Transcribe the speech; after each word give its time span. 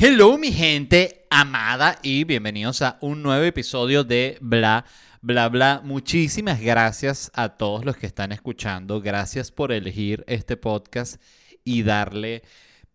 Hello 0.00 0.38
mi 0.38 0.52
gente 0.52 1.26
amada 1.28 1.98
y 2.04 2.22
bienvenidos 2.22 2.82
a 2.82 2.98
un 3.00 3.20
nuevo 3.20 3.42
episodio 3.42 4.04
de 4.04 4.38
Bla 4.40 4.84
Bla 5.22 5.48
Bla. 5.48 5.80
Muchísimas 5.82 6.60
gracias 6.60 7.32
a 7.34 7.56
todos 7.56 7.84
los 7.84 7.96
que 7.96 8.06
están 8.06 8.30
escuchando. 8.30 9.00
Gracias 9.00 9.50
por 9.50 9.72
elegir 9.72 10.22
este 10.28 10.56
podcast 10.56 11.20
y 11.64 11.82
darle 11.82 12.44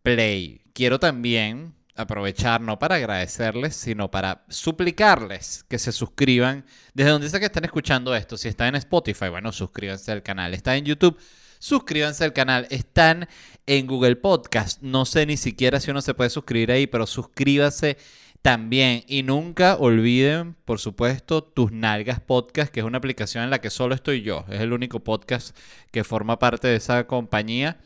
play. 0.01 0.61
Quiero 0.71 0.97
también 0.97 1.75
aprovechar 1.93 2.61
no 2.61 2.79
para 2.79 2.95
agradecerles, 2.95 3.75
sino 3.75 4.09
para 4.09 4.45
suplicarles 4.47 5.65
que 5.67 5.79
se 5.79 5.91
suscriban 5.91 6.65
desde 6.93 7.11
donde 7.11 7.27
sea 7.27 7.41
que 7.41 7.47
están 7.47 7.65
escuchando 7.65 8.15
esto. 8.15 8.37
Si 8.37 8.47
está 8.47 8.69
en 8.69 8.75
Spotify, 8.75 9.27
bueno, 9.27 9.51
suscríbanse 9.51 10.13
al 10.13 10.23
canal. 10.23 10.53
Está 10.53 10.77
en 10.77 10.85
YouTube, 10.85 11.19
suscríbanse 11.63 12.25
al 12.25 12.33
canal. 12.33 12.67
Están 12.71 13.29
en 13.65 13.87
Google 13.87 14.17
Podcast. 14.17 14.81
No 14.81 15.05
sé 15.05 15.25
ni 15.25 15.37
siquiera 15.37 15.79
si 15.79 15.91
uno 15.91 16.01
se 16.01 16.13
puede 16.13 16.29
suscribir 16.29 16.73
ahí, 16.73 16.87
pero 16.87 17.07
suscríbase 17.07 17.95
también. 18.41 19.05
Y 19.07 19.23
nunca 19.23 19.77
olviden, 19.77 20.55
por 20.65 20.79
supuesto, 20.79 21.41
Tus 21.41 21.71
Nalgas 21.71 22.19
Podcast, 22.19 22.69
que 22.69 22.81
es 22.81 22.85
una 22.85 22.97
aplicación 22.97 23.45
en 23.45 23.49
la 23.49 23.61
que 23.61 23.69
solo 23.69 23.95
estoy 23.95 24.23
yo. 24.23 24.43
Es 24.49 24.59
el 24.59 24.73
único 24.73 24.99
podcast 24.99 25.57
que 25.91 26.03
forma 26.03 26.37
parte 26.37 26.67
de 26.67 26.75
esa 26.75 27.07
compañía. 27.07 27.77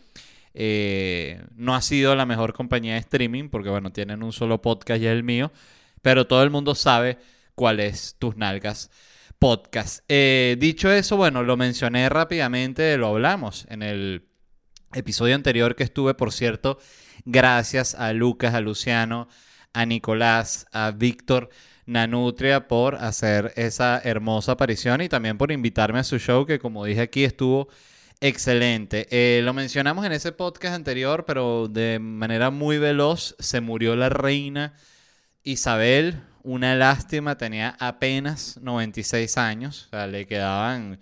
Eh, 0.55 1.43
no 1.55 1.75
ha 1.75 1.83
sido 1.83 2.15
la 2.15 2.25
mejor 2.25 2.53
compañía 2.53 2.93
de 2.93 3.01
streaming 3.01 3.49
porque, 3.49 3.69
bueno, 3.69 3.91
tienen 3.91 4.23
un 4.23 4.33
solo 4.33 4.59
podcast 4.59 4.99
y 5.03 5.05
es 5.05 5.11
el 5.11 5.21
mío. 5.21 5.51
Pero 6.01 6.25
todo 6.25 6.41
el 6.41 6.49
mundo 6.49 6.73
sabe 6.73 7.19
cuál 7.53 7.79
es 7.79 8.15
Tus 8.17 8.37
Nalgas 8.37 8.89
Podcast. 9.39 10.03
Eh, 10.07 10.57
dicho 10.59 10.91
eso, 10.91 11.17
bueno, 11.17 11.43
lo 11.43 11.57
mencioné 11.57 12.09
rápidamente, 12.09 12.97
lo 12.97 13.07
hablamos 13.07 13.65
en 13.69 13.83
el 13.83 14.27
episodio 14.93 15.35
anterior 15.35 15.75
que 15.75 15.83
estuve, 15.83 16.13
por 16.13 16.33
cierto, 16.33 16.79
gracias 17.25 17.95
a 17.95 18.13
Lucas, 18.13 18.53
a 18.53 18.61
Luciano, 18.61 19.27
a 19.73 19.85
Nicolás, 19.85 20.65
a 20.71 20.91
Víctor. 20.91 21.49
Nanutria 21.85 22.67
por 22.67 22.95
hacer 22.95 23.53
esa 23.55 24.01
hermosa 24.03 24.51
aparición 24.51 25.01
y 25.01 25.07
también 25.07 25.37
por 25.37 25.53
invitarme 25.53 25.99
a 25.99 26.03
su 26.03 26.19
show 26.19 26.45
que 26.45 26.59
como 26.59 26.83
dije 26.83 26.99
aquí 26.99 27.23
estuvo 27.23 27.69
Excelente. 28.19 29.07
Eh, 29.11 29.41
lo 29.43 29.53
mencionamos 29.53 30.03
en 30.05 30.11
ese 30.11 30.31
podcast 30.31 30.73
anterior, 30.73 31.25
pero 31.25 31.67
de 31.67 31.99
manera 31.99 32.49
muy 32.49 32.79
veloz 32.79 33.35
se 33.37 33.61
murió 33.61 33.95
la 33.95 34.09
reina 34.09 34.73
Isabel. 35.43 36.23
Una 36.47 36.75
lástima, 36.75 37.37
tenía 37.37 37.75
apenas 37.77 38.57
96 38.61 39.37
años. 39.37 39.87
O 39.87 39.89
sea, 39.89 40.07
le 40.07 40.25
quedaban... 40.25 40.97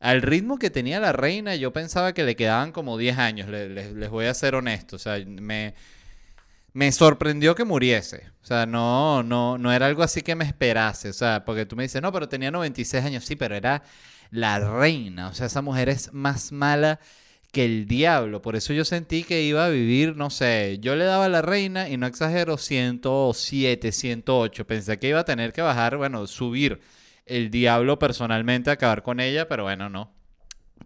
Al 0.00 0.22
ritmo 0.22 0.58
que 0.58 0.70
tenía 0.70 0.98
la 0.98 1.12
reina, 1.12 1.54
yo 1.54 1.72
pensaba 1.72 2.12
que 2.12 2.24
le 2.24 2.34
quedaban 2.34 2.72
como 2.72 2.98
10 2.98 3.16
años. 3.18 3.48
les 3.48 4.10
voy 4.10 4.26
a 4.26 4.34
ser 4.34 4.56
honesto. 4.56 4.96
O 4.96 4.98
sea, 4.98 5.24
me, 5.24 5.74
me 6.72 6.90
sorprendió 6.90 7.54
que 7.54 7.64
muriese. 7.64 8.24
O 8.42 8.44
sea, 8.44 8.66
no, 8.66 9.22
no, 9.22 9.56
no 9.56 9.72
era 9.72 9.86
algo 9.86 10.02
así 10.02 10.20
que 10.22 10.34
me 10.34 10.44
esperase. 10.44 11.10
O 11.10 11.12
sea, 11.12 11.44
porque 11.44 11.64
tú 11.64 11.76
me 11.76 11.84
dices, 11.84 12.02
no, 12.02 12.10
pero 12.10 12.28
tenía 12.28 12.50
96 12.50 13.04
años. 13.04 13.24
Sí, 13.24 13.36
pero 13.36 13.54
era 13.54 13.84
la 14.32 14.58
reina. 14.58 15.28
O 15.28 15.34
sea, 15.34 15.46
esa 15.46 15.62
mujer 15.62 15.90
es 15.90 16.12
más 16.12 16.50
mala 16.50 16.98
que 17.52 17.64
el 17.66 17.86
diablo. 17.86 18.42
Por 18.42 18.56
eso 18.56 18.72
yo 18.72 18.84
sentí 18.84 19.24
que 19.24 19.42
iba 19.42 19.66
a 19.66 19.68
vivir, 19.68 20.16
no 20.16 20.30
sé, 20.30 20.78
yo 20.80 20.96
le 20.96 21.04
daba 21.04 21.26
a 21.26 21.28
la 21.28 21.42
reina 21.42 21.88
y 21.88 21.96
no 21.98 22.06
exagero, 22.06 22.56
107, 22.58 23.92
108. 23.92 24.66
Pensé 24.66 24.98
que 24.98 25.08
iba 25.08 25.20
a 25.20 25.24
tener 25.24 25.52
que 25.52 25.62
bajar, 25.62 25.96
bueno, 25.98 26.26
subir 26.26 26.80
el 27.26 27.50
diablo 27.50 27.98
personalmente, 27.98 28.70
acabar 28.70 29.02
con 29.02 29.20
ella, 29.20 29.48
pero 29.48 29.64
bueno, 29.64 29.88
no. 29.90 30.12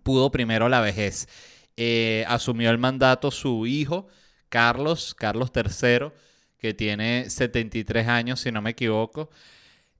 Pudo 0.03 0.31
primero 0.31 0.69
la 0.69 0.81
vejez. 0.81 1.29
Eh, 1.77 2.25
asumió 2.29 2.71
el 2.71 2.79
mandato 2.79 3.31
su 3.31 3.67
hijo, 3.67 4.09
Carlos, 4.49 5.15
Carlos 5.15 5.53
III, 5.55 6.11
que 6.59 6.75
tiene 6.75 7.31
73 7.31 8.09
años, 8.09 8.41
si 8.41 8.51
no 8.53 8.63
me 8.63 8.71
equivoco. 8.71 9.31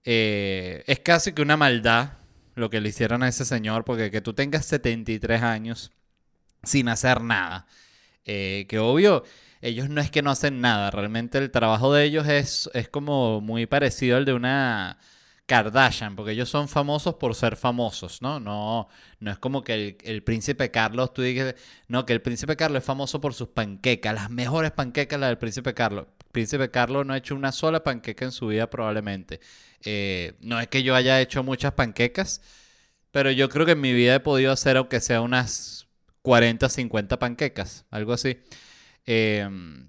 Eh, 0.03 0.83
es 0.87 0.99
casi 0.99 1.33
que 1.33 1.41
una 1.41 1.57
maldad 1.57 2.13
lo 2.55 2.69
que 2.69 2.81
le 2.81 2.89
hicieron 2.89 3.23
a 3.23 3.27
ese 3.29 3.45
señor, 3.45 3.85
porque 3.85 4.11
que 4.11 4.21
tú 4.21 4.33
tengas 4.33 4.65
73 4.65 5.43
años 5.43 5.91
sin 6.63 6.89
hacer 6.89 7.21
nada, 7.21 7.67
eh, 8.25 8.65
que 8.69 8.79
obvio, 8.79 9.23
ellos 9.61 9.89
no 9.89 10.01
es 10.01 10.11
que 10.11 10.21
no 10.21 10.31
hacen 10.31 10.61
nada, 10.61 10.91
realmente 10.91 11.37
el 11.37 11.51
trabajo 11.51 11.93
de 11.93 12.03
ellos 12.05 12.27
es, 12.27 12.69
es 12.73 12.89
como 12.89 13.41
muy 13.41 13.65
parecido 13.65 14.17
al 14.17 14.25
de 14.25 14.33
una 14.33 14.97
Kardashian, 15.47 16.17
porque 16.17 16.33
ellos 16.33 16.49
son 16.49 16.67
famosos 16.67 17.15
por 17.15 17.33
ser 17.33 17.55
famosos, 17.55 18.21
¿no? 18.21 18.37
No, 18.39 18.89
no 19.21 19.31
es 19.31 19.37
como 19.39 19.63
que 19.63 19.97
el, 20.03 20.21
príncipe 20.23 20.71
Carlos, 20.71 21.13
tú 21.13 21.21
digas, 21.21 21.55
no, 21.87 22.05
que 22.05 22.11
el 22.11 22.21
príncipe 22.21 22.57
Carlos 22.57 22.81
es 22.81 22.85
famoso 22.85 23.21
por 23.21 23.33
sus 23.33 23.47
panquecas, 23.47 24.13
las 24.13 24.29
mejores 24.29 24.71
panquecas 24.71 25.17
las 25.17 25.29
del 25.29 25.37
príncipe 25.37 25.73
Carlos. 25.73 26.07
El 26.25 26.31
príncipe 26.33 26.69
Carlos 26.69 27.05
no 27.05 27.13
ha 27.13 27.17
hecho 27.17 27.33
una 27.33 27.53
sola 27.53 27.81
panqueca 27.81 28.25
en 28.25 28.33
su 28.33 28.47
vida 28.47 28.69
probablemente. 28.69 29.39
Eh, 29.85 30.33
no 30.41 30.59
es 30.59 30.67
que 30.67 30.83
yo 30.83 30.95
haya 30.95 31.21
hecho 31.21 31.43
muchas 31.43 31.71
panquecas, 31.73 32.41
pero 33.11 33.31
yo 33.31 33.47
creo 33.47 33.65
que 33.65 33.71
en 33.71 33.81
mi 33.81 33.93
vida 33.93 34.15
he 34.15 34.19
podido 34.19 34.51
hacer 34.51 34.75
aunque 34.75 34.99
sea 34.99 35.21
unas 35.21 35.86
40, 36.27 36.67
50 36.67 37.19
panquecas, 37.19 37.85
algo 37.89 38.11
así. 38.11 38.37
Em, 39.05 39.87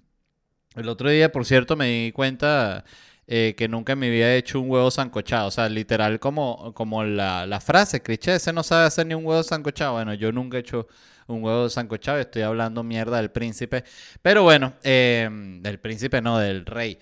el 0.76 0.88
otro 0.88 1.10
día, 1.10 1.32
por 1.32 1.44
cierto, 1.44 1.75
me 1.75 1.88
di 1.88 2.12
cuenta 2.12 2.84
eh, 3.26 3.56
que 3.59 3.66
nunca 3.66 3.97
vida 3.97 4.32
he 4.32 4.37
hecho 4.37 4.60
un 4.60 4.71
huevo 4.71 4.88
sancochado. 4.93 5.49
O 5.49 5.50
sea, 5.50 5.69
literal 5.69 6.21
como, 6.21 6.72
como 6.75 7.03
la, 7.03 7.44
la 7.44 7.59
frase, 7.60 8.03
cliché, 8.03 8.37
ese 8.37 8.53
no 8.53 8.62
sabe 8.62 8.87
hacer 8.87 9.06
ni 9.06 9.15
un 9.15 9.26
huevo 9.26 9.43
sancochado. 9.43 9.94
Bueno, 9.94 10.15
yo 10.15 10.31
nunca 10.31 10.59
he 10.59 10.60
hecho 10.60 10.87
un 11.26 11.43
huevo 11.43 11.69
sancochado, 11.69 12.19
estoy 12.21 12.43
hablando 12.43 12.84
mierda 12.84 13.16
del 13.16 13.32
príncipe. 13.32 13.82
Pero 14.22 14.44
bueno, 14.44 14.75
em, 14.84 15.60
del 15.60 15.81
príncipe 15.81 16.22
no, 16.22 16.38
del 16.38 16.65
rey. 16.66 17.00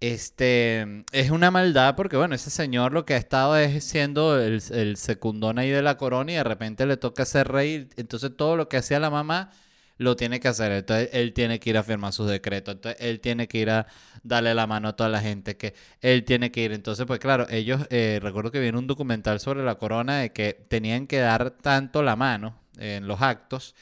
Este 0.00 1.04
es 1.12 1.30
una 1.30 1.50
maldad 1.50 1.96
porque, 1.96 2.16
bueno, 2.16 2.34
ese 2.34 2.50
señor 2.50 2.92
lo 2.92 3.06
que 3.06 3.14
ha 3.14 3.16
estado 3.16 3.56
es 3.56 3.82
siendo 3.82 4.38
el, 4.38 4.62
el 4.70 4.96
secundón 4.96 5.58
ahí 5.58 5.70
de 5.70 5.82
la 5.82 5.96
corona 5.96 6.32
y 6.32 6.34
de 6.34 6.44
repente 6.44 6.84
le 6.86 6.96
toca 6.98 7.24
ser 7.24 7.48
rey. 7.48 7.88
Entonces, 7.96 8.36
todo 8.36 8.56
lo 8.56 8.68
que 8.68 8.76
hacía 8.76 9.00
la 9.00 9.10
mamá 9.10 9.50
lo 9.98 10.16
tiene 10.16 10.40
que 10.40 10.48
hacer. 10.48 10.72
Entonces, 10.72 11.08
él 11.12 11.32
tiene 11.32 11.58
que 11.58 11.70
ir 11.70 11.78
a 11.78 11.82
firmar 11.82 12.12
sus 12.12 12.28
decretos. 12.28 12.74
Entonces, 12.74 13.00
él 13.00 13.20
tiene 13.20 13.48
que 13.48 13.58
ir 13.58 13.70
a 13.70 13.86
darle 14.22 14.54
la 14.54 14.66
mano 14.66 14.88
a 14.88 14.96
toda 14.96 15.08
la 15.08 15.20
gente 15.20 15.56
que 15.56 15.74
él 16.00 16.24
tiene 16.24 16.50
que 16.50 16.62
ir. 16.62 16.72
Entonces, 16.72 17.06
pues 17.06 17.18
claro, 17.20 17.46
ellos, 17.48 17.86
eh, 17.90 18.20
recuerdo 18.22 18.50
que 18.50 18.60
viene 18.60 18.78
un 18.78 18.86
documental 18.86 19.40
sobre 19.40 19.64
la 19.64 19.76
corona 19.76 20.18
de 20.18 20.32
que 20.32 20.52
tenían 20.68 21.06
que 21.06 21.18
dar 21.18 21.50
tanto 21.50 22.02
la 22.02 22.16
mano 22.16 22.58
en 22.78 23.06
los 23.06 23.22
actos 23.22 23.74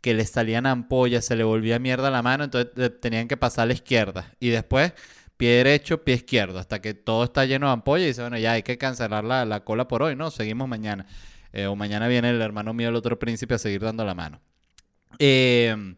que 0.00 0.14
les 0.14 0.30
salían 0.30 0.66
ampollas, 0.66 1.26
se 1.26 1.36
le 1.36 1.44
volvía 1.44 1.78
mierda 1.78 2.10
la 2.10 2.22
mano, 2.22 2.44
entonces 2.44 2.70
tenían 3.00 3.28
que 3.28 3.36
pasar 3.36 3.64
a 3.64 3.66
la 3.66 3.74
izquierda. 3.74 4.32
Y 4.40 4.48
después 4.48 4.94
pie 5.40 5.52
derecho, 5.52 6.04
pie 6.04 6.16
izquierdo, 6.16 6.58
hasta 6.58 6.82
que 6.82 6.92
todo 6.92 7.24
está 7.24 7.46
lleno 7.46 7.68
de 7.68 7.72
ampollas 7.72 8.04
y 8.04 8.08
dice, 8.08 8.20
bueno, 8.20 8.36
ya 8.36 8.52
hay 8.52 8.62
que 8.62 8.76
cancelar 8.76 9.24
la, 9.24 9.64
cola 9.64 9.88
por 9.88 10.02
hoy, 10.02 10.14
¿no? 10.14 10.30
Seguimos 10.30 10.68
mañana. 10.68 11.06
Eh, 11.54 11.64
o 11.64 11.74
mañana 11.76 12.08
viene 12.08 12.28
el 12.28 12.42
hermano 12.42 12.74
mío, 12.74 12.90
el 12.90 12.94
otro 12.94 13.18
príncipe, 13.18 13.54
a 13.54 13.58
seguir 13.58 13.80
dando 13.80 14.04
la 14.04 14.14
mano. 14.14 14.38
Eh, 15.18 15.94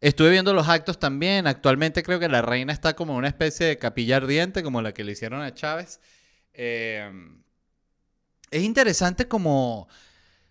estuve 0.00 0.30
viendo 0.30 0.54
los 0.54 0.70
actos 0.70 0.98
también. 0.98 1.46
Actualmente 1.46 2.02
creo 2.02 2.18
que 2.18 2.30
la 2.30 2.40
reina 2.40 2.72
está 2.72 2.96
como 2.96 3.14
una 3.14 3.28
especie 3.28 3.66
de 3.66 3.76
capilla 3.76 4.16
ardiente, 4.16 4.62
como 4.62 4.80
la 4.80 4.92
que 4.92 5.04
le 5.04 5.12
hicieron 5.12 5.42
a 5.42 5.52
Chávez. 5.52 6.00
Eh, 6.54 7.12
es 8.50 8.62
interesante 8.62 9.28
como 9.28 9.86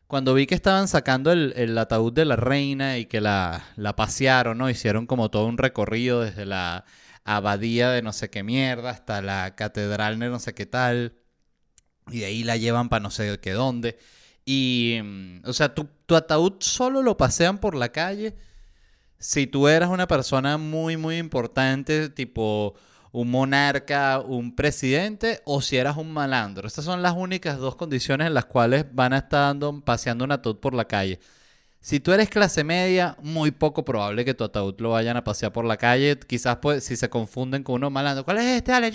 cuando 0.05 0.35
vi 0.35 0.45
que 0.45 0.53
estaban 0.53 0.87
sacando 0.87 1.31
el, 1.31 1.75
ataúd 1.75 2.13
de 2.13 2.25
la 2.25 2.35
reina 2.35 2.99
y 2.99 3.07
que 3.07 3.19
la, 3.19 3.63
la 3.77 3.95
pasearon, 3.95 4.59
¿no? 4.59 4.69
Hicieron 4.69 5.07
como 5.07 5.31
todo 5.31 5.47
un 5.47 5.57
recorrido 5.57 6.21
desde 6.21 6.45
la 6.45 6.85
abadía 7.25 7.91
de 7.91 8.01
no 8.01 8.13
sé 8.13 8.29
qué 8.29 8.43
mierda 8.43 8.91
hasta 8.91 9.21
la 9.21 9.55
catedral 9.55 10.19
de 10.19 10.29
no 10.29 10.39
sé 10.39 10.53
qué 10.53 10.65
tal. 10.65 11.17
Y 12.09 12.19
de 12.19 12.25
ahí 12.25 12.43
la 12.43 12.57
llevan 12.57 12.89
para 12.89 13.01
no 13.01 13.11
sé 13.11 13.39
qué 13.41 13.51
dónde. 13.51 13.97
Y, 14.45 14.99
mm, 15.03 15.41
o 15.45 15.53
sea, 15.53 15.73
tu, 15.75 15.89
tu 16.05 16.15
ataúd 16.15 16.53
solo 16.61 17.01
lo 17.01 17.17
pasean 17.17 17.57
por 17.59 17.75
la 17.75 17.89
calle 17.91 18.35
si 19.19 19.47
tú 19.47 19.67
eras 19.67 19.89
una 19.89 20.07
persona 20.07 20.57
muy, 20.57 20.97
muy 20.97 21.17
importante, 21.17 22.09
tipo 22.09 22.75
un 23.11 23.31
monarca, 23.31 24.19
un 24.19 24.55
presidente, 24.55 25.41
o 25.45 25.61
si 25.61 25.77
eras 25.77 25.97
un 25.97 26.11
malandro. 26.11 26.67
Estas 26.67 26.85
son 26.85 27.01
las 27.01 27.13
únicas 27.15 27.57
dos 27.57 27.75
condiciones 27.75 28.27
en 28.27 28.33
las 28.33 28.45
cuales 28.45 28.85
van 28.93 29.13
a 29.13 29.19
estar 29.19 29.41
dando, 29.47 29.81
paseando 29.81 30.25
un 30.25 30.31
ataúd 30.33 30.57
por 30.57 30.73
la 30.73 30.85
calle. 30.85 31.19
Si 31.85 31.99
tú 31.99 32.13
eres 32.13 32.29
clase 32.31 32.63
media, 32.63 33.15
muy 33.21 33.51
poco 33.51 33.85
probable 33.85 34.25
que 34.25 34.33
tu 34.33 34.43
ataúd 34.43 34.73
lo 34.79 34.89
vayan 34.89 35.17
a 35.17 35.23
pasear 35.23 35.53
por 35.53 35.65
la 35.65 35.77
calle. 35.77 36.17
Quizás 36.17 36.57
pues, 36.57 36.83
si 36.83 36.95
se 36.95 37.11
confunden 37.11 37.61
con 37.61 37.75
uno 37.75 37.91
malando, 37.91 38.25
¿cuál 38.25 38.39
es 38.39 38.45
este? 38.57 38.71
Dale, 38.71 38.91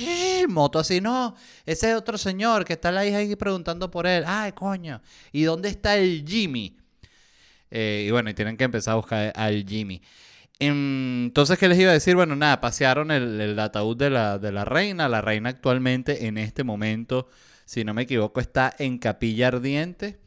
moto 0.49 0.81
así, 0.81 1.01
no. 1.01 1.37
Ese 1.65 1.91
es 1.91 1.97
otro 1.97 2.19
señor 2.19 2.65
que 2.65 2.73
está 2.73 2.91
la 2.91 3.07
hija 3.07 3.19
ahí 3.19 3.37
preguntando 3.37 3.93
por 3.93 4.09
él. 4.09 4.25
Ay, 4.27 4.51
coño. 4.51 5.01
¿Y 5.31 5.45
dónde 5.45 5.69
está 5.69 5.97
el 5.97 6.25
Jimmy? 6.27 6.77
Eh, 7.71 8.07
y 8.09 8.11
bueno, 8.11 8.29
y 8.29 8.35
tienen 8.35 8.57
que 8.57 8.65
empezar 8.65 8.95
a 8.95 8.97
buscar 8.97 9.33
al 9.37 9.65
Jimmy. 9.65 10.03
Entonces, 10.59 11.61
¿qué 11.61 11.69
les 11.69 11.79
iba 11.79 11.91
a 11.91 11.95
decir? 11.95 12.17
Bueno, 12.17 12.35
nada, 12.35 12.61
pasearon 12.61 13.13
el, 13.13 13.41
el 13.41 13.59
ataúd 13.61 13.97
de 13.97 14.11
la, 14.11 14.41
de 14.41 14.51
la 14.51 14.65
reina. 14.65 15.09
La 15.09 15.21
reina 15.21 15.51
actualmente, 15.51 16.27
en 16.27 16.39
este 16.39 16.65
momento, 16.65 17.29
si 17.65 17.85
no 17.85 17.95
me 17.95 18.03
equivoco, 18.03 18.41
está 18.41 18.75
en 18.81 18.99
capilla 18.99 19.47
ardiente. 19.47 20.19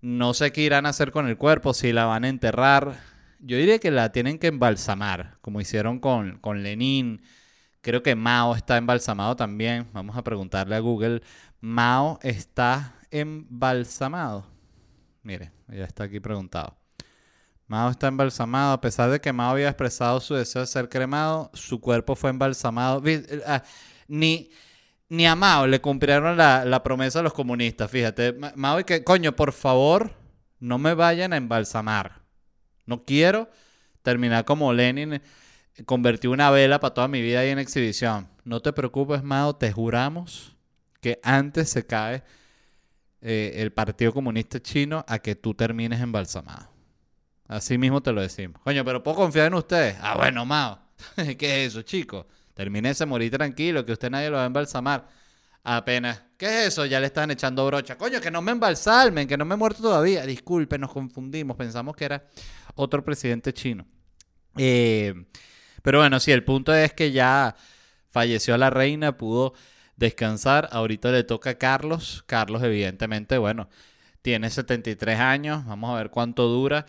No 0.00 0.34
sé 0.34 0.52
qué 0.52 0.60
irán 0.62 0.86
a 0.86 0.90
hacer 0.90 1.10
con 1.10 1.26
el 1.26 1.36
cuerpo, 1.36 1.74
si 1.74 1.92
la 1.92 2.04
van 2.04 2.24
a 2.24 2.28
enterrar. 2.28 3.00
Yo 3.40 3.56
diría 3.56 3.78
que 3.78 3.90
la 3.90 4.12
tienen 4.12 4.38
que 4.38 4.48
embalsamar, 4.48 5.38
como 5.40 5.60
hicieron 5.60 5.98
con, 5.98 6.38
con 6.38 6.62
Lenin. 6.62 7.22
Creo 7.80 8.02
que 8.02 8.14
Mao 8.14 8.54
está 8.54 8.76
embalsamado 8.76 9.36
también. 9.36 9.88
Vamos 9.92 10.16
a 10.16 10.22
preguntarle 10.22 10.76
a 10.76 10.80
Google. 10.80 11.22
Mao 11.60 12.18
está 12.22 12.94
embalsamado. 13.10 14.46
Mire, 15.22 15.52
ya 15.68 15.84
está 15.84 16.04
aquí 16.04 16.20
preguntado. 16.20 16.76
Mao 17.66 17.90
está 17.90 18.08
embalsamado. 18.08 18.72
A 18.72 18.80
pesar 18.80 19.10
de 19.10 19.20
que 19.20 19.32
Mao 19.32 19.50
había 19.50 19.68
expresado 19.68 20.20
su 20.20 20.34
deseo 20.34 20.62
de 20.62 20.66
ser 20.66 20.88
cremado, 20.88 21.50
su 21.54 21.80
cuerpo 21.80 22.14
fue 22.16 22.30
embalsamado. 22.30 23.02
Ah, 23.46 23.62
ni, 24.08 24.50
ni 25.08 25.26
a 25.26 25.34
Mao 25.34 25.66
le 25.66 25.80
cumplieron 25.80 26.36
la, 26.36 26.82
promesa 26.82 27.20
a 27.20 27.22
los 27.22 27.32
comunistas, 27.32 27.90
fíjate. 27.90 28.34
Mao 28.54 28.80
y 28.80 28.84
que, 28.84 29.04
coño, 29.04 29.34
por 29.34 29.52
favor, 29.52 30.12
no 30.60 30.78
me 30.78 30.94
vayan 30.94 31.32
a 31.32 31.36
embalsamar. 31.36 32.22
No 32.86 33.04
quiero 33.04 33.50
terminar 34.02 34.44
como 34.44 34.72
Lenin, 34.72 35.20
convertí 35.84 36.26
una 36.26 36.50
vela 36.50 36.80
para 36.80 36.94
toda 36.94 37.08
mi 37.08 37.20
vida 37.22 37.40
ahí 37.40 37.50
en 37.50 37.58
exhibición. 37.58 38.28
No 38.44 38.60
te 38.60 38.72
preocupes, 38.72 39.22
Mao, 39.22 39.56
te 39.56 39.72
juramos 39.72 40.56
que 41.00 41.20
antes 41.22 41.70
se 41.70 41.86
cae 41.86 42.22
eh, 43.20 43.54
el 43.56 43.72
Partido 43.72 44.12
Comunista 44.12 44.60
Chino 44.60 45.04
a 45.08 45.18
que 45.18 45.34
tú 45.34 45.54
termines 45.54 46.00
embalsamado. 46.00 46.68
Así 47.46 47.78
mismo 47.78 48.02
te 48.02 48.12
lo 48.12 48.20
decimos. 48.20 48.60
Coño, 48.62 48.84
pero 48.84 49.02
puedo 49.02 49.16
confiar 49.16 49.46
en 49.46 49.54
ustedes. 49.54 49.96
Ah, 50.00 50.16
bueno, 50.16 50.44
Mao. 50.44 50.78
¿Qué 51.38 51.64
es 51.64 51.72
eso, 51.72 51.82
chicos? 51.82 52.26
Termínese, 52.58 53.06
morir 53.06 53.30
tranquilo, 53.30 53.86
que 53.86 53.92
usted 53.92 54.10
nadie 54.10 54.30
lo 54.30 54.36
va 54.36 54.42
a 54.42 54.46
embalsamar. 54.46 55.06
Apenas. 55.62 56.24
¿Qué 56.36 56.46
es 56.46 56.66
eso? 56.72 56.86
Ya 56.86 56.98
le 56.98 57.06
están 57.06 57.30
echando 57.30 57.64
brocha. 57.64 57.96
Coño, 57.96 58.20
que 58.20 58.32
no 58.32 58.42
me 58.42 58.50
embalsalmen, 58.50 59.28
que 59.28 59.36
no 59.36 59.44
me 59.44 59.54
he 59.54 59.56
muerto 59.56 59.80
todavía. 59.80 60.26
Disculpe, 60.26 60.76
nos 60.76 60.90
confundimos. 60.90 61.56
Pensamos 61.56 61.94
que 61.94 62.06
era 62.06 62.24
otro 62.74 63.04
presidente 63.04 63.52
chino. 63.52 63.86
Eh, 64.56 65.14
pero 65.82 66.00
bueno, 66.00 66.18
sí, 66.18 66.32
el 66.32 66.42
punto 66.42 66.74
es 66.74 66.92
que 66.94 67.12
ya 67.12 67.54
falleció 68.08 68.58
la 68.58 68.70
reina, 68.70 69.16
pudo 69.16 69.54
descansar. 69.94 70.68
Ahorita 70.72 71.12
le 71.12 71.22
toca 71.22 71.50
a 71.50 71.58
Carlos. 71.58 72.24
Carlos, 72.26 72.60
evidentemente, 72.64 73.38
bueno, 73.38 73.68
tiene 74.20 74.50
73 74.50 75.20
años. 75.20 75.64
Vamos 75.64 75.94
a 75.94 75.98
ver 75.98 76.10
cuánto 76.10 76.48
dura. 76.48 76.86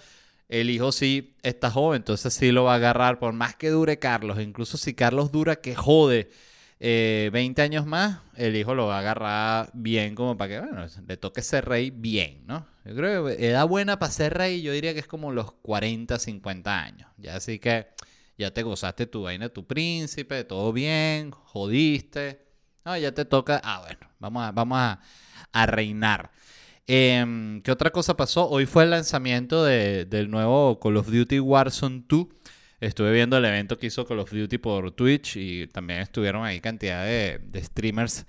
El 0.50 0.70
hijo 0.70 0.92
sí 0.92 1.36
está 1.44 1.72
joven, 1.72 1.98
entonces 1.98 2.34
sí 2.34 2.52
lo 2.52 2.66
va 2.66 2.74
a 2.74 2.76
agarrar 2.76 3.20
por 3.20 3.34
más 3.34 3.56
que 3.56 3.70
dure 3.70 4.00
Carlos. 4.00 4.40
Incluso 4.42 4.78
si 4.78 4.94
Carlos 4.94 5.32
dura 5.32 5.58
que 5.58 5.76
jode 5.76 6.30
20 6.80 6.82
eh, 6.82 7.64
años 7.64 7.86
más, 7.86 8.20
el 8.36 8.56
hijo 8.56 8.74
lo 8.74 8.88
va 8.88 8.98
a 8.98 9.00
agarrar 9.00 9.70
bien 9.74 10.16
como 10.16 10.38
para 10.38 10.50
que, 10.50 10.60
bueno, 10.60 10.88
le 11.08 11.18
toque 11.18 11.42
ser 11.42 11.66
rey 11.66 11.92
bien, 11.92 12.44
¿no? 12.48 12.66
Yo 12.86 12.96
creo 12.96 13.26
que 13.26 13.48
edad 13.48 13.68
buena 13.68 14.00
para 14.00 14.12
ser 14.12 14.34
rey, 14.34 14.62
yo 14.62 14.72
diría 14.72 14.94
que 14.94 15.02
es 15.02 15.08
como 15.08 15.32
los 15.32 15.52
40, 15.52 16.18
50 16.18 16.82
años. 16.82 17.10
Ya 17.18 17.36
así 17.36 17.60
que 17.60 17.88
ya 18.38 18.52
te 18.52 18.64
gozaste 18.64 19.06
tu 19.06 19.24
vaina, 19.24 19.50
tu 19.50 19.68
príncipe, 19.68 20.46
todo 20.46 20.72
bien, 20.72 21.32
jodiste. 21.32 22.48
No, 22.86 22.98
ya 22.98 23.12
te 23.12 23.26
toca, 23.26 23.62
ah, 23.64 23.82
bueno, 23.82 24.10
vamos 24.18 24.44
a, 24.44 24.52
vamos 24.52 24.80
a, 25.52 25.66
reinar. 25.66 26.32
Em, 26.92 27.62
¿Qué 27.62 27.72
otra 27.72 27.92
cosa 27.92 28.18
pasó? 28.18 28.50
Hoy 28.50 28.66
fue 28.66 28.84
el 28.84 28.90
lanzamiento 28.90 29.64
del 29.64 30.32
nuevo 30.32 30.80
Call 30.80 30.98
of 30.98 31.12
Duty 31.12 31.40
Warzone 31.40 32.04
2. 32.08 32.26
Estuve 32.80 33.12
viendo 33.12 33.38
el 33.38 33.46
evento 33.46 33.78
que 33.78 33.86
hizo 33.86 34.08
Call 34.08 34.18
of 34.18 34.32
Duty 34.32 34.58
por 34.58 34.90
Twitch 34.94 35.36
y 35.38 35.68
también 35.68 36.00
estuvieron 36.00 36.44
ahí 36.44 36.60
cantidad 36.60 37.06
de, 37.06 37.40
streamers 37.64 38.26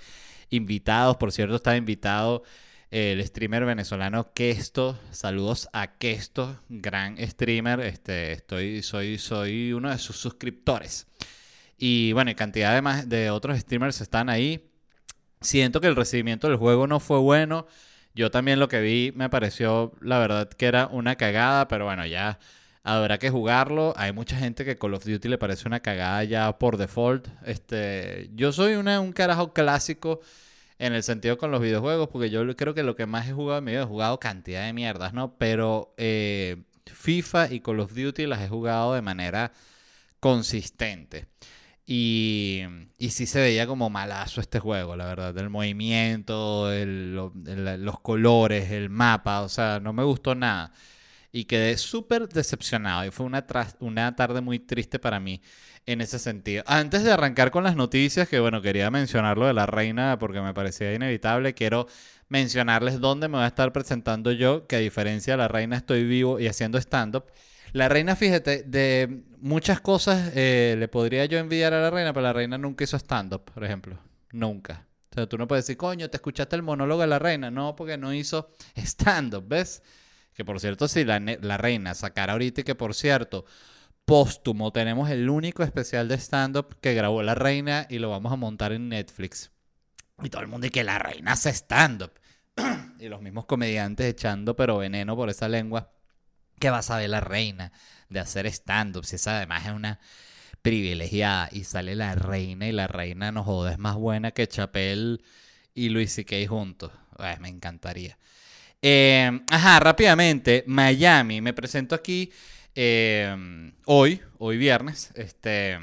invitados. 0.51 1.17
Por 1.17 1.33
cierto, 1.33 1.57
estaba 1.57 1.79
invitado 1.79 2.43
el 2.91 3.27
streamer 3.27 3.65
venezolano 3.65 4.31
Kesto. 4.35 5.01
Saludos 5.11 5.71
a 5.73 5.97
Kesto, 5.97 6.61
gran 6.69 7.17
streamer. 7.17 7.81
Este, 7.81 8.33
estoy, 8.33 8.83
soy, 8.83 9.17
soy 9.17 9.73
uno 9.73 9.89
de 9.89 9.97
sus 9.97 10.17
suscriptores. 10.17 11.07
Y 11.79 12.13
bueno, 12.13 12.31
cantidad 12.37 12.75
de, 12.75 12.83
más, 12.83 13.09
de 13.09 13.31
otros 13.31 13.59
streamers 13.59 14.03
están 14.03 14.29
ahí. 14.29 14.71
Siento 15.41 15.81
que 15.81 15.87
el 15.87 15.97
recibimiento 15.97 16.47
del 16.47 16.59
juego 16.59 16.87
no 16.87 17.01
fue 17.01 17.19
bueno. 17.21 17.67
Yo 18.15 18.31
también 18.31 18.61
lo 18.61 18.69
que 18.69 18.81
vi 18.81 19.13
me 19.15 19.29
pareció, 19.29 19.93
la 20.01 20.19
verdad, 20.19 20.49
que 20.49 20.67
era 20.67 20.89
una 20.89 21.17
cagada, 21.17 21.69
pero 21.69 21.85
bueno, 21.87 22.07
ya 22.07 22.39
Habrá 22.83 23.19
que 23.19 23.31
jugarlo. 23.31 23.93
Hay 23.97 24.13
mucha 24.13 24.37
gente 24.37 24.65
que 24.65 24.79
Call 24.79 24.95
of 24.95 25.05
Duty 25.05 25.29
le 25.29 25.39
parece 25.39 25.69
una 25.69 25.81
cagada 25.81 26.25
ya 26.25 26.59
por 26.59 26.77
default. 26.77 27.29
Este, 27.45 28.31
yo 28.35 28.53
soy 28.53 28.75
un 28.75 29.13
carajo 29.13 29.53
clásico 29.53 30.21
en 30.79 30.95
el 30.95 31.03
sentido 31.03 31.37
con 31.37 31.51
los 31.51 31.61
videojuegos, 31.61 32.09
porque 32.09 32.31
yo 32.31 32.57
creo 32.57 32.73
que 32.75 32.83
lo 32.83 32.97
que 32.97 33.05
más 33.05 33.29
he 33.29 33.33
jugado 33.33 33.59
en 33.59 33.65
mi 33.65 33.73
vida 33.73 33.83
he 33.83 33.87
jugado 33.87 34.19
cantidad 34.19 34.65
de 34.65 34.73
mierdas, 34.73 35.13
¿no? 35.13 35.37
Pero 35.37 35.95
eh, 35.99 36.63
FIFA 36.87 37.53
y 37.53 37.61
Call 37.61 37.81
of 37.81 37.95
Duty 37.95 38.27
las 38.27 38.41
he 38.41 38.49
jugado 38.49 38.95
de 38.95 39.03
manera 39.03 39.53
consistente. 40.21 41.27
Y, 41.93 42.63
y 42.99 43.11
sí 43.11 43.27
se 43.27 43.41
veía 43.41 43.67
como 43.67 43.91
malazo 43.91 44.41
este 44.41 44.61
juego, 44.61 44.95
la 44.95 45.07
verdad. 45.07 45.37
El 45.37 45.51
movimiento, 45.51 46.71
los 46.71 48.01
colores, 48.01 48.71
el 48.71 48.91
mapa, 48.91 49.41
o 49.43 49.49
sea, 49.49 49.81
no 49.81 49.93
me 49.93 50.05
gustó 50.05 50.37
nada 50.37 50.73
y 51.33 51.45
quedé 51.45 51.77
súper 51.77 52.29
decepcionado 52.29 53.05
y 53.05 53.11
fue 53.11 53.27
una, 53.27 53.45
una 53.81 54.15
tarde 54.17 54.41
muy 54.41 54.61
triste 54.61 55.01
para 55.01 55.19
mí 55.21 55.41
en 55.87 56.01
ese 56.01 56.21
sentido. 56.21 56.63
Antes 56.67 57.03
de 57.03 57.13
arrancar 57.13 57.51
con 57.51 57.65
las 57.65 57.75
noticias, 57.77 58.29
que 58.29 58.39
bueno, 58.39 58.63
quería 58.63 58.91
mencionar 58.93 59.37
lo 59.37 59.47
de 59.47 59.55
la 59.55 59.67
reina 59.67 60.17
porque 60.19 60.41
me 60.41 60.55
parecía 60.55 60.95
inevitable, 60.95 61.55
quiero 61.55 61.89
mencionarles 62.29 63.01
dónde 63.01 63.29
me 63.29 63.39
voy 63.39 63.45
a 63.45 63.49
estar 63.49 63.73
presentando 63.73 64.31
yo, 64.33 64.67
que 64.69 64.77
a 64.77 64.79
diferencia 64.81 65.33
de 65.35 65.39
la 65.39 65.49
reina 65.49 65.77
estoy 65.77 66.05
vivo 66.05 66.39
y 66.39 66.47
haciendo 66.47 66.79
stand-up. 66.79 67.25
La 67.73 67.89
reina, 67.89 68.17
fíjate, 68.17 68.65
de 68.65 69.23
muchas 69.39 69.81
cosas 69.81 70.33
eh, 70.35 70.77
le 70.79 70.89
podría 70.89 71.25
yo 71.27 71.39
envidiar 71.39 71.73
a 71.73 71.81
la 71.81 71.91
reina, 71.91 72.13
pero 72.13 72.25
la 72.25 72.33
reina 72.33 72.59
nunca 72.59 72.85
hizo 72.85 72.97
stand-up, 72.97 73.45
por 73.45 73.65
ejemplo. 73.65 73.99
Nunca. 74.33 74.87
O 75.11 75.15
sea, 75.15 75.29
tú 75.29 75.39
no 75.39 75.49
puedes 75.49 75.67
decir, 75.67 75.77
coño, 75.77 76.09
te 76.09 76.17
escuchaste 76.17 76.57
el 76.57 76.63
monólogo 76.63 77.01
de 77.01 77.09
la 77.09 77.19
reina. 77.19 77.51
No, 77.51 77.75
porque 77.77 77.97
no 77.97 78.13
hizo 78.15 78.51
stand-up, 78.77 79.45
¿ves? 79.47 79.83
Que 80.35 80.45
por 80.45 80.61
cierto, 80.61 80.89
si 80.89 81.05
la, 81.05 81.19
reina 81.59 81.95
sacara 81.95 82.33
ahorita 82.33 82.61
y 82.61 82.65
que 82.65 82.75
por 82.75 82.95
cierto, 82.95 83.45
póstumo, 84.05 84.73
tenemos 84.73 85.11
el 85.11 85.29
único 85.29 85.63
especial 85.63 86.09
de 86.09 86.17
stand-up 86.17 86.77
que 86.81 86.95
grabó 86.95 87.23
la 87.23 87.35
reina 87.35 87.87
y 87.91 87.99
lo 87.99 88.11
vamos 88.11 88.33
a 88.33 88.37
montar 88.37 88.73
en 88.73 88.89
Netflix. 88.89 89.51
Y 90.23 90.31
todo 90.31 90.43
el 90.43 90.49
mundo 90.49 90.67
y 90.67 90.71
que 90.71 90.85
la 90.85 90.99
reina 90.99 91.33
hace 91.33 91.51
stand-up. 91.51 92.13
y 92.99 93.09
los 93.09 93.21
mismos 93.21 93.47
comediantes 93.47 94.07
echando 94.07 94.57
pero 94.57 94.79
veneno 94.79 95.17
por 95.17 95.29
esa 95.29 95.49
lengua. 95.49 95.91
¿Qué 96.61 96.71
va 96.71 96.79
a 96.79 96.83
saber 96.83 97.11
la 97.11 97.21
reina 97.21 97.73
de 98.09 98.21
hacer 98.21 98.47
stand-up? 98.47 99.05
Si 99.05 99.17
esa 99.17 99.39
además 99.39 99.67
es 99.67 99.73
una 99.73 99.99
privilegiada. 100.63 101.49
Y 101.53 101.65
sale 101.65 101.97
la 101.97 102.15
reina 102.15 102.69
y 102.69 102.73
la 102.73 102.87
reina, 102.87 103.33
no 103.33 103.43
joda, 103.45 103.73
es 103.73 103.79
más 103.79 103.97
buena 103.97 104.31
que 104.31 104.47
Chapel 104.47 105.23
y 105.75 105.89
Luis 105.89 106.13
C.K. 106.13 106.37
juntos. 106.49 106.93
me 107.41 107.49
encantaría. 107.49 108.17
Eh, 108.83 109.41
ajá, 109.51 109.81
rápidamente, 109.81 110.65
Miami. 110.67 111.41
Me 111.41 111.53
presento 111.53 111.95
aquí 111.95 112.31
eh, 112.75 113.73
hoy, 113.87 114.21
hoy 114.39 114.57
viernes. 114.57 115.11
Este, 115.15 115.79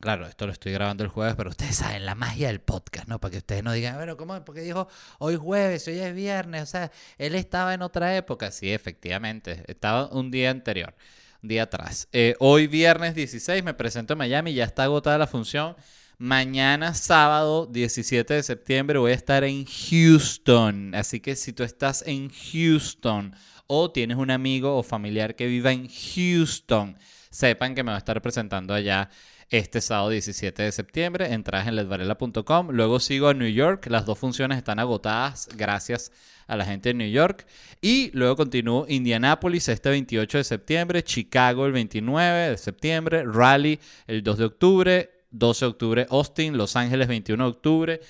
claro, 0.00 0.26
esto 0.26 0.46
lo 0.46 0.52
estoy 0.52 0.72
grabando 0.72 1.04
el 1.04 1.10
jueves, 1.10 1.34
pero 1.36 1.50
ustedes 1.50 1.76
saben 1.76 2.06
la 2.06 2.14
magia 2.14 2.48
del 2.48 2.60
podcast, 2.60 3.06
¿no? 3.06 3.20
Para 3.20 3.32
que 3.32 3.38
ustedes 3.38 3.62
no 3.62 3.72
digan, 3.72 3.96
bueno, 3.96 4.16
¿cómo? 4.16 4.42
Porque 4.44 4.62
dijo 4.62 4.88
hoy 5.18 5.36
jueves, 5.36 5.86
hoy 5.86 5.98
es 5.98 6.14
viernes. 6.14 6.62
O 6.62 6.66
sea, 6.66 6.90
él 7.18 7.34
estaba 7.34 7.74
en 7.74 7.82
otra 7.82 8.16
época. 8.16 8.50
Sí, 8.50 8.72
efectivamente, 8.72 9.62
estaba 9.68 10.08
un 10.08 10.30
día 10.30 10.50
anterior, 10.50 10.94
un 11.42 11.48
día 11.50 11.64
atrás. 11.64 12.08
Eh, 12.12 12.34
hoy 12.40 12.66
viernes 12.66 13.14
16 13.14 13.62
me 13.62 13.74
presento 13.74 14.14
en 14.14 14.18
Miami, 14.18 14.54
ya 14.54 14.64
está 14.64 14.84
agotada 14.84 15.18
la 15.18 15.26
función. 15.26 15.76
Mañana, 16.18 16.92
sábado 16.94 17.66
17 17.66 18.34
de 18.34 18.42
septiembre, 18.42 18.98
voy 18.98 19.12
a 19.12 19.14
estar 19.14 19.44
en 19.44 19.64
Houston. 19.64 20.94
Así 20.94 21.20
que 21.20 21.36
si 21.36 21.52
tú 21.52 21.62
estás 21.62 22.04
en 22.06 22.30
Houston 22.30 23.34
o 23.66 23.90
tienes 23.90 24.16
un 24.16 24.30
amigo 24.30 24.76
o 24.76 24.82
familiar 24.82 25.34
que 25.34 25.46
viva 25.46 25.72
en 25.72 25.88
Houston, 25.88 26.98
sepan 27.30 27.74
que 27.74 27.82
me 27.82 27.90
va 27.90 27.96
a 27.96 27.98
estar 27.98 28.20
presentando 28.20 28.74
allá 28.74 29.08
este 29.50 29.80
sábado 29.80 30.10
17 30.10 30.62
de 30.62 30.72
septiembre. 30.72 31.32
Entradas 31.32 31.68
en 31.68 31.76
ledvarela.com. 31.76 32.70
Luego 32.70 33.00
sigo 33.00 33.28
a 33.28 33.34
New 33.34 33.48
York. 33.48 33.86
Las 33.88 34.06
dos 34.06 34.18
funciones 34.18 34.58
están 34.58 34.78
agotadas 34.78 35.48
gracias 35.56 36.12
a 36.46 36.56
la 36.56 36.64
gente 36.64 36.90
de 36.90 36.94
New 36.94 37.10
York. 37.10 37.46
Y 37.80 38.10
luego 38.12 38.36
continúo 38.36 38.86
Indianapolis 38.88 39.68
este 39.68 39.90
28 39.90 40.38
de 40.38 40.44
septiembre, 40.44 41.04
Chicago 41.04 41.66
el 41.66 41.72
29 41.72 42.50
de 42.50 42.58
septiembre, 42.58 43.24
Raleigh 43.24 43.78
el 44.06 44.22
2 44.22 44.38
de 44.38 44.44
octubre, 44.44 45.10
12 45.30 45.64
de 45.64 45.68
octubre 45.68 46.06
Austin, 46.10 46.56
Los 46.56 46.76
Ángeles 46.76 47.08
21 47.08 47.44
de 47.44 47.50
octubre 47.50 48.00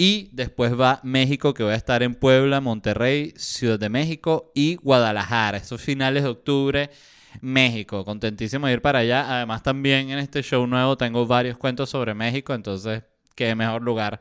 y 0.00 0.30
después 0.32 0.78
va 0.80 1.00
México 1.02 1.52
que 1.52 1.64
voy 1.64 1.72
a 1.72 1.76
estar 1.76 2.04
en 2.04 2.14
Puebla, 2.14 2.60
Monterrey, 2.60 3.34
Ciudad 3.36 3.80
de 3.80 3.88
México 3.88 4.52
y 4.54 4.76
Guadalajara. 4.76 5.58
Estos 5.58 5.82
finales 5.82 6.22
de 6.22 6.28
octubre, 6.28 6.90
México. 7.40 8.04
Contentísimo 8.04 8.66
de 8.66 8.74
ir 8.74 8.82
para 8.82 9.00
allá. 9.00 9.36
Además 9.36 9.62
también 9.62 10.10
en 10.10 10.18
este 10.18 10.42
show 10.42 10.66
nuevo 10.66 10.96
tengo 10.96 11.26
varios 11.26 11.56
cuentos 11.58 11.90
sobre 11.90 12.14
México, 12.14 12.54
entonces 12.54 13.02
qué 13.34 13.54
mejor 13.54 13.82
lugar 13.82 14.20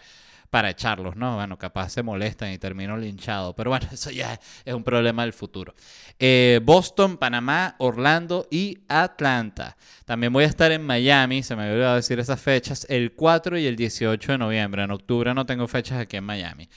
para 0.50 0.70
echarlos, 0.70 1.16
¿no? 1.16 1.36
Bueno, 1.36 1.58
capaz 1.58 1.90
se 1.90 2.04
molestan 2.04 2.52
y 2.52 2.58
termino 2.58 2.98
linchado, 2.98 3.56
pero 3.56 3.70
bueno, 3.70 3.88
eso 3.92 4.12
ya 4.12 4.40
es 4.64 4.74
un 4.74 4.84
problema 4.84 5.24
del 5.24 5.34
futuro. 5.34 5.74
Eh, 6.20 6.60
Boston, 6.64 7.18
Panamá, 7.18 7.76
Orlando 7.80 8.48
y 8.50 8.80
Atlanta. 8.88 9.78
También 10.06 10.32
voy 10.32 10.46
a 10.46 10.48
estar 10.48 10.72
en 10.72 10.84
Miami, 10.86 11.44
se 11.44 11.56
me 11.56 11.70
olvidó 11.72 11.96
decir 11.96 12.20
esas 12.20 12.40
fechas, 12.42 12.86
el 12.90 13.14
4 13.14 13.58
y 13.58 13.66
el 13.66 13.76
18 13.76 14.34
de 14.34 14.38
noviembre. 14.38 14.84
En 14.84 14.92
octubre 14.92 15.34
no 15.34 15.46
tengo 15.46 15.68
fechas 15.68 16.00
aquí 16.00 16.18
en 16.18 16.24
Miami. 16.24 16.70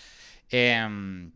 Em, 0.49 1.31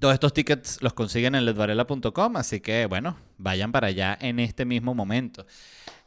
todos 0.00 0.14
estos 0.14 0.32
tickets 0.32 0.78
los 0.80 0.94
consiguen 0.94 1.34
en 1.34 1.44
ledvarela.com, 1.44 2.36
así 2.36 2.60
que 2.60 2.86
bueno, 2.86 3.16
vayan 3.38 3.72
para 3.72 3.88
allá 3.88 4.16
en 4.20 4.40
este 4.40 4.64
mismo 4.64 4.94
momento. 4.94 5.46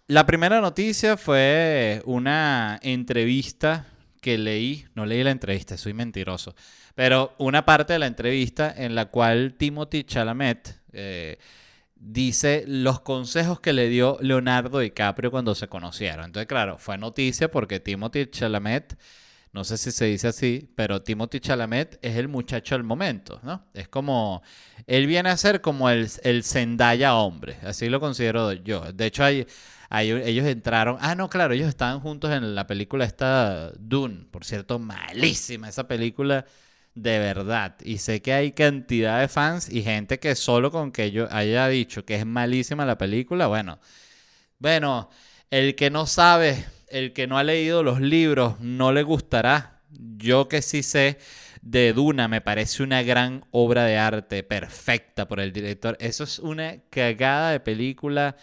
La 0.07 0.25
primera 0.25 0.59
noticia 0.61 1.17
fue 1.17 2.01
una 2.05 2.79
entrevista 2.81 3.85
que 4.21 4.37
leí, 4.37 4.85
no 4.95 5.05
leí 5.05 5.23
la 5.23 5.31
entrevista, 5.31 5.77
soy 5.77 5.93
mentiroso, 5.93 6.55
pero 6.95 7.35
una 7.37 7.65
parte 7.65 7.93
de 7.93 7.99
la 7.99 8.07
entrevista 8.07 8.73
en 8.75 8.95
la 8.95 9.05
cual 9.05 9.53
Timothy 9.57 10.03
Chalamet 10.03 10.81
eh, 10.91 11.37
dice 11.95 12.63
los 12.67 13.01
consejos 13.01 13.59
que 13.59 13.73
le 13.73 13.89
dio 13.89 14.17
Leonardo 14.21 14.79
DiCaprio 14.79 15.31
cuando 15.31 15.53
se 15.55 15.67
conocieron. 15.67 16.25
Entonces, 16.25 16.47
claro, 16.47 16.77
fue 16.77 16.97
noticia 16.97 17.51
porque 17.51 17.79
Timothy 17.79 18.27
Chalamet, 18.27 18.97
no 19.51 19.63
sé 19.63 19.77
si 19.77 19.91
se 19.91 20.05
dice 20.05 20.27
así, 20.27 20.69
pero 20.75 21.01
Timothy 21.01 21.39
Chalamet 21.39 21.99
es 22.01 22.17
el 22.17 22.27
muchacho 22.27 22.75
del 22.75 22.83
momento, 22.83 23.39
¿no? 23.43 23.65
Es 23.73 23.87
como, 23.87 24.43
él 24.85 25.07
viene 25.07 25.29
a 25.29 25.37
ser 25.37 25.61
como 25.61 25.89
el, 25.89 26.09
el 26.23 26.43
Zendaya 26.43 27.15
hombre, 27.15 27.57
así 27.63 27.89
lo 27.89 27.99
considero 27.99 28.53
yo. 28.53 28.91
De 28.93 29.07
hecho, 29.07 29.23
hay 29.23 29.47
ellos 29.91 30.45
entraron. 30.45 30.97
Ah, 31.01 31.15
no, 31.15 31.29
claro, 31.29 31.53
ellos 31.53 31.67
estaban 31.67 31.99
juntos 31.99 32.31
en 32.31 32.53
la 32.55 32.67
película 32.67 33.05
esta 33.05 33.71
Dune. 33.79 34.25
Por 34.31 34.45
cierto, 34.45 34.79
malísima 34.79 35.69
esa 35.69 35.87
película 35.87 36.45
de 36.95 37.19
verdad. 37.19 37.75
Y 37.83 37.97
sé 37.99 38.21
que 38.21 38.33
hay 38.33 38.51
cantidad 38.51 39.19
de 39.19 39.27
fans 39.27 39.69
y 39.69 39.81
gente 39.83 40.19
que 40.19 40.35
solo 40.35 40.71
con 40.71 40.91
que 40.91 41.11
yo 41.11 41.27
haya 41.31 41.67
dicho 41.67 42.05
que 42.05 42.15
es 42.15 42.25
malísima 42.25 42.85
la 42.85 42.97
película, 42.97 43.47
bueno. 43.47 43.79
Bueno, 44.59 45.09
el 45.49 45.75
que 45.75 45.89
no 45.89 46.05
sabe, 46.05 46.65
el 46.91 47.13
que 47.13 47.27
no 47.27 47.37
ha 47.37 47.43
leído 47.43 47.83
los 47.83 48.01
libros, 48.01 48.59
no 48.59 48.91
le 48.91 49.03
gustará. 49.03 49.81
Yo 50.17 50.47
que 50.47 50.61
sí 50.61 50.83
sé 50.83 51.17
de 51.61 51.93
Duna, 51.93 52.27
me 52.27 52.41
parece 52.41 52.83
una 52.83 53.03
gran 53.03 53.45
obra 53.51 53.83
de 53.83 53.97
arte, 53.97 54.43
perfecta 54.43 55.27
por 55.27 55.39
el 55.39 55.51
director. 55.51 55.97
Eso 55.99 56.23
es 56.23 56.39
una 56.39 56.77
cagada 56.89 57.51
de 57.51 57.59
película 57.59 58.35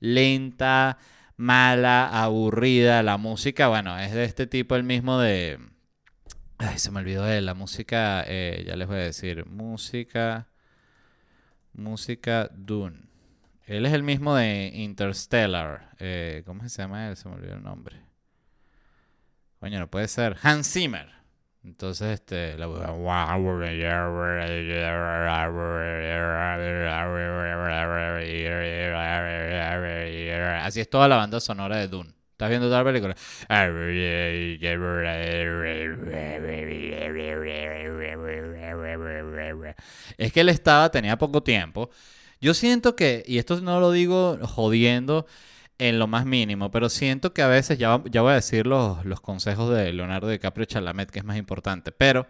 lenta, 0.00 0.98
mala, 1.36 2.08
aburrida. 2.22 3.02
La 3.02 3.16
música, 3.16 3.68
bueno, 3.68 3.98
es 3.98 4.12
de 4.12 4.24
este 4.24 4.46
tipo 4.46 4.76
el 4.76 4.84
mismo 4.84 5.18
de... 5.18 5.58
Ay, 6.58 6.78
se 6.78 6.90
me 6.90 7.00
olvidó 7.00 7.24
de 7.24 7.40
la 7.40 7.54
música, 7.54 8.22
eh, 8.26 8.64
ya 8.66 8.76
les 8.76 8.86
voy 8.86 8.98
a 8.98 9.00
decir, 9.00 9.46
música, 9.46 10.48
música 11.72 12.50
Dune. 12.52 13.09
Él 13.70 13.86
es 13.86 13.92
el 13.92 14.02
mismo 14.02 14.34
de 14.34 14.72
Interstellar. 14.74 15.90
Eh, 16.00 16.42
¿Cómo 16.44 16.68
se 16.68 16.82
llama 16.82 17.08
él? 17.08 17.16
Se 17.16 17.28
me 17.28 17.36
olvidó 17.36 17.54
el 17.54 17.62
nombre. 17.62 18.00
Coño, 19.60 19.78
no 19.78 19.88
puede 19.88 20.08
ser. 20.08 20.36
Hans 20.42 20.72
Zimmer. 20.72 21.08
Entonces, 21.62 22.14
este, 22.14 22.58
la 22.58 22.66
Así 30.64 30.80
es 30.80 30.90
toda 30.90 31.06
la 31.06 31.14
banda 31.14 31.38
sonora 31.38 31.76
de 31.76 31.86
Dune. 31.86 32.12
¿Estás 32.32 32.48
viendo 32.48 32.68
la 32.68 32.82
película? 32.82 33.14
Es 40.18 40.32
que 40.32 40.40
él 40.40 40.48
estaba, 40.48 40.90
tenía 40.90 41.16
poco 41.16 41.40
tiempo. 41.40 41.88
Yo 42.40 42.54
siento 42.54 42.96
que, 42.96 43.22
y 43.26 43.38
esto 43.38 43.60
no 43.60 43.80
lo 43.80 43.92
digo 43.92 44.38
jodiendo, 44.42 45.26
en 45.80 45.98
lo 45.98 46.06
más 46.06 46.26
mínimo, 46.26 46.70
pero 46.70 46.88
siento 46.90 47.32
que 47.32 47.42
a 47.42 47.48
veces, 47.48 47.78
ya, 47.78 48.02
ya 48.10 48.20
voy 48.20 48.32
a 48.32 48.34
decir 48.34 48.66
los, 48.66 48.98
consejos 49.22 49.74
de 49.74 49.92
Leonardo 49.92 50.28
DiCaprio 50.28 50.66
Chalamet, 50.66 51.10
que 51.10 51.20
es 51.20 51.24
más 51.24 51.38
importante, 51.38 51.90
pero 51.90 52.26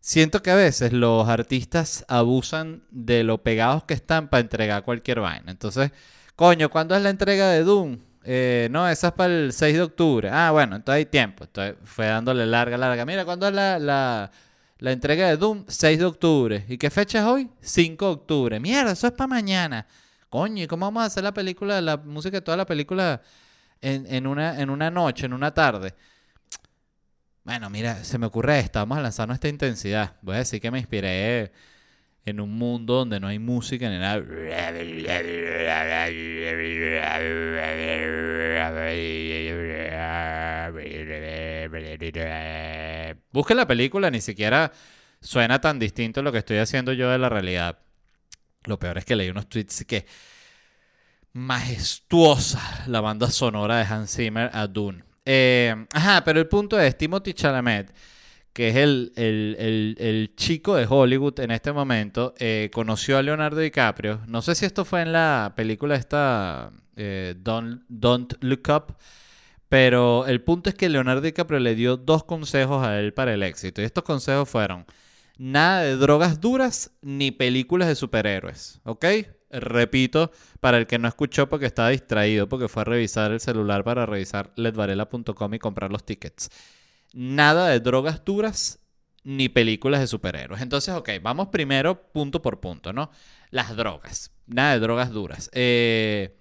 siento 0.00 0.42
que 0.42 0.50
a 0.50 0.54
veces 0.54 0.92
los 0.94 1.28
artistas 1.28 2.04
abusan 2.08 2.82
de 2.90 3.24
lo 3.24 3.42
pegados 3.42 3.84
que 3.84 3.94
están 3.94 4.28
para 4.28 4.40
entregar 4.40 4.84
cualquier 4.84 5.20
vaina. 5.20 5.50
Entonces, 5.50 5.92
coño, 6.34 6.70
¿cuándo 6.70 6.96
es 6.96 7.02
la 7.02 7.10
entrega 7.10 7.50
de 7.50 7.62
Doom? 7.62 7.98
Eh, 8.24 8.68
no, 8.70 8.88
esa 8.88 9.08
es 9.08 9.12
para 9.14 9.34
el 9.34 9.52
6 9.52 9.74
de 9.74 9.82
octubre. 9.82 10.30
Ah, 10.32 10.50
bueno, 10.50 10.76
entonces 10.76 10.98
hay 10.98 11.06
tiempo. 11.06 11.44
Entonces 11.44 11.76
fue 11.84 12.06
dándole 12.06 12.46
larga, 12.46 12.78
larga. 12.78 13.04
Mira, 13.04 13.24
¿cuándo 13.26 13.48
es 13.48 13.54
la, 13.54 13.78
la, 13.78 14.30
la 14.78 14.92
entrega 14.92 15.28
de 15.28 15.36
Doom? 15.36 15.64
6 15.68 15.98
de 15.98 16.04
octubre. 16.04 16.64
¿Y 16.68 16.78
qué 16.78 16.90
fecha 16.90 17.18
es 17.18 17.24
hoy? 17.24 17.50
5 17.60 18.04
de 18.04 18.12
octubre. 18.12 18.60
Mierda, 18.60 18.92
eso 18.92 19.06
es 19.06 19.12
para 19.12 19.28
mañana. 19.28 19.86
Coño, 20.28 20.62
¿y 20.62 20.66
cómo 20.66 20.86
vamos 20.86 21.02
a 21.02 21.06
hacer 21.06 21.24
la 21.24 21.32
película, 21.32 21.80
la 21.80 21.96
música 21.96 22.36
de 22.36 22.42
toda 22.42 22.56
la 22.56 22.66
película 22.66 23.22
en, 23.80 24.26
una, 24.26 24.60
en 24.60 24.70
una 24.70 24.90
noche, 24.90 25.26
en 25.26 25.32
una 25.32 25.52
tarde? 25.52 25.94
Bueno, 27.44 27.70
mira, 27.70 28.04
se 28.04 28.18
me 28.18 28.26
ocurre 28.26 28.58
esta, 28.58 28.80
vamos 28.80 28.98
a 28.98 29.02
lanzarnos 29.02 29.36
esta 29.36 29.48
intensidad. 29.48 30.16
Voy 30.20 30.34
a 30.34 30.38
decir 30.38 30.60
que 30.60 30.70
me 30.70 30.78
inspiré 30.78 31.50
en 32.26 32.40
un 32.40 32.50
mundo 32.58 32.96
donde 32.96 33.18
no 33.20 33.28
hay 33.28 33.38
música 33.38 33.88
ni 33.88 33.98
nada. 33.98 34.22
Busquen 43.38 43.56
la 43.56 43.68
película, 43.68 44.10
ni 44.10 44.20
siquiera 44.20 44.72
suena 45.20 45.60
tan 45.60 45.78
distinto 45.78 46.22
lo 46.22 46.32
que 46.32 46.38
estoy 46.38 46.56
haciendo 46.56 46.92
yo 46.92 47.08
de 47.08 47.18
la 47.18 47.28
realidad. 47.28 47.78
Lo 48.64 48.80
peor 48.80 48.98
es 48.98 49.04
que 49.04 49.14
leí 49.14 49.28
unos 49.28 49.48
tweets 49.48 49.84
que 49.84 50.06
majestuosa 51.34 52.82
la 52.88 53.00
banda 53.00 53.30
sonora 53.30 53.76
de 53.76 53.84
Hans 53.84 54.16
Zimmer 54.16 54.50
a 54.52 54.66
Dune. 54.66 55.04
Eh, 55.24 55.86
ajá, 55.92 56.24
pero 56.24 56.40
el 56.40 56.48
punto 56.48 56.80
es 56.80 56.98
Timothy 56.98 57.32
Chalamet, 57.32 57.94
que 58.52 58.70
es 58.70 58.74
el, 58.74 59.12
el, 59.14 60.32
chico 60.34 60.74
de 60.74 60.86
Hollywood 60.90 61.38
en 61.38 61.52
este 61.52 61.70
momento, 61.70 62.34
eh, 62.40 62.70
conoció 62.72 63.18
a 63.18 63.22
Leonardo 63.22 63.60
DiCaprio. 63.60 64.20
No 64.26 64.42
sé 64.42 64.56
si 64.56 64.66
esto 64.66 64.84
fue 64.84 65.02
en 65.02 65.12
la 65.12 65.52
película 65.54 65.94
esta 65.94 66.72
eh, 66.96 67.36
Don't 67.38 68.34
Look 68.40 68.62
Up. 68.68 68.96
Pero 69.68 70.26
el 70.26 70.42
punto 70.42 70.70
es 70.70 70.74
que 70.74 70.88
Leonardo 70.88 71.20
DiCaprio 71.20 71.60
le 71.60 71.74
dio 71.74 71.96
dos 71.96 72.24
consejos 72.24 72.86
a 72.86 72.98
él 72.98 73.12
para 73.12 73.34
el 73.34 73.42
éxito. 73.42 73.82
Y 73.82 73.84
estos 73.84 74.04
consejos 74.04 74.48
fueron, 74.48 74.86
nada 75.36 75.82
de 75.82 75.96
drogas 75.96 76.40
duras 76.40 76.92
ni 77.02 77.30
películas 77.30 77.88
de 77.88 77.94
superhéroes, 77.94 78.80
¿ok? 78.84 79.04
Repito, 79.50 80.30
para 80.60 80.76
el 80.78 80.86
que 80.86 80.98
no 80.98 81.08
escuchó 81.08 81.48
porque 81.48 81.66
estaba 81.66 81.88
distraído, 81.90 82.48
porque 82.48 82.68
fue 82.68 82.82
a 82.82 82.84
revisar 82.84 83.32
el 83.32 83.40
celular 83.40 83.84
para 83.84 84.04
revisar 84.04 84.52
ledvarela.com 84.56 85.54
y 85.54 85.58
comprar 85.58 85.90
los 85.90 86.04
tickets. 86.04 86.50
Nada 87.14 87.68
de 87.68 87.80
drogas 87.80 88.24
duras 88.24 88.80
ni 89.24 89.48
películas 89.48 90.00
de 90.00 90.06
superhéroes. 90.06 90.60
Entonces, 90.60 90.94
ok, 90.94 91.10
vamos 91.22 91.48
primero 91.48 92.10
punto 92.12 92.42
por 92.42 92.60
punto, 92.60 92.92
¿no? 92.92 93.10
Las 93.50 93.74
drogas. 93.76 94.32
Nada 94.46 94.74
de 94.74 94.80
drogas 94.80 95.10
duras. 95.10 95.50
Eh, 95.52 96.38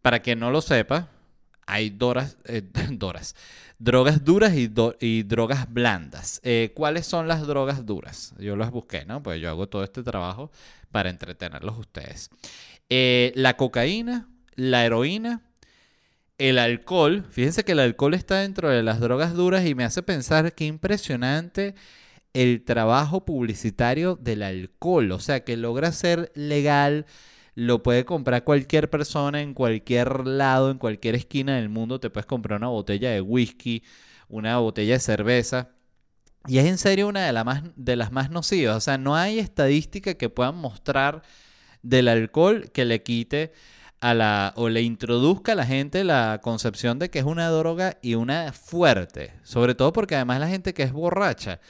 para 0.00 0.20
quien 0.20 0.38
no 0.38 0.50
lo 0.50 0.62
sepa, 0.62 1.10
hay 1.66 1.86
eh, 2.44 2.62
doras, 2.90 3.36
drogas 3.78 4.24
duras 4.24 4.54
y, 4.54 4.70
y 5.00 5.22
drogas 5.22 5.72
blandas. 5.72 6.40
Eh, 6.44 6.72
¿Cuáles 6.74 7.06
son 7.06 7.28
las 7.28 7.46
drogas 7.46 7.86
duras? 7.86 8.34
Yo 8.38 8.56
las 8.56 8.70
busqué, 8.70 9.04
¿no? 9.04 9.22
Pues 9.22 9.40
yo 9.40 9.48
hago 9.48 9.68
todo 9.68 9.84
este 9.84 10.02
trabajo 10.02 10.50
para 10.90 11.10
entretenerlos 11.10 11.78
ustedes. 11.78 12.30
Eh, 12.88 13.32
la 13.34 13.56
cocaína, 13.56 14.28
la 14.54 14.84
heroína, 14.84 15.42
el 16.38 16.58
alcohol. 16.58 17.24
Fíjense 17.30 17.64
que 17.64 17.72
el 17.72 17.80
alcohol 17.80 18.14
está 18.14 18.40
dentro 18.40 18.68
de 18.68 18.82
las 18.82 19.00
drogas 19.00 19.34
duras 19.34 19.64
y 19.66 19.74
me 19.74 19.84
hace 19.84 20.02
pensar 20.02 20.54
qué 20.54 20.66
impresionante 20.66 21.74
el 22.34 22.64
trabajo 22.64 23.24
publicitario 23.24 24.16
del 24.16 24.42
alcohol. 24.42 25.12
O 25.12 25.20
sea, 25.20 25.44
que 25.44 25.56
logra 25.56 25.92
ser 25.92 26.32
legal 26.34 27.06
lo 27.54 27.82
puede 27.82 28.04
comprar 28.04 28.44
cualquier 28.44 28.88
persona 28.90 29.40
en 29.42 29.54
cualquier 29.54 30.26
lado, 30.26 30.70
en 30.70 30.78
cualquier 30.78 31.14
esquina 31.14 31.56
del 31.56 31.68
mundo. 31.68 32.00
Te 32.00 32.10
puedes 32.10 32.26
comprar 32.26 32.58
una 32.58 32.68
botella 32.68 33.10
de 33.10 33.20
whisky, 33.20 33.82
una 34.28 34.58
botella 34.58 34.94
de 34.94 35.00
cerveza. 35.00 35.70
Y 36.46 36.58
es 36.58 36.66
en 36.66 36.78
serio 36.78 37.08
una 37.08 37.30
de, 37.30 37.44
más, 37.44 37.62
de 37.76 37.96
las 37.96 38.10
más 38.10 38.30
nocivas. 38.30 38.76
O 38.76 38.80
sea, 38.80 38.98
no 38.98 39.16
hay 39.16 39.38
estadística 39.38 40.14
que 40.14 40.30
puedan 40.30 40.56
mostrar 40.56 41.22
del 41.82 42.08
alcohol 42.08 42.70
que 42.72 42.84
le 42.84 43.02
quite 43.02 43.52
a 44.00 44.14
la 44.14 44.52
o 44.56 44.68
le 44.68 44.82
introduzca 44.82 45.52
a 45.52 45.54
la 45.54 45.66
gente 45.66 46.02
la 46.02 46.40
concepción 46.42 46.98
de 46.98 47.10
que 47.10 47.20
es 47.20 47.24
una 47.24 47.48
droga 47.48 47.98
y 48.02 48.14
una 48.14 48.52
fuerte. 48.52 49.34
Sobre 49.44 49.74
todo 49.74 49.92
porque 49.92 50.16
además 50.16 50.40
la 50.40 50.48
gente 50.48 50.74
que 50.74 50.82
es 50.82 50.92
borracha 50.92 51.60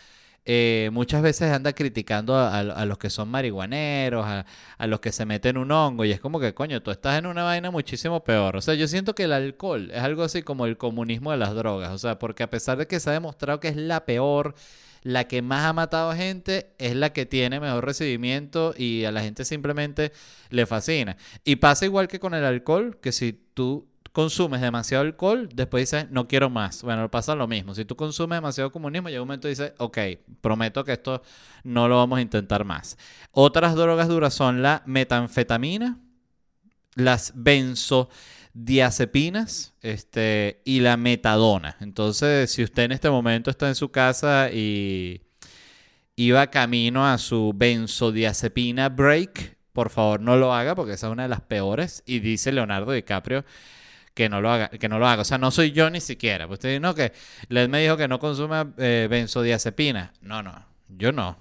eh, 0.44 0.90
muchas 0.92 1.22
veces 1.22 1.52
anda 1.52 1.72
criticando 1.72 2.36
a, 2.36 2.84
los 2.84 2.98
que 2.98 3.10
son 3.10 3.28
marihuaneros, 3.28 4.26
a, 4.26 4.86
los 4.86 5.00
que 5.00 5.12
se 5.12 5.24
meten 5.24 5.56
un 5.56 5.70
hongo, 5.70 6.04
y 6.04 6.10
es 6.10 6.20
como 6.20 6.40
que, 6.40 6.54
coño, 6.54 6.82
tú 6.82 6.90
estás 6.90 7.18
en 7.18 7.26
una 7.26 7.44
vaina 7.44 7.70
muchísimo 7.70 8.24
peor. 8.24 8.56
O 8.56 8.60
sea, 8.60 8.74
yo 8.74 8.88
siento 8.88 9.14
que 9.14 9.24
el 9.24 9.32
alcohol 9.32 9.90
es 9.92 10.02
algo 10.02 10.22
así 10.24 10.42
como 10.42 10.66
el 10.66 10.76
comunismo 10.76 11.30
de 11.30 11.36
las 11.36 11.54
drogas, 11.54 11.92
o 11.92 11.98
sea, 11.98 12.18
porque 12.18 12.42
a 12.42 12.50
pesar 12.50 12.78
de 12.78 12.86
que 12.86 13.00
se 13.00 13.10
ha 13.10 13.12
demostrado 13.12 13.60
que 13.60 13.68
es 13.68 13.76
la 13.76 14.04
peor, 14.04 14.54
la 15.02 15.26
que 15.26 15.42
más 15.42 15.64
ha 15.66 15.72
matado 15.72 16.12
gente 16.14 16.70
es 16.78 16.94
la 16.94 17.12
que 17.12 17.26
tiene 17.26 17.60
mejor 17.60 17.84
recibimiento 17.84 18.72
y 18.76 19.04
a 19.04 19.12
la 19.12 19.22
gente 19.22 19.44
simplemente 19.44 20.12
le 20.50 20.66
fascina. 20.66 21.16
Y 21.44 21.56
pasa 21.56 21.84
igual 21.84 22.08
que 22.08 22.20
con 22.20 22.34
el 22.34 22.44
alcohol, 22.44 22.98
que 23.00 23.12
si 23.12 23.32
tú 23.54 23.91
consumes 24.12 24.60
demasiado 24.60 25.02
alcohol, 25.04 25.48
después 25.52 25.90
dices, 25.90 26.08
no 26.10 26.28
quiero 26.28 26.48
más. 26.50 26.82
Bueno, 26.82 27.10
pasa 27.10 27.34
lo 27.34 27.48
mismo. 27.48 27.74
Si 27.74 27.86
tú 27.86 27.96
consumes 27.96 28.36
demasiado 28.36 28.70
comunismo, 28.70 29.08
llega 29.08 29.22
un 29.22 29.28
momento 29.28 29.48
y 29.48 29.52
dices, 29.52 29.72
ok, 29.78 29.98
prometo 30.40 30.84
que 30.84 30.92
esto 30.92 31.22
no 31.64 31.88
lo 31.88 31.96
vamos 31.96 32.18
a 32.18 32.22
intentar 32.22 32.64
más. 32.64 32.96
Otras 33.30 33.74
drogas 33.74 34.08
duras 34.08 34.34
son 34.34 34.60
la 34.62 34.82
metanfetamina, 34.86 35.98
las 36.94 37.32
benzodiazepinas 37.34 39.72
este, 39.80 40.60
y 40.66 40.80
la 40.80 40.98
metadona. 40.98 41.78
Entonces, 41.80 42.52
si 42.52 42.62
usted 42.62 42.82
en 42.84 42.92
este 42.92 43.08
momento 43.08 43.50
está 43.50 43.68
en 43.68 43.74
su 43.74 43.90
casa 43.90 44.50
y 44.52 45.22
iba 46.16 46.48
camino 46.48 47.06
a 47.06 47.16
su 47.16 47.54
benzodiazepina 47.54 48.90
break, 48.90 49.56
por 49.72 49.88
favor 49.88 50.20
no 50.20 50.36
lo 50.36 50.52
haga 50.52 50.74
porque 50.74 50.92
esa 50.92 51.06
es 51.06 51.12
una 51.14 51.22
de 51.22 51.30
las 51.30 51.40
peores. 51.40 52.02
Y 52.04 52.20
dice 52.20 52.52
Leonardo 52.52 52.92
DiCaprio 52.92 53.46
que 54.14 54.28
no 54.28 54.40
lo 54.40 54.50
haga, 54.50 54.68
que 54.68 54.88
no 54.88 54.98
lo 54.98 55.06
haga. 55.06 55.22
O 55.22 55.24
sea, 55.24 55.38
no 55.38 55.50
soy 55.50 55.72
yo 55.72 55.90
ni 55.90 56.00
siquiera. 56.00 56.46
Pues 56.46 56.58
usted 56.58 56.80
no, 56.80 56.94
que 56.94 57.12
Led 57.48 57.68
me 57.68 57.82
dijo 57.82 57.96
que 57.96 58.08
no 58.08 58.18
consuma 58.18 58.72
eh, 58.78 59.06
benzodiazepina. 59.10 60.12
No, 60.20 60.42
no, 60.42 60.64
yo 60.88 61.12
no. 61.12 61.38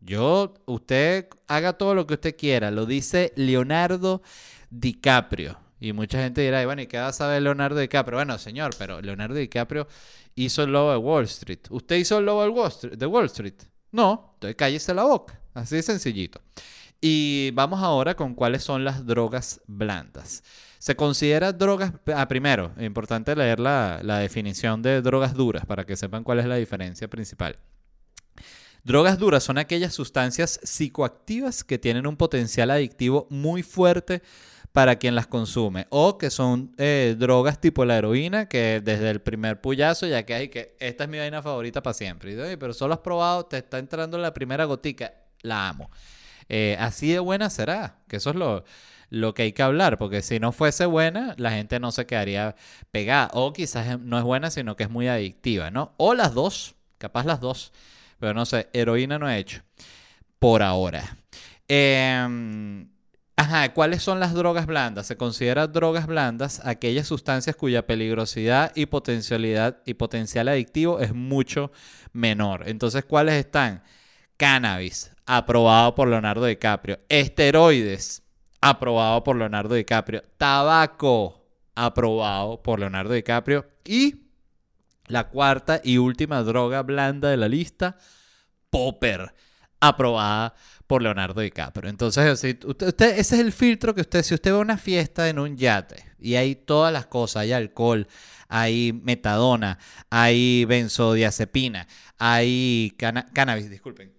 Yo, 0.00 0.54
usted 0.66 1.28
haga 1.48 1.74
todo 1.74 1.94
lo 1.94 2.06
que 2.06 2.14
usted 2.14 2.36
quiera. 2.36 2.70
Lo 2.70 2.86
dice 2.86 3.32
Leonardo 3.36 4.22
DiCaprio. 4.70 5.58
Y 5.80 5.92
mucha 5.92 6.22
gente 6.22 6.40
dirá, 6.40 6.64
bueno, 6.64 6.82
¿y 6.82 6.86
qué 6.86 6.98
va 6.98 7.08
a 7.08 7.12
saber 7.12 7.42
Leonardo 7.42 7.78
DiCaprio? 7.78 8.18
Bueno, 8.18 8.38
señor, 8.38 8.74
pero 8.78 9.00
Leonardo 9.00 9.34
DiCaprio 9.34 9.88
hizo 10.34 10.62
el 10.62 10.72
lobo 10.72 10.92
de 10.92 10.96
Wall 10.98 11.24
Street. 11.24 11.60
¿Usted 11.70 11.96
hizo 11.96 12.18
el 12.18 12.26
lobo 12.26 12.42
de 12.42 13.06
Wall 13.06 13.26
Street? 13.26 13.54
No, 13.92 14.32
entonces 14.34 14.56
cállese 14.56 14.94
la 14.94 15.04
boca. 15.04 15.40
Así 15.54 15.82
sencillito. 15.82 16.40
Y 17.00 17.50
vamos 17.52 17.82
ahora 17.82 18.14
con 18.14 18.34
cuáles 18.34 18.64
son 18.64 18.84
las 18.84 19.06
drogas 19.06 19.60
blandas. 19.66 20.42
Se 20.84 20.96
considera 20.96 21.54
drogas, 21.54 21.94
ah, 22.14 22.28
primero, 22.28 22.70
importante 22.78 23.34
leer 23.34 23.58
la, 23.58 24.00
la 24.02 24.18
definición 24.18 24.82
de 24.82 25.00
drogas 25.00 25.32
duras 25.32 25.64
para 25.64 25.86
que 25.86 25.96
sepan 25.96 26.24
cuál 26.24 26.40
es 26.40 26.44
la 26.44 26.56
diferencia 26.56 27.08
principal. 27.08 27.56
Drogas 28.82 29.18
duras 29.18 29.42
son 29.42 29.56
aquellas 29.56 29.94
sustancias 29.94 30.60
psicoactivas 30.62 31.64
que 31.64 31.78
tienen 31.78 32.06
un 32.06 32.18
potencial 32.18 32.70
adictivo 32.70 33.26
muy 33.30 33.62
fuerte 33.62 34.20
para 34.72 34.96
quien 34.96 35.14
las 35.14 35.26
consume. 35.26 35.86
O 35.88 36.18
que 36.18 36.28
son 36.28 36.74
eh, 36.76 37.16
drogas 37.18 37.62
tipo 37.62 37.86
la 37.86 37.96
heroína, 37.96 38.46
que 38.46 38.82
desde 38.84 39.08
el 39.08 39.22
primer 39.22 39.62
puyazo 39.62 40.06
ya 40.06 40.24
que 40.24 40.34
hay 40.34 40.48
que 40.50 40.76
esta 40.80 41.04
es 41.04 41.08
mi 41.08 41.16
vaina 41.16 41.40
favorita 41.40 41.82
para 41.82 41.94
siempre. 41.94 42.34
Y 42.52 42.56
pero 42.58 42.74
solo 42.74 42.92
has 42.92 43.00
probado, 43.00 43.46
te 43.46 43.56
está 43.56 43.78
entrando 43.78 44.18
la 44.18 44.34
primera 44.34 44.66
gotica, 44.66 45.14
la 45.40 45.66
amo. 45.66 45.90
Eh, 46.50 46.76
así 46.78 47.10
de 47.10 47.20
buena 47.20 47.48
será, 47.48 48.00
que 48.06 48.16
eso 48.16 48.28
es 48.28 48.36
lo, 48.36 48.64
lo 49.14 49.32
que 49.32 49.42
hay 49.42 49.52
que 49.52 49.62
hablar, 49.62 49.96
porque 49.96 50.22
si 50.22 50.40
no 50.40 50.50
fuese 50.52 50.86
buena, 50.86 51.34
la 51.38 51.52
gente 51.52 51.78
no 51.78 51.92
se 51.92 52.04
quedaría 52.04 52.56
pegada. 52.90 53.30
O 53.32 53.52
quizás 53.52 54.00
no 54.00 54.18
es 54.18 54.24
buena, 54.24 54.50
sino 54.50 54.76
que 54.76 54.82
es 54.82 54.90
muy 54.90 55.08
adictiva, 55.08 55.70
¿no? 55.70 55.94
O 55.96 56.14
las 56.14 56.34
dos, 56.34 56.74
capaz 56.98 57.24
las 57.24 57.40
dos, 57.40 57.72
pero 58.18 58.34
no 58.34 58.44
sé, 58.44 58.68
heroína 58.72 59.18
no 59.18 59.30
he 59.30 59.38
hecho, 59.38 59.62
por 60.38 60.62
ahora. 60.62 61.16
Em, 61.68 62.88
ajá, 63.36 63.72
¿cuáles 63.72 64.02
son 64.02 64.18
las 64.18 64.34
drogas 64.34 64.66
blandas? 64.66 65.06
Se 65.06 65.16
considera 65.16 65.68
drogas 65.68 66.06
blandas 66.06 66.60
aquellas 66.64 67.06
sustancias 67.06 67.54
cuya 67.54 67.86
peligrosidad 67.86 68.72
y 68.74 68.86
potencialidad 68.86 69.78
y 69.86 69.94
potencial 69.94 70.48
adictivo 70.48 70.98
es 71.00 71.14
mucho 71.14 71.70
menor. 72.12 72.68
Entonces, 72.68 73.04
¿cuáles 73.04 73.34
están? 73.34 73.82
Cannabis, 74.36 75.12
aprobado 75.24 75.94
por 75.94 76.08
Leonardo 76.08 76.46
DiCaprio. 76.46 76.98
Esteroides, 77.08 78.23
aprobado 78.64 79.22
por 79.22 79.36
Leonardo 79.36 79.74
DiCaprio. 79.74 80.22
Tabaco, 80.38 81.46
aprobado 81.74 82.62
por 82.62 82.80
Leonardo 82.80 83.12
DiCaprio. 83.12 83.66
Y 83.84 84.22
la 85.06 85.28
cuarta 85.28 85.82
y 85.84 85.98
última 85.98 86.42
droga 86.42 86.82
blanda 86.82 87.28
de 87.28 87.36
la 87.36 87.46
lista, 87.46 87.98
Popper, 88.70 89.34
aprobada 89.80 90.54
por 90.86 91.02
Leonardo 91.02 91.42
DiCaprio. 91.42 91.90
Entonces, 91.90 92.42
usted, 92.64 93.18
ese 93.18 93.18
es 93.18 93.32
el 93.32 93.52
filtro 93.52 93.94
que 93.94 94.00
usted, 94.00 94.22
si 94.22 94.32
usted 94.32 94.52
ve 94.52 94.58
una 94.58 94.78
fiesta 94.78 95.28
en 95.28 95.38
un 95.38 95.58
yate 95.58 96.02
y 96.18 96.36
hay 96.36 96.54
todas 96.54 96.90
las 96.90 97.04
cosas, 97.04 97.42
hay 97.42 97.52
alcohol, 97.52 98.08
hay 98.48 98.94
metadona, 98.94 99.78
hay 100.08 100.64
benzodiazepina, 100.64 101.86
hay 102.16 102.96
cannabis, 102.96 103.68
disculpen. 103.68 104.14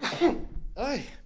Ay. 0.76 1.17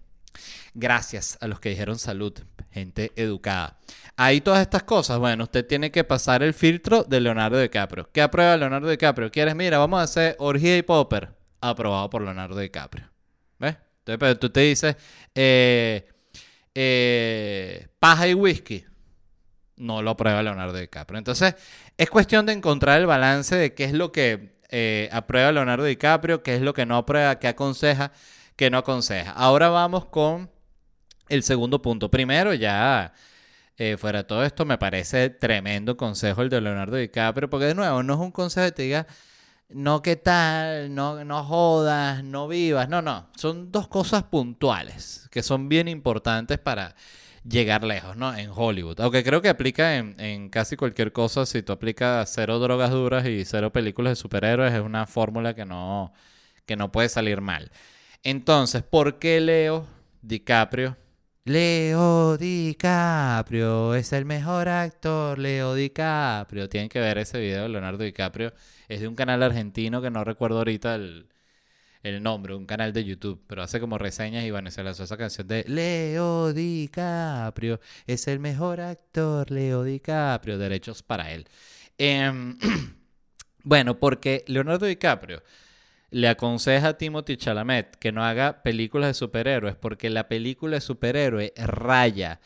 Gracias 0.75 1.37
a 1.41 1.49
los 1.49 1.61
que 1.61 1.69
dijeron 1.69 1.99
salud, 1.99 2.33
gente 2.71 3.13
educada. 3.17 3.79
Ahí 4.17 4.41
todas 4.41 4.63
estas 4.63 4.83
cosas, 4.85 5.19
bueno, 5.19 5.45
usted 5.45 5.67
tiene 5.67 5.91
que 5.91 6.05
pasar 6.05 6.43
el 6.43 6.55
filtro 6.55 7.05
de 7.05 7.21
Leonardo 7.21 7.61
DiCaprio. 7.61 8.09
¿Qué 8.11 8.23
aprueba 8.23 8.57
Leonardo 8.57 8.89
DiCaprio? 8.89 9.31
¿Quieres? 9.31 9.55
Mira, 9.55 9.79
vamos 9.79 10.01
a 10.01 10.05
hacer 10.05 10.37
orgía 10.39 10.77
y 10.79 10.83
popper. 10.83 11.35
Aprobado 11.61 12.09
por 12.11 12.23
Leonardo 12.23 12.59
DiCaprio. 12.59 13.11
¿Ves? 13.59 13.77
Entonces, 13.99 14.19
pero 14.19 14.39
tú 14.39 14.51
te 14.51 14.61
dices, 14.61 14.97
eh, 15.35 16.09
eh, 16.75 17.89
paja 17.99 18.27
y 18.27 18.35
whisky. 18.35 18.85
No 19.77 20.01
lo 20.01 20.11
aprueba 20.11 20.43
Leonardo 20.43 20.77
DiCaprio. 20.79 21.19
Entonces, 21.19 21.55
es 21.97 22.09
cuestión 22.09 22.47
de 22.47 22.53
encontrar 22.53 22.99
el 23.01 23.07
balance 23.07 23.55
de 23.55 23.75
qué 23.75 23.85
es 23.85 23.93
lo 23.93 24.11
que 24.11 24.59
eh, 24.71 25.11
aprueba 25.13 25.53
Leonardo 25.53 25.85
DiCaprio, 25.85 26.43
qué 26.43 26.57
es 26.57 26.63
lo 26.63 26.73
que 26.73 26.87
no 26.87 26.97
aprueba, 26.97 27.39
qué 27.39 27.49
aconseja, 27.49 28.13
qué 28.57 28.71
no 28.71 28.79
aconseja. 28.79 29.33
Ahora 29.33 29.69
vamos 29.69 30.07
con 30.07 30.51
el 31.35 31.43
segundo 31.43 31.81
punto. 31.81 32.11
Primero, 32.11 32.55
ya 32.55 33.13
eh, 33.77 33.97
fuera 33.97 34.19
de 34.21 34.25
todo 34.25 34.45
esto, 34.45 34.65
me 34.65 34.79
parece 34.79 35.31
tremendo 35.31 35.97
consejo 35.97 36.43
el 36.43 36.49
de 36.51 36.61
Leonardo 36.61 36.97
DiCaprio, 36.97 37.49
porque 37.49 37.67
de 37.67 37.75
nuevo, 37.75 38.03
no 38.03 38.15
es 38.15 38.21
un 38.21 38.31
consejo 38.31 38.67
que 38.67 38.73
te 38.73 38.83
diga, 38.83 39.07
no 39.71 40.03
qué 40.03 40.17
tal, 40.17 40.95
no, 40.95 41.25
no 41.25 41.45
jodas, 41.45 42.23
no 42.23 42.49
vivas. 42.49 42.89
No, 42.89 43.03
no. 43.03 43.29
Son 43.37 43.73
dos 43.73 43.89
cosas 43.89 44.25
puntuales 44.25 45.29
que 45.31 45.43
son 45.43 45.69
bien 45.69 45.89
importantes 45.89 46.59
para 46.59 46.95
llegar 47.49 47.83
lejos, 47.85 48.17
¿no? 48.17 48.37
En 48.37 48.51
Hollywood. 48.55 49.01
Aunque 49.01 49.25
creo 49.25 49.43
que 49.43 49.49
aplica 49.49 49.97
en, 49.97 50.15
en, 50.21 50.49
casi 50.51 50.77
cualquier 50.77 51.13
cosa. 51.13 51.47
Si 51.47 51.63
tú 51.63 51.73
aplicas 51.73 52.31
cero 52.33 52.59
drogas 52.59 52.91
duras 52.91 53.27
y 53.27 53.45
cero 53.45 53.73
películas 53.73 54.13
de 54.13 54.17
superhéroes, 54.17 54.73
es 54.75 54.81
una 54.81 55.07
fórmula 55.07 55.55
que 55.55 55.65
no, 55.65 56.13
que 56.67 56.77
no 56.77 56.93
puede 56.93 57.09
salir 57.09 57.41
mal. 57.41 57.71
Entonces, 58.23 58.83
¿por 58.83 59.19
qué 59.19 59.41
Leo 59.41 59.87
DiCaprio 60.23 60.97
Leo 61.45 62.37
DiCaprio 62.39 63.97
es 63.97 64.13
el 64.13 64.25
mejor 64.25 64.69
actor, 64.69 65.41
Leo 65.41 65.75
DiCaprio. 65.75 66.69
Tienen 66.69 66.89
que 66.89 67.01
ver 67.01 67.19
ese 67.19 67.41
video 67.41 67.65
de 67.65 67.69
Leonardo 67.69 68.05
DiCaprio. 68.05 68.55
Es 68.87 69.01
de 69.01 69.09
un 69.09 69.17
canal 69.17 69.43
argentino 69.43 70.01
que 70.01 70.11
no 70.11 70.23
recuerdo 70.23 70.59
ahorita 70.59 70.95
el, 70.95 71.27
nombre, 72.23 72.55
un 72.55 72.65
canal 72.65 72.93
de 72.93 73.05
YouTube, 73.05 73.43
pero 73.49 73.63
hace 73.63 73.81
como 73.81 73.99
reseñas 73.99 74.45
y 74.45 74.53
bueno, 74.53 74.71
se 74.71 74.85
lanzó 74.85 75.03
esa 75.03 75.17
canción 75.17 75.49
de 75.49 75.65
Leo 75.67 76.53
DiCaprio 76.53 77.81
es 78.07 78.29
el 78.29 78.39
mejor 78.39 78.81
actor, 78.81 79.51
Leo 79.51 79.83
DiCaprio, 79.83 80.59
derechos 80.59 81.03
para 81.03 81.33
él. 81.33 81.49
Em, 81.99 82.57
bueno, 83.65 83.99
porque 83.99 84.45
Leonardo 84.47 84.87
DiCaprio 84.87 85.43
le 86.13 86.29
aconseja 86.29 86.89
a 86.89 86.99
Timothy 86.99 87.37
Chalamet 87.37 87.97
que 87.97 88.13
no 88.13 88.25
haga 88.25 88.63
películas 88.63 89.09
de 89.09 89.15
superhéroes 89.15 89.75
porque 89.77 90.11
la 90.11 90.29
película 90.29 90.77
de 90.77 90.81
superhéroe 90.81 91.53
raya 91.57 92.41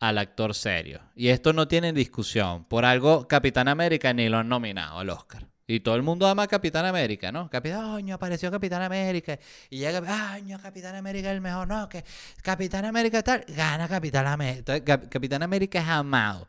al 0.00 0.18
actor 0.18 0.54
serio. 0.54 1.00
Y 1.16 1.28
esto 1.28 1.52
no 1.52 1.66
tiene 1.66 1.92
discusión. 1.92 2.64
Por 2.64 2.84
algo 2.84 3.26
Capitán 3.26 3.68
América 3.68 4.12
ni 4.12 4.28
lo 4.28 4.38
han 4.38 4.48
nominado 4.48 5.00
al 5.00 5.10
Oscar. 5.10 5.46
Y 5.66 5.80
todo 5.80 5.96
el 5.96 6.02
mundo 6.02 6.26
ama 6.26 6.44
a 6.44 6.46
Capitán 6.46 6.86
América, 6.86 7.30
¿no? 7.30 7.50
Capitán, 7.50 8.10
apareció 8.10 8.50
Capitán 8.50 8.80
América. 8.80 9.38
Y 9.68 9.78
llega, 9.78 10.32
año 10.32 10.58
Capitán 10.62 10.94
América 10.96 11.28
es 11.28 11.34
el 11.34 11.42
mejor. 11.42 11.68
No, 11.68 11.88
que 11.90 12.04
Capitán 12.42 12.86
América 12.86 13.22
tal, 13.22 13.44
gana 13.48 13.86
Capitán 13.86 14.26
América. 14.26 14.82
Capitán 14.82 15.42
América 15.42 15.78
es 15.80 15.88
amado. 15.88 16.48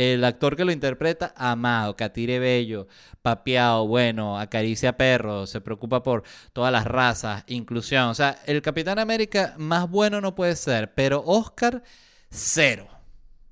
El 0.00 0.24
actor 0.24 0.56
que 0.56 0.64
lo 0.64 0.72
interpreta, 0.72 1.34
amado, 1.36 1.94
catire 1.94 2.38
bello, 2.38 2.88
papeado, 3.20 3.86
bueno, 3.86 4.40
acaricia 4.40 4.96
perros, 4.96 5.50
se 5.50 5.60
preocupa 5.60 6.02
por 6.02 6.22
todas 6.54 6.72
las 6.72 6.86
razas, 6.86 7.44
inclusión. 7.48 8.04
O 8.04 8.14
sea, 8.14 8.38
el 8.46 8.62
Capitán 8.62 8.98
América 8.98 9.54
más 9.58 9.90
bueno 9.90 10.22
no 10.22 10.34
puede 10.34 10.56
ser, 10.56 10.94
pero 10.94 11.22
Oscar, 11.26 11.82
cero. 12.30 12.88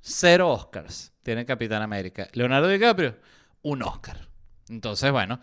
Cero 0.01 0.51
Oscars 0.51 1.13
tiene 1.23 1.45
Capitán 1.45 1.83
América. 1.83 2.29
Leonardo 2.33 2.69
DiCaprio, 2.69 3.17
un 3.61 3.83
Oscar. 3.83 4.31
Entonces, 4.71 5.13
bueno, 5.13 5.41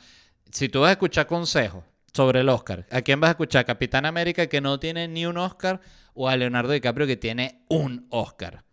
si 0.49 0.69
tú 0.69 0.81
vas 0.81 0.89
a 0.89 0.93
escuchar 0.93 1.27
consejos 1.27 1.83
sobre 2.13 2.39
el 2.39 2.49
Oscar, 2.49 2.87
¿a 2.89 3.03
quién 3.03 3.19
vas 3.19 3.27
a 3.27 3.31
escuchar? 3.33 3.63
¿Capitán 3.63 4.07
América 4.07 4.47
que 4.47 4.59
no 4.59 4.79
tiene 4.79 5.07
ni 5.07 5.27
un 5.27 5.37
Oscar 5.37 5.81
o 6.15 6.27
a 6.27 6.35
Leonardo 6.35 6.71
DiCaprio 6.71 7.05
que 7.05 7.15
tiene 7.15 7.63
un 7.69 8.07
Oscar? 8.09 8.65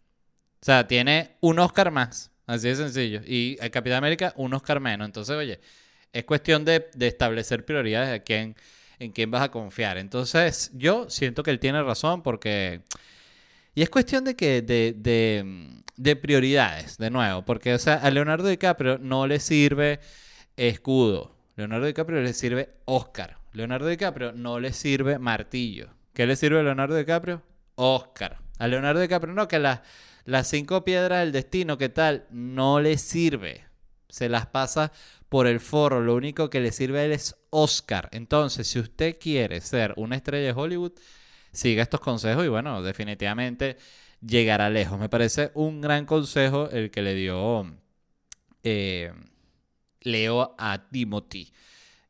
O 0.62 0.64
sea, 0.64 0.86
tiene 0.86 1.36
un 1.40 1.58
Oscar 1.58 1.90
más. 1.90 2.30
Así 2.46 2.68
de 2.68 2.76
sencillo. 2.76 3.20
Y 3.26 3.58
el 3.60 3.70
Capitán 3.72 3.98
América, 3.98 4.32
un 4.36 4.54
Oscar 4.54 4.78
menos. 4.78 5.06
Entonces, 5.06 5.34
oye, 5.34 5.60
Es 6.12 6.24
cuestión 6.24 6.64
de, 6.64 6.88
establecer 7.00 7.64
prioridades 7.64 8.20
a 8.20 8.22
quién, 8.22 8.54
en 9.00 9.10
quién 9.10 9.30
vas 9.30 9.42
a 9.42 9.50
confiar. 9.50 9.98
Entonces, 9.98 10.70
yo 10.74 11.10
siento 11.10 11.42
que 11.42 11.50
él 11.50 11.58
tiene 11.58 11.82
razón 11.82 12.22
porque... 12.22 12.82
Y 13.74 13.82
es 13.82 13.90
cuestión 13.90 14.24
de 14.24 14.36
que 14.36 14.62
de, 14.62 14.94
de, 14.96 15.82
de 15.96 16.16
prioridades, 16.16 16.98
de 16.98 17.10
nuevo, 17.10 17.42
porque 17.44 17.72
o 17.74 17.78
sea, 17.78 17.94
a 17.94 18.10
Leonardo 18.10 18.46
DiCaprio 18.46 18.98
no 18.98 19.26
le 19.26 19.40
sirve 19.40 19.98
escudo. 20.56 21.34
Leonardo 21.56 21.86
DiCaprio 21.86 22.20
le 22.20 22.34
sirve 22.34 22.70
Oscar. 22.84 23.38
Leonardo 23.52 23.88
DiCaprio 23.88 24.32
no 24.32 24.60
le 24.60 24.72
sirve 24.74 25.18
martillo. 25.18 25.88
¿Qué 26.12 26.26
le 26.26 26.36
sirve 26.36 26.60
a 26.60 26.62
Leonardo 26.62 26.94
DiCaprio? 26.96 27.42
Oscar. 27.76 28.38
A 28.58 28.68
Leonardo 28.68 29.00
DiCaprio 29.00 29.32
no, 29.32 29.48
que 29.48 29.58
las, 29.58 29.80
las 30.24 30.48
cinco 30.48 30.84
piedras 30.84 31.20
del 31.20 31.32
destino, 31.32 31.78
¿qué 31.78 31.88
tal? 31.88 32.26
No 32.30 32.80
le 32.80 32.98
sirve. 32.98 33.64
Se 34.08 34.28
las 34.28 34.46
pasa 34.46 34.92
por 35.28 35.46
el 35.46 35.60
forro. 35.60 36.00
Lo 36.00 36.14
único 36.14 36.50
que 36.50 36.60
le 36.60 36.72
sirve 36.72 37.04
él 37.04 37.12
es 37.12 37.36
Oscar. 37.50 38.08
Entonces, 38.12 38.68
si 38.68 38.78
usted 38.78 39.18
quiere 39.18 39.60
ser 39.60 39.94
una 39.96 40.16
estrella 40.16 40.46
de 40.46 40.60
Hollywood, 40.60 40.92
siga 41.52 41.82
estos 41.82 42.00
consejos 42.00 42.44
y 42.44 42.48
bueno, 42.48 42.82
definitivamente 42.82 43.76
llegará 44.20 44.70
lejos. 44.70 44.98
Me 44.98 45.08
parece 45.08 45.50
un 45.54 45.80
gran 45.80 46.06
consejo 46.06 46.68
el 46.70 46.90
que 46.90 47.02
le 47.02 47.14
dio 47.14 47.74
eh, 48.62 49.12
Leo 50.00 50.54
a 50.58 50.88
Timothy. 50.90 51.52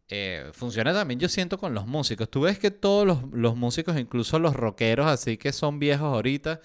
Eh, 0.08 0.50
funciona 0.52 0.92
también, 0.92 1.18
yo 1.18 1.28
siento, 1.28 1.58
con 1.58 1.74
los 1.74 1.86
músicos. 1.86 2.30
Tú 2.30 2.42
ves 2.42 2.58
que 2.58 2.70
todos 2.70 3.06
los, 3.32 3.56
músicos, 3.56 3.98
incluso 3.98 4.38
los 4.38 4.54
rockeros, 4.54 5.06
así 5.06 5.38
que 5.38 5.52
son 5.52 5.78
viejos 5.78 6.12
ahorita, 6.12 6.60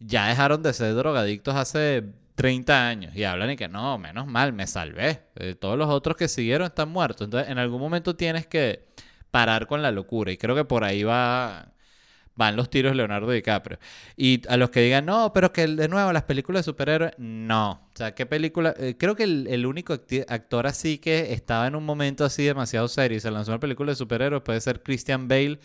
ya 0.00 0.28
dejaron 0.28 0.62
de 0.62 0.72
ser 0.72 0.94
drogadictos 0.94 1.54
hace 1.54 2.04
30 2.34 2.88
años 2.88 3.16
y 3.16 3.24
hablan 3.24 3.50
y 3.50 3.56
que 3.56 3.68
no, 3.68 3.98
menos 3.98 4.26
mal, 4.26 4.52
me 4.52 4.66
salvé. 4.66 5.22
Eh, 5.36 5.54
todos 5.54 5.76
los 5.78 5.88
otros 5.88 6.16
que 6.16 6.28
siguieron 6.28 6.66
están 6.66 6.88
muertos. 6.90 7.24
Entonces, 7.26 7.50
en 7.50 7.58
algún 7.58 7.80
momento 7.80 8.16
tienes 8.16 8.46
que 8.46 8.84
parar 9.30 9.66
con 9.66 9.82
la 9.82 9.90
locura 9.90 10.32
y 10.32 10.36
creo 10.36 10.54
que 10.54 10.64
por 10.64 10.84
ahí 10.84 11.02
va 11.02 11.72
van 12.38 12.54
los 12.54 12.70
tiros 12.70 12.94
Leonardo 12.94 13.32
DiCaprio. 13.32 13.78
Y 14.16 14.42
a 14.48 14.56
los 14.56 14.70
que 14.70 14.80
digan, 14.80 15.04
no, 15.04 15.32
pero 15.34 15.52
que 15.52 15.66
de 15.66 15.88
nuevo 15.88 16.12
las 16.12 16.22
películas 16.22 16.60
de 16.60 16.70
superhéroes, 16.70 17.12
no. 17.18 17.88
O 17.92 17.96
sea, 17.96 18.14
¿qué 18.14 18.26
película? 18.26 18.74
Eh, 18.78 18.94
creo 18.96 19.16
que 19.16 19.24
el, 19.24 19.66
único 19.66 19.94
actor 20.28 20.66
así 20.68 20.98
que 20.98 21.32
estaba 21.32 21.66
en 21.66 21.74
un 21.74 21.84
momento 21.84 22.24
así 22.24 22.44
demasiado 22.44 22.86
serio 22.86 23.18
y 23.18 23.20
se 23.20 23.30
lanzó 23.32 23.50
una 23.50 23.58
película 23.60 23.90
de 23.90 23.96
superhéroes 23.96 24.42
puede 24.42 24.60
ser 24.60 24.82
Christian 24.84 25.26
Bale, 25.26 25.58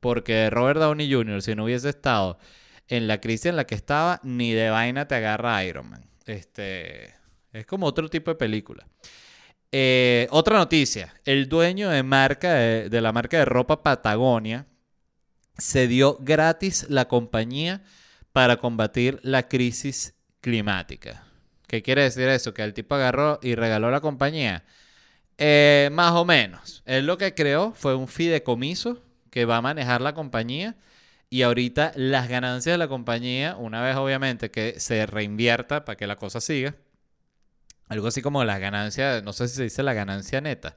porque 0.00 0.50
Robert 0.50 0.78
Downey 0.78 1.10
Jr., 1.10 1.40
si 1.40 1.54
no 1.54 1.64
hubiese 1.64 1.88
estado 1.88 2.38
en 2.90 3.06
la 3.06 3.20
crisis 3.20 3.46
en 3.46 3.56
la 3.56 3.66
que 3.66 3.76
estaba, 3.76 4.20
ni 4.22 4.52
de 4.52 4.68
vaina 4.68 5.08
te 5.08 5.14
agarra 5.14 5.64
Iron 5.64 5.88
Man. 5.88 6.04
Este, 6.26 7.14
es 7.52 7.64
como 7.64 7.86
otro 7.86 8.10
tipo 8.10 8.32
de 8.32 8.34
película. 8.34 8.86
Eh, 9.72 10.26
otra 10.30 10.58
noticia, 10.58 11.14
el 11.24 11.48
dueño 11.48 11.88
de, 11.88 12.02
marca 12.02 12.52
de 12.52 13.00
la 13.00 13.12
marca 13.12 13.38
de 13.38 13.44
ropa 13.44 13.82
Patagonia, 13.82 14.66
se 15.56 15.86
dio 15.86 16.18
gratis 16.20 16.86
la 16.88 17.06
compañía 17.06 17.82
para 18.32 18.56
combatir 18.56 19.20
la 19.22 19.48
crisis 19.48 20.14
climática. 20.40 21.24
¿Qué 21.68 21.82
quiere 21.82 22.02
decir 22.02 22.28
eso? 22.28 22.52
Que 22.52 22.64
el 22.64 22.74
tipo 22.74 22.96
agarró 22.96 23.38
y 23.40 23.54
regaló 23.54 23.92
la 23.92 24.00
compañía. 24.00 24.64
Eh, 25.38 25.90
más 25.92 26.12
o 26.12 26.24
menos. 26.24 26.82
Él 26.86 27.06
lo 27.06 27.16
que 27.16 27.34
creó 27.34 27.72
fue 27.72 27.94
un 27.94 28.08
fideicomiso 28.08 29.00
que 29.30 29.44
va 29.44 29.58
a 29.58 29.62
manejar 29.62 30.00
la 30.00 30.12
compañía 30.12 30.74
y 31.30 31.42
ahorita 31.42 31.92
las 31.94 32.28
ganancias 32.28 32.74
de 32.74 32.78
la 32.78 32.88
compañía, 32.88 33.56
una 33.56 33.80
vez 33.82 33.96
obviamente 33.96 34.50
que 34.50 34.80
se 34.80 35.06
reinvierta 35.06 35.84
para 35.84 35.96
que 35.96 36.08
la 36.08 36.16
cosa 36.16 36.40
siga, 36.40 36.74
algo 37.88 38.08
así 38.08 38.20
como 38.20 38.44
las 38.44 38.60
ganancias, 38.60 39.22
no 39.22 39.32
sé 39.32 39.48
si 39.48 39.56
se 39.56 39.62
dice 39.64 39.82
la 39.84 39.94
ganancia 39.94 40.40
neta, 40.40 40.76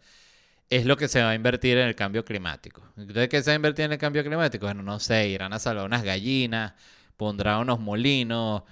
es 0.70 0.86
lo 0.86 0.96
que 0.98 1.08
se 1.08 1.22
va 1.22 1.32
a 1.32 1.36
invertir 1.36 1.78
en 1.78 1.88
el 1.88 1.96
cambio 1.96 2.24
climático. 2.24 2.84
Entonces, 2.98 3.30
¿qué 3.30 3.42
se 3.44 3.52
va 3.52 3.54
a 3.54 3.56
invertir 3.56 3.86
en 3.86 3.94
el 3.94 3.98
cambio 3.98 4.24
climático? 4.24 4.66
Bueno, 4.66 4.84
no 4.84 5.00
sé, 5.00 5.28
irán 5.28 5.54
a 5.54 5.60
salvar 5.60 5.86
unas 5.86 6.04
gallinas, 6.04 6.74
pondrán 7.18 7.60
unos 7.62 7.80
molinos, 7.80 8.64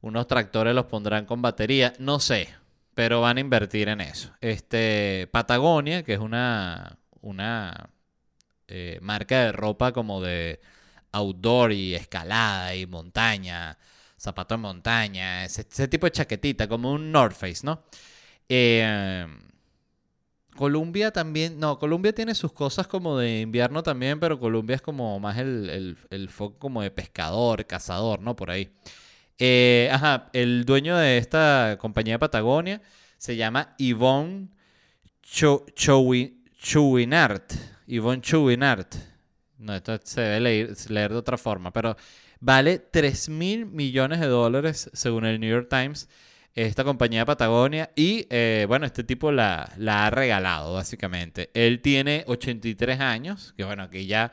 unos 0.00 0.26
tractores 0.26 0.74
los 0.74 0.86
pondrán 0.86 1.26
con 1.26 1.42
batería, 1.42 1.92
no 1.98 2.20
sé, 2.20 2.48
pero 2.94 3.20
van 3.20 3.36
a 3.36 3.40
invertir 3.40 3.88
en 3.88 4.00
eso. 4.00 4.32
Este, 4.40 5.28
Patagonia, 5.30 6.02
que 6.02 6.14
es 6.14 6.20
una, 6.20 6.98
una 7.20 7.90
eh, 8.68 8.98
marca 9.02 9.44
de 9.44 9.52
ropa 9.52 9.92
como 9.92 10.20
de 10.22 10.60
outdoor 11.18 11.72
y 11.72 11.94
escalada 11.94 12.74
y 12.74 12.86
montaña, 12.86 13.78
zapato 14.18 14.54
de 14.54 14.58
montaña, 14.58 15.44
ese, 15.44 15.88
tipo 15.88 16.06
de 16.06 16.12
chaquetita, 16.12 16.68
como 16.68 16.92
un 16.92 17.12
North 17.12 17.36
Face, 17.36 17.60
¿no? 17.64 17.84
Eh, 18.48 19.26
Colombia 20.58 21.12
también, 21.12 21.60
no, 21.60 21.78
Colombia 21.78 22.12
tiene 22.12 22.34
sus 22.34 22.52
cosas 22.52 22.88
como 22.88 23.16
de 23.16 23.42
invierno 23.42 23.84
también, 23.84 24.18
pero 24.18 24.40
Colombia 24.40 24.74
es 24.74 24.82
como 24.82 25.20
más 25.20 25.38
el, 25.38 25.96
el, 26.10 26.28
foco 26.28 26.58
como 26.58 26.82
de 26.82 26.90
pescador, 26.90 27.64
cazador, 27.64 28.20
¿no? 28.20 28.34
Por 28.34 28.50
ahí. 28.50 28.68
Eh, 29.38 29.88
ajá, 29.92 30.30
el 30.32 30.64
dueño 30.64 30.96
de 30.96 31.18
esta 31.18 31.76
compañía 31.80 32.14
de 32.14 32.18
Patagonia 32.18 32.82
se 33.18 33.36
llama 33.36 33.76
Yvonne 33.78 34.48
Chouinart. 35.22 36.32
Yvonne 37.86 38.20
Chouinart. 38.20 38.96
No, 39.58 39.74
esto 39.74 39.98
se 40.04 40.20
debe 40.20 40.40
leer, 40.40 40.76
leer 40.88 41.12
de 41.12 41.18
otra 41.18 41.36
forma, 41.36 41.72
pero 41.72 41.96
vale 42.40 42.78
3 42.78 43.28
mil 43.28 43.66
millones 43.66 44.20
de 44.20 44.26
dólares 44.26 44.90
según 44.92 45.26
el 45.26 45.40
New 45.40 45.50
York 45.50 45.68
Times 45.68 46.08
esta 46.54 46.82
compañía 46.84 47.20
de 47.20 47.26
Patagonia 47.26 47.90
y 47.94 48.26
eh, 48.30 48.64
bueno, 48.68 48.86
este 48.86 49.04
tipo 49.04 49.30
la, 49.30 49.72
la, 49.76 50.06
ha 50.06 50.10
regalado 50.10 50.74
básicamente. 50.74 51.50
Él 51.54 51.80
tiene 51.80 52.24
83 52.26 53.00
años, 53.00 53.54
que 53.56 53.64
bueno, 53.64 53.84
aquí 53.84 54.06
ya 54.06 54.32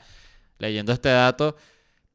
leyendo 0.57 0.91
este 0.91 1.09
dato, 1.09 1.55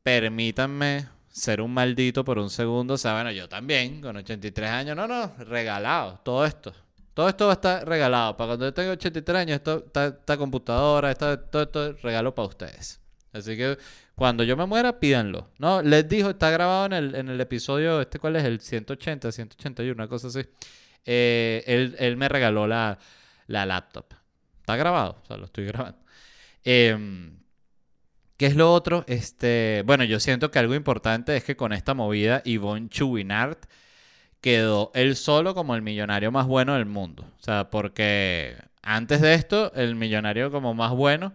permítanme 0.02 1.06
ser 1.28 1.60
un 1.60 1.72
maldito 1.72 2.24
por 2.24 2.38
un 2.38 2.50
segundo, 2.50 2.94
o 2.94 2.98
sea, 2.98 3.14
bueno, 3.14 3.30
yo 3.30 3.48
también 3.48 4.00
con 4.00 4.16
83 4.16 4.70
años, 4.70 4.96
no, 4.96 5.06
no, 5.06 5.32
regalado, 5.38 6.20
todo 6.24 6.44
esto. 6.44 6.72
Todo 7.14 7.28
esto 7.28 7.46
va 7.46 7.52
a 7.52 7.54
estar 7.54 7.88
regalado. 7.88 8.36
Para 8.36 8.48
cuando 8.48 8.66
yo 8.66 8.74
tenga 8.74 8.92
83 8.92 9.38
años, 9.38 9.56
esto, 9.56 9.84
esta, 9.84 10.36
computadora, 10.38 11.14
todo 11.14 11.62
esto 11.62 11.90
es 11.90 12.02
regalo 12.02 12.34
para 12.34 12.48
ustedes. 12.48 12.99
Así 13.32 13.56
que 13.56 13.78
cuando 14.14 14.44
yo 14.44 14.56
me 14.56 14.66
muera, 14.66 14.98
pídanlo. 14.98 15.50
No, 15.58 15.82
les 15.82 16.08
dijo, 16.08 16.30
está 16.30 16.50
grabado 16.50 16.86
en 16.86 16.92
el, 16.92 17.14
en 17.14 17.28
el 17.28 17.40
episodio, 17.40 18.00
este 18.00 18.18
cuál 18.18 18.36
es, 18.36 18.44
el 18.44 18.60
180, 18.60 19.30
181, 19.32 19.94
una 19.94 20.08
cosa 20.08 20.28
así. 20.28 20.40
Eh, 21.04 21.64
él, 21.98 22.16
me 22.16 22.28
regaló 22.28 22.66
la, 22.66 22.98
la, 23.46 23.66
laptop. 23.66 24.06
Está 24.58 24.76
grabado, 24.76 25.18
o 25.22 25.26
sea, 25.26 25.36
lo 25.36 25.46
estoy 25.46 25.64
grabando. 25.66 25.98
Em, 26.64 27.38
¿Qué 28.36 28.46
es 28.46 28.56
lo 28.56 28.72
otro? 28.72 29.04
Este, 29.06 29.82
bueno, 29.86 30.04
yo 30.04 30.18
siento 30.18 30.50
que 30.50 30.58
algo 30.58 30.74
importante 30.74 31.36
es 31.36 31.44
que 31.44 31.56
con 31.56 31.72
esta 31.72 31.94
movida, 31.94 32.42
Yvonne 32.44 32.88
Chouinard 32.88 33.58
quedó 34.40 34.90
él 34.94 35.16
solo 35.16 35.54
como 35.54 35.74
el 35.74 35.82
millonario 35.82 36.32
más 36.32 36.46
bueno 36.46 36.74
del 36.74 36.86
mundo. 36.86 37.24
O 37.38 37.42
sea, 37.42 37.70
porque 37.70 38.56
antes 38.82 39.20
de 39.20 39.34
esto, 39.34 39.72
el 39.74 39.94
millonario 39.94 40.50
como 40.50 40.74
más 40.74 40.92
bueno 40.92 41.34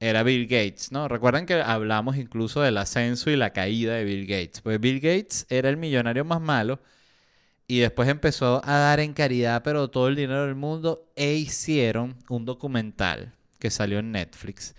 era 0.00 0.22
Bill 0.22 0.46
Gates, 0.46 0.92
¿no? 0.92 1.08
Recuerden 1.08 1.46
que 1.46 1.54
hablamos 1.62 2.16
incluso 2.16 2.62
del 2.62 2.78
ascenso 2.78 3.30
y 3.30 3.36
la 3.36 3.52
caída 3.52 3.94
de 3.94 4.04
Bill 4.04 4.26
Gates. 4.26 4.62
Pues 4.62 4.80
Bill 4.80 5.00
Gates 5.00 5.46
era 5.50 5.68
el 5.68 5.76
millonario 5.76 6.24
más 6.24 6.40
malo 6.40 6.80
y 7.68 7.80
después 7.80 8.08
empezó 8.08 8.62
a 8.64 8.78
dar 8.78 9.00
en 9.00 9.12
caridad, 9.14 9.62
pero 9.62 9.90
todo 9.90 10.08
el 10.08 10.16
dinero 10.16 10.46
del 10.46 10.56
mundo, 10.56 11.06
e 11.16 11.34
hicieron 11.34 12.16
un 12.28 12.44
documental 12.44 13.32
que 13.60 13.70
salió 13.70 14.00
en 14.00 14.12
Netflix, 14.12 14.74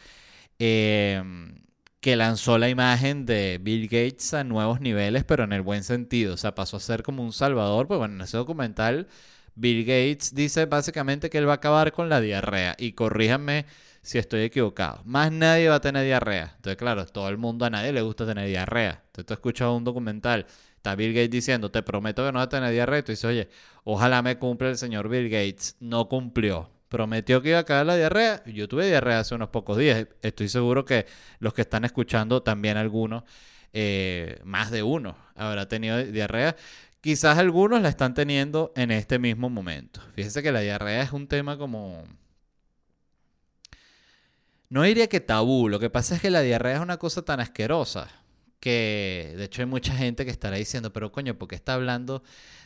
em, 0.59 1.55
que 2.01 2.15
lanzó 2.15 2.57
la 2.57 2.69
imagen 2.69 3.25
de 3.25 3.59
Bill 3.61 3.87
Gates 3.87 4.33
a 4.33 4.43
nuevos 4.43 4.81
niveles, 4.81 5.23
pero 5.23 5.43
en 5.43 5.53
el 5.53 5.61
buen 5.61 5.83
sentido. 5.83 6.33
O 6.33 6.37
sea, 6.37 6.55
pasó 6.55 6.77
a 6.77 6.79
ser 6.79 7.03
como 7.03 7.23
un 7.23 7.33
salvador. 7.33 7.87
Pues 7.87 7.99
bueno, 7.99 8.15
en 8.15 8.21
ese 8.21 8.37
documental, 8.37 9.07
Bill 9.55 9.85
Gates 9.85 10.33
dice 10.35 10.65
básicamente 10.65 11.29
que 11.29 11.37
él 11.37 11.47
va 11.47 11.53
a 11.53 11.55
acabar 11.55 11.91
con 11.93 12.09
la 12.09 12.21
diarrea. 12.21 12.75
Y 12.79 12.93
corríjanme 12.93 13.65
si 14.01 14.17
estoy 14.17 14.41
equivocado. 14.41 15.01
Más 15.05 15.31
nadie 15.31 15.69
va 15.69 15.75
a 15.75 15.81
tener 15.81 16.03
diarrea. 16.05 16.53
Entonces, 16.55 16.77
claro, 16.77 17.05
todo 17.05 17.29
el 17.29 17.37
mundo, 17.37 17.65
a 17.65 17.69
nadie 17.69 17.93
le 17.93 18.01
gusta 18.01 18.25
tener 18.25 18.47
diarrea. 18.47 19.01
Entonces, 19.05 19.25
tú 19.25 19.33
escuchas 19.33 19.69
un 19.69 19.83
documental, 19.83 20.45
está 20.75 20.95
Bill 20.95 21.13
Gates 21.13 21.29
diciendo, 21.29 21.69
te 21.71 21.83
prometo 21.83 22.25
que 22.25 22.31
no 22.31 22.39
va 22.39 22.43
a 22.45 22.49
tener 22.49 22.71
diarrea. 22.71 22.99
Y 22.99 23.03
tú 23.03 23.11
dices, 23.11 23.25
oye, 23.25 23.49
ojalá 23.83 24.21
me 24.21 24.37
cumpla 24.37 24.69
el 24.69 24.77
señor 24.77 25.09
Bill 25.09 25.29
Gates. 25.29 25.75
No 25.79 26.09
cumplió. 26.09 26.69
Prometió 26.89 27.41
que 27.41 27.49
iba 27.49 27.59
a 27.59 27.63
caer 27.63 27.85
la 27.85 27.95
diarrea. 27.95 28.43
Yo 28.45 28.67
tuve 28.67 28.87
diarrea 28.87 29.19
hace 29.19 29.35
unos 29.35 29.49
pocos 29.49 29.77
días. 29.77 30.07
Estoy 30.21 30.49
seguro 30.49 30.83
que 30.83 31.05
los 31.39 31.53
que 31.53 31.61
están 31.61 31.85
escuchando, 31.85 32.43
también 32.43 32.77
algunos, 32.77 33.23
eh, 33.71 34.39
más 34.43 34.71
de 34.71 34.83
uno, 34.83 35.15
habrá 35.35 35.67
tenido 35.69 36.03
diarrea. 36.03 36.55
Quizás 36.99 37.37
algunos 37.37 37.81
la 37.81 37.89
están 37.89 38.13
teniendo 38.13 38.73
en 38.75 38.91
este 38.91 39.19
mismo 39.19 39.49
momento. 39.49 40.01
Fíjense 40.15 40.43
que 40.43 40.51
la 40.51 40.59
diarrea 40.59 41.01
es 41.01 41.13
un 41.13 41.27
tema 41.27 41.57
como 41.57 42.03
no 44.71 44.83
diría 44.83 45.07
que 45.07 45.19
tabú, 45.19 45.67
lo 45.67 45.79
que 45.79 45.89
pasa 45.89 46.15
es 46.15 46.21
que 46.21 46.31
la 46.31 46.41
diarrea 46.41 46.75
es 46.75 46.81
una 46.81 46.95
cosa 46.95 47.23
tan 47.23 47.41
asquerosa 47.41 48.07
que, 48.61 49.33
de 49.35 49.43
hecho 49.43 49.61
hay 49.61 49.65
mucha 49.65 49.93
gente 49.93 50.23
que 50.23 50.31
estará 50.31 50.55
diciendo, 50.55 50.93
pero 50.93 51.11
coño, 51.11 51.37
¿por 51.37 51.49
qué 51.49 51.55
está 51.55 51.73
hablando 51.73 52.23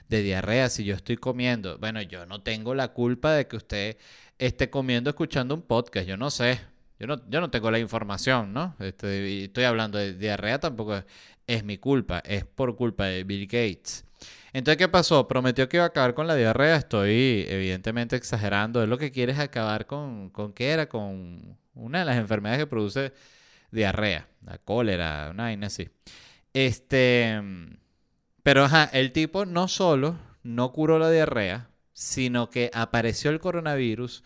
de 0.08 0.22
diarrea 0.22 0.70
si 0.70 0.84
yo 0.84 0.94
estoy 0.94 1.18
comiendo? 1.18 1.80
Bueno, 1.80 2.00
yo 2.04 2.28
no 2.28 2.44
tengo 2.44 2.76
la 2.76 2.90
culpa 2.90 3.34
de 3.34 3.48
que 3.48 3.56
usted 3.56 3.98
esté 4.38 4.70
comiendo 4.70 5.10
escuchando 5.10 5.56
un 5.56 5.64
podcast, 5.64 6.08
yo 6.08 6.16
no 6.16 6.30
sé. 6.30 6.60
Yo 7.00 7.08
no, 7.08 7.28
yo 7.28 7.42
no 7.42 7.50
tengo 7.50 7.72
la 7.72 7.80
información, 7.80 8.54
¿no? 8.54 8.76
Estoy, 8.80 9.46
estoy 9.46 9.64
hablando 9.64 9.98
de 9.98 10.14
diarrea, 10.14 10.60
tampoco 10.60 10.98
es, 10.98 11.06
es 11.48 11.64
mi 11.64 11.80
culpa, 11.80 12.20
es 12.20 12.46
por 12.46 12.76
culpa 12.76 13.06
de 13.06 13.24
Bill 13.24 13.48
Gates. 13.48 14.06
Entonces, 14.54 14.78
¿qué 14.78 14.88
pasó? 14.88 15.28
Prometió 15.28 15.68
que 15.68 15.78
iba 15.78 15.86
a 15.86 15.88
acabar 15.88 16.14
con 16.14 16.28
la 16.28 16.36
diarrea. 16.36 16.78
Estoy 16.78 17.46
evidentemente 17.50 18.16
exagerando. 18.16 18.82
Es 18.84 18.88
lo 18.88 18.98
que 18.98 19.12
quiere 19.12 19.34
es 19.34 19.40
acabar 19.40 19.88
con, 19.88 20.30
¿con 20.30 20.54
qué 20.54 20.70
era? 20.70 20.88
Con 20.88 21.58
una 21.76 22.00
de 22.00 22.06
las 22.06 22.18
enfermedades 22.18 22.64
que 22.64 22.68
produce 22.68 23.14
diarrea, 23.72 24.28
la 24.46 24.58
cólera, 24.58 25.30
una 25.32 25.44
vaina 25.44 25.68
así. 25.68 25.90
Este, 26.54 27.42
pero 28.44 28.68
el 28.94 29.12
tipo 29.12 29.46
no 29.46 29.68
solo 29.68 30.18
no 30.44 30.72
curó 30.72 31.00
la 31.00 31.12
diarrea, 31.12 31.70
sino 31.94 32.50
que 32.50 32.72
apareció 32.74 33.32
el 33.32 33.40
coronavirus 33.40 34.24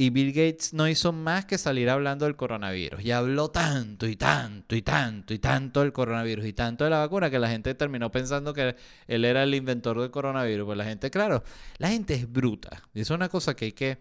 y 0.00 0.10
Bill 0.10 0.28
Gates 0.28 0.74
no 0.74 0.86
hizo 0.86 1.12
más 1.12 1.44
que 1.44 1.58
salir 1.58 1.90
hablando 1.90 2.24
del 2.24 2.36
coronavirus. 2.36 3.04
Y 3.04 3.10
habló 3.10 3.50
tanto 3.50 4.06
y 4.06 4.14
tanto 4.14 4.76
y 4.76 4.82
tanto 4.82 5.34
y 5.34 5.40
tanto 5.40 5.80
del 5.80 5.92
coronavirus 5.92 6.46
y 6.46 6.52
tanto 6.52 6.84
de 6.84 6.90
la 6.90 6.98
vacuna 6.98 7.30
que 7.30 7.40
la 7.40 7.50
gente 7.50 7.74
terminó 7.74 8.12
pensando 8.12 8.54
que 8.54 8.76
él 9.08 9.24
era 9.24 9.42
el 9.42 9.52
inventor 9.56 10.00
del 10.00 10.12
coronavirus. 10.12 10.66
Pues 10.66 10.78
la 10.78 10.84
gente, 10.84 11.10
claro, 11.10 11.42
la 11.78 11.88
gente 11.88 12.14
es 12.14 12.32
bruta. 12.32 12.80
Y 12.94 13.00
es 13.00 13.10
una 13.10 13.28
cosa 13.28 13.56
que 13.56 13.64
hay 13.64 13.72
que 13.72 13.98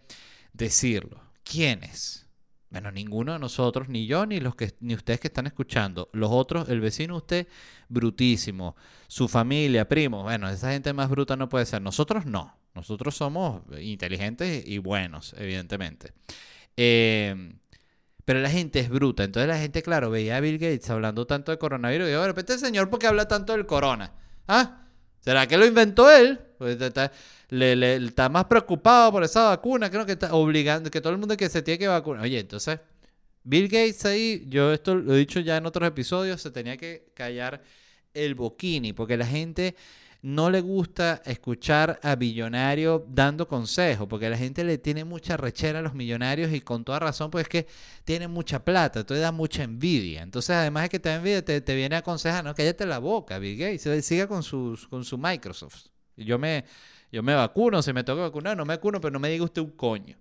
decirlo. 0.53 1.19
¿Quiénes? 1.43 2.26
Bueno, 2.69 2.91
ninguno 2.91 3.33
de 3.33 3.39
nosotros, 3.39 3.87
ni 3.87 4.07
yo, 4.07 4.25
ni 4.25 4.39
los 4.39 4.55
que, 4.55 4.75
ni 4.81 4.93
ustedes 4.93 5.19
que 5.19 5.27
están 5.27 5.47
escuchando. 5.47 6.09
Los 6.13 6.29
otros, 6.31 6.67
el 6.69 6.81
vecino 6.81 7.15
usted, 7.15 7.47
brutísimo. 7.87 8.75
Su 9.07 9.27
familia, 9.27 9.87
primo, 9.87 10.23
bueno, 10.23 10.49
esa 10.49 10.71
gente 10.71 10.91
más 10.93 11.09
bruta 11.09 11.35
no 11.35 11.47
puede 11.47 11.65
ser. 11.65 11.81
Nosotros 11.81 12.25
no. 12.25 12.57
Nosotros 12.75 13.15
somos 13.15 13.63
inteligentes 13.79 14.67
y 14.67 14.77
buenos, 14.77 15.33
evidentemente. 15.37 16.13
Eh, 16.75 17.55
pero 18.27 18.41
la 18.41 18.49
gente 18.49 18.81
es 18.81 18.89
bruta. 18.89 19.23
Entonces 19.23 19.47
la 19.47 19.57
gente, 19.57 19.81
claro, 19.81 20.09
veía 20.09 20.35
a 20.35 20.41
Bill 20.41 20.57
Gates 20.57 20.89
hablando 20.89 21.25
tanto 21.25 21.53
de 21.53 21.57
coronavirus 21.57 22.09
y 22.09 22.11
de 22.11 22.27
repente, 22.27 22.53
este 22.53 22.65
señor, 22.65 22.89
¿por 22.89 22.99
qué 22.99 23.07
habla 23.07 23.25
tanto 23.25 23.53
del 23.53 23.65
corona? 23.65 24.11
¿Ah? 24.49 24.81
¿Será 25.21 25.47
que 25.47 25.57
lo 25.57 25.65
inventó 25.65 26.11
él? 26.11 26.37
Pues 26.57 26.77
está, 27.49 27.75
le, 27.75 27.95
está 27.95 28.29
más 28.29 28.45
preocupado 28.45 29.11
por 29.11 29.23
esa 29.23 29.49
vacuna, 29.49 29.89
creo 29.89 30.05
que 30.05 30.13
está 30.13 30.33
obligando, 30.33 30.91
que 30.91 31.01
todo 31.01 31.13
el 31.13 31.19
mundo 31.19 31.37
que 31.37 31.49
se 31.49 31.61
tiene 31.61 31.79
que 31.79 31.87
vacunar. 31.87 32.23
Oye, 32.23 32.39
entonces, 32.39 32.79
Bill 33.43 33.67
Gates 33.67 34.05
ahí, 34.05 34.45
yo 34.47 34.73
esto 34.73 34.95
lo 34.95 35.15
he 35.15 35.17
dicho 35.19 35.39
ya 35.39 35.57
en 35.57 35.65
otros 35.65 35.87
episodios, 35.87 36.41
se 36.41 36.51
tenía 36.51 36.77
que 36.77 37.11
callar 37.13 37.61
el 38.13 38.35
boquini, 38.35 38.93
porque 38.93 39.15
la 39.17 39.25
gente 39.25 39.75
no 40.21 40.49
le 40.49 40.61
gusta 40.61 41.21
escuchar 41.25 41.99
a 42.03 42.15
billonarios 42.15 43.03
dando 43.07 43.47
consejos, 43.47 44.07
porque 44.09 44.29
la 44.29 44.37
gente 44.37 44.63
le 44.63 44.77
tiene 44.77 45.05
mucha 45.05 45.37
rechera 45.37 45.79
a 45.79 45.81
los 45.81 45.93
millonarios 45.93 46.51
y 46.51 46.61
con 46.61 46.83
toda 46.83 46.99
razón, 46.99 47.31
pues 47.31 47.43
es 47.43 47.49
que 47.49 47.67
tienen 48.03 48.31
mucha 48.31 48.65
plata, 48.65 49.01
entonces 49.01 49.21
da 49.21 49.31
mucha 49.31 49.63
envidia. 49.63 50.23
Entonces, 50.23 50.55
además 50.55 50.83
de 50.83 50.89
que 50.89 50.99
te 50.99 51.13
envidia, 51.13 51.45
te, 51.45 51.75
viene 51.75 51.95
a 51.95 51.99
aconsejar, 51.99 52.43
no, 52.43 52.53
cállate 52.55 52.85
la 52.85 52.99
boca, 52.99 53.39
Bill 53.39 53.57
Gates, 53.57 54.05
siga 54.05 54.27
con, 54.27 54.43
sus, 54.43 54.87
con 54.87 55.05
su 55.05 55.17
Microsoft. 55.17 55.87
Yo 56.17 56.39
me, 56.39 56.65
yo 57.11 57.23
me 57.23 57.33
vacuno, 57.33 57.81
si 57.81 57.93
me 57.93 58.03
toca 58.03 58.21
vacunar, 58.21 58.57
no 58.57 58.65
me 58.65 58.75
vacuno, 58.75 58.99
pero 59.01 59.11
no 59.11 59.19
me 59.19 59.29
diga 59.29 59.43
usted 59.43 59.61
un 59.61 59.71
coño. 59.71 60.17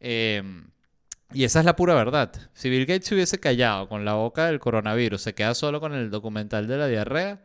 Em, 0.00 0.68
y 1.32 1.44
esa 1.44 1.60
es 1.60 1.66
la 1.66 1.76
pura 1.76 1.94
verdad. 1.94 2.32
Si 2.54 2.70
Bill 2.70 2.86
Gates 2.86 3.06
se 3.08 3.14
hubiese 3.14 3.38
callado 3.40 3.88
con 3.88 4.04
la 4.04 4.14
boca 4.14 4.46
del 4.46 4.60
coronavirus, 4.60 5.20
se 5.20 5.34
queda 5.34 5.54
solo 5.54 5.80
con 5.80 5.94
el 5.94 6.10
documental 6.10 6.66
de 6.66 6.76
la 6.76 6.86
diarrea, 6.86 7.42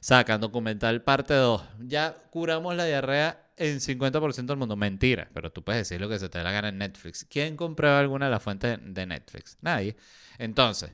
sacan 0.00 0.40
documental 0.40 1.02
parte 1.02 1.34
2. 1.34 1.62
Ya 1.80 2.14
curamos 2.30 2.74
la 2.76 2.84
diarrea 2.84 3.46
en 3.56 3.80
50% 3.80 4.46
del 4.46 4.56
mundo. 4.56 4.76
Mentira, 4.76 5.28
pero 5.34 5.50
tú 5.52 5.62
puedes 5.62 5.88
decir 5.88 6.00
lo 6.00 6.08
que 6.08 6.18
se 6.18 6.28
te 6.28 6.38
dé 6.38 6.44
la 6.44 6.52
gana 6.52 6.68
en 6.68 6.78
Netflix. 6.78 7.24
¿Quién 7.24 7.56
comprueba 7.56 7.98
alguna 7.98 8.26
de 8.26 8.30
las 8.32 8.42
fuentes 8.42 8.78
de 8.82 9.06
Netflix? 9.06 9.58
Nadie. 9.60 9.96
Entonces, 10.38 10.92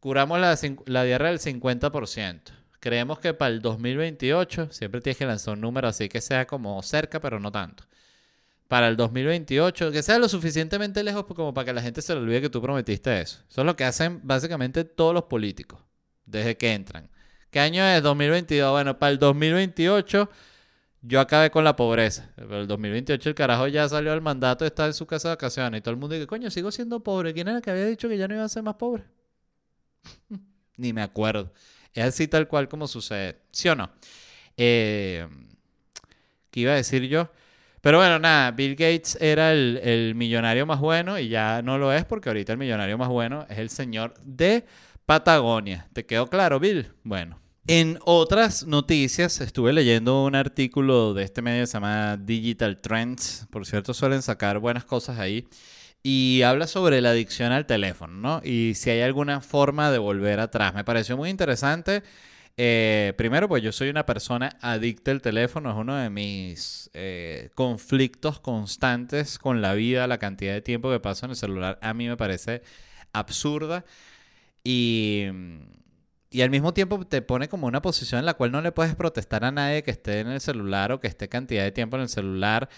curamos 0.00 0.38
la, 0.40 0.58
la 0.86 1.04
diarrea 1.04 1.30
del 1.30 1.40
50%. 1.40 2.40
Creemos 2.80 3.18
que 3.18 3.34
para 3.34 3.52
el 3.52 3.60
2028, 3.60 4.68
siempre 4.72 5.00
tienes 5.00 5.18
que 5.18 5.26
lanzar 5.26 5.54
un 5.54 5.60
número 5.60 5.86
así 5.88 6.08
que 6.08 6.20
sea 6.20 6.46
como 6.46 6.82
cerca, 6.82 7.20
pero 7.20 7.38
no 7.38 7.52
tanto. 7.52 7.84
Para 8.68 8.88
el 8.88 8.96
2028, 8.96 9.92
que 9.92 10.02
sea 10.02 10.18
lo 10.18 10.28
suficientemente 10.28 11.02
lejos 11.04 11.26
como 11.26 11.52
para 11.52 11.66
que 11.66 11.72
la 11.74 11.82
gente 11.82 12.02
se 12.02 12.14
le 12.14 12.20
olvide 12.20 12.40
que 12.40 12.50
tú 12.50 12.62
prometiste 12.62 13.20
eso. 13.20 13.40
Eso 13.50 13.60
es 13.60 13.66
lo 13.66 13.76
que 13.76 13.84
hacen 13.84 14.20
básicamente 14.22 14.84
todos 14.84 15.12
los 15.12 15.24
políticos, 15.24 15.80
desde 16.24 16.56
que 16.56 16.72
entran. 16.72 17.10
¿Qué 17.50 17.60
año 17.60 17.84
es? 17.84 18.02
2022. 18.02 18.70
Bueno, 18.70 18.98
para 18.98 19.12
el 19.12 19.18
2028 19.18 20.30
yo 21.02 21.20
acabé 21.20 21.50
con 21.50 21.64
la 21.64 21.76
pobreza. 21.76 22.30
Pero 22.36 22.60
el 22.60 22.66
2028 22.66 23.28
el 23.28 23.34
carajo 23.34 23.66
ya 23.66 23.88
salió 23.88 24.12
al 24.12 24.20
mandato, 24.20 24.64
está 24.64 24.86
en 24.86 24.94
su 24.94 25.06
casa 25.06 25.28
de 25.28 25.34
vacaciones 25.34 25.78
y 25.78 25.82
todo 25.82 25.92
el 25.92 26.00
mundo 26.00 26.14
dice, 26.14 26.26
coño, 26.26 26.50
sigo 26.50 26.70
siendo 26.70 27.00
pobre. 27.00 27.34
¿Quién 27.34 27.48
era 27.48 27.58
el 27.58 27.62
que 27.62 27.70
había 27.70 27.86
dicho 27.86 28.08
que 28.08 28.16
ya 28.16 28.28
no 28.28 28.34
iba 28.34 28.44
a 28.44 28.48
ser 28.48 28.62
más 28.62 28.76
pobre? 28.76 29.04
Ni 30.76 30.92
me 30.92 31.02
acuerdo. 31.02 31.52
Es 31.94 32.04
así 32.04 32.28
tal 32.28 32.48
cual 32.48 32.68
como 32.68 32.86
sucede. 32.86 33.38
¿Sí 33.50 33.68
o 33.68 33.74
no? 33.74 33.90
Eh, 34.56 35.26
¿Qué 36.50 36.60
iba 36.60 36.72
a 36.72 36.76
decir 36.76 37.08
yo? 37.08 37.30
Pero 37.80 37.98
bueno, 37.98 38.18
nada, 38.18 38.50
Bill 38.50 38.72
Gates 38.72 39.16
era 39.20 39.52
el, 39.52 39.80
el, 39.82 40.14
millonario 40.14 40.66
más 40.66 40.80
bueno 40.80 41.18
y 41.18 41.28
ya 41.28 41.62
no 41.62 41.78
lo 41.78 41.92
es 41.92 42.04
porque 42.04 42.28
ahorita 42.28 42.52
el 42.52 42.58
millonario 42.58 42.98
más 42.98 43.08
bueno 43.08 43.46
es 43.48 43.58
el 43.58 43.70
señor 43.70 44.14
de 44.22 44.66
Patagonia. 45.06 45.88
¿Te 45.92 46.04
quedó 46.04 46.28
claro, 46.28 46.60
Bill? 46.60 46.92
Bueno. 47.04 47.40
En 47.66 47.98
otras 48.04 48.66
noticias, 48.66 49.40
estuve 49.40 49.72
leyendo 49.72 50.24
un 50.24 50.34
artículo 50.34 51.14
de 51.14 51.24
este 51.24 51.42
medio 51.42 51.62
que 51.62 51.66
se 51.66 51.74
llama 51.74 52.16
Digital 52.16 52.80
Trends. 52.80 53.46
Por 53.50 53.66
cierto, 53.66 53.94
suelen 53.94 54.22
sacar 54.22 54.58
buenas 54.58 54.84
cosas 54.84 55.18
ahí. 55.18 55.46
Y 56.02 56.42
habla 56.42 56.66
sobre 56.66 57.00
la 57.00 57.10
adicción 57.10 57.52
al 57.52 57.66
teléfono, 57.66 58.14
¿no? 58.14 58.40
Y 58.42 58.74
si 58.74 58.90
hay 58.90 59.02
alguna 59.02 59.40
forma 59.40 59.90
de 59.90 59.98
volver 59.98 60.40
atrás. 60.40 60.74
Me 60.74 60.84
pareció 60.84 61.16
muy 61.16 61.28
interesante. 61.28 62.02
Eh, 62.56 63.12
primero, 63.16 63.48
pues 63.48 63.62
yo 63.62 63.70
soy 63.72 63.90
una 63.90 64.06
persona 64.06 64.56
adicta 64.62 65.10
al 65.10 65.22
teléfono. 65.22 65.70
Es 65.70 65.76
uno 65.76 65.96
de 65.96 66.10
mis 66.10 66.90
eh, 66.94 67.50
conflictos 67.54 68.40
constantes 68.40 69.38
con 69.38 69.60
la 69.62 69.74
vida. 69.74 70.06
La 70.06 70.18
cantidad 70.18 70.54
de 70.54 70.62
tiempo 70.62 70.90
que 70.90 71.00
paso 71.00 71.26
en 71.26 71.30
el 71.32 71.36
celular 71.36 71.78
a 71.82 71.94
mí 71.94 72.08
me 72.08 72.16
parece 72.16 72.62
absurda. 73.12 73.84
Y, 74.64 75.26
y 76.30 76.42
al 76.42 76.50
mismo 76.50 76.72
tiempo 76.72 77.04
te 77.04 77.22
pone 77.22 77.48
como 77.48 77.66
una 77.66 77.82
posición 77.82 78.20
en 78.20 78.26
la 78.26 78.34
cual 78.34 78.52
no 78.52 78.60
le 78.62 78.72
puedes 78.72 78.94
protestar 78.94 79.44
a 79.44 79.50
nadie 79.50 79.82
que 79.82 79.90
esté 79.90 80.20
en 80.20 80.28
el 80.28 80.40
celular 80.40 80.92
o 80.92 81.00
que 81.00 81.08
esté 81.08 81.28
cantidad 81.28 81.64
de 81.64 81.72
tiempo 81.72 81.96
en 81.96 82.02
el 82.02 82.08
celular 82.08 82.68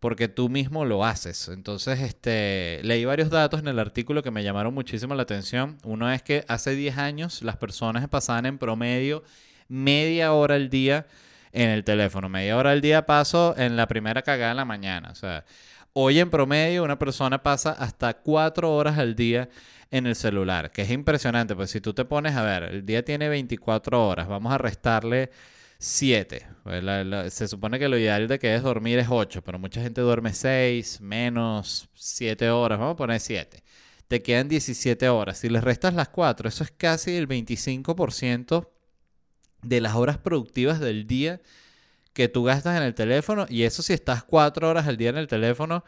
porque 0.00 0.26
tú 0.26 0.48
mismo 0.48 0.84
lo 0.84 1.04
haces. 1.04 1.46
Entonces, 1.46 2.00
este, 2.00 2.80
leí 2.82 3.04
varios 3.04 3.30
datos 3.30 3.60
en 3.60 3.68
el 3.68 3.78
artículo 3.78 4.22
que 4.24 4.32
me 4.32 4.42
llamaron 4.42 4.74
muchísimo 4.74 5.14
la 5.14 5.22
atención. 5.22 5.78
Uno 5.84 6.10
es 6.10 6.22
que 6.22 6.44
hace 6.48 6.74
10 6.74 6.98
años 6.98 7.42
las 7.42 7.56
personas 7.56 8.08
pasaban 8.08 8.46
en 8.46 8.58
promedio 8.58 9.22
media 9.68 10.32
hora 10.32 10.56
al 10.56 10.70
día 10.70 11.06
en 11.52 11.68
el 11.70 11.84
teléfono. 11.84 12.28
Media 12.28 12.56
hora 12.56 12.72
al 12.72 12.80
día 12.80 13.06
paso 13.06 13.54
en 13.56 13.76
la 13.76 13.86
primera 13.86 14.22
cagada 14.22 14.50
en 14.50 14.56
la 14.56 14.64
mañana. 14.64 15.10
O 15.12 15.14
sea, 15.14 15.44
hoy 15.92 16.18
en 16.18 16.30
promedio 16.30 16.82
una 16.82 16.98
persona 16.98 17.42
pasa 17.42 17.70
hasta 17.70 18.14
4 18.14 18.74
horas 18.74 18.98
al 18.98 19.14
día 19.14 19.50
en 19.92 20.06
el 20.06 20.16
celular, 20.16 20.72
que 20.72 20.82
es 20.82 20.90
impresionante, 20.90 21.54
pues 21.54 21.70
si 21.70 21.80
tú 21.80 21.92
te 21.92 22.06
pones 22.06 22.34
a 22.34 22.42
ver, 22.42 22.62
el 22.64 22.86
día 22.86 23.04
tiene 23.04 23.28
24 23.28 24.08
horas, 24.08 24.26
vamos 24.26 24.50
a 24.50 24.56
restarle 24.58 25.30
7. 25.78 26.46
Pues, 26.62 27.34
se 27.34 27.46
supone 27.46 27.78
que 27.78 27.88
lo 27.88 27.98
ideal 27.98 28.26
de 28.26 28.38
que 28.38 28.54
es 28.54 28.62
dormir 28.62 28.98
es 28.98 29.08
8, 29.10 29.42
pero 29.42 29.58
mucha 29.58 29.82
gente 29.82 30.00
duerme 30.00 30.32
6, 30.32 31.02
menos 31.02 31.90
7 31.94 32.48
horas, 32.48 32.78
vamos 32.78 32.94
a 32.94 32.96
poner 32.96 33.20
7. 33.20 33.62
Te 34.08 34.22
quedan 34.22 34.48
17 34.48 35.08
horas. 35.10 35.38
Si 35.38 35.50
les 35.50 35.62
restas 35.62 35.92
las 35.92 36.08
4, 36.08 36.48
eso 36.48 36.64
es 36.64 36.70
casi 36.70 37.14
el 37.14 37.28
25% 37.28 38.70
de 39.60 39.80
las 39.82 39.94
horas 39.94 40.16
productivas 40.16 40.80
del 40.80 41.06
día 41.06 41.42
que 42.14 42.28
tú 42.28 42.44
gastas 42.44 42.78
en 42.78 42.82
el 42.82 42.94
teléfono. 42.94 43.46
Y 43.48 43.64
eso 43.64 43.82
si 43.82 43.92
estás 43.92 44.24
4 44.24 44.70
horas 44.70 44.86
al 44.86 44.96
día 44.96 45.10
en 45.10 45.18
el 45.18 45.26
teléfono, 45.26 45.84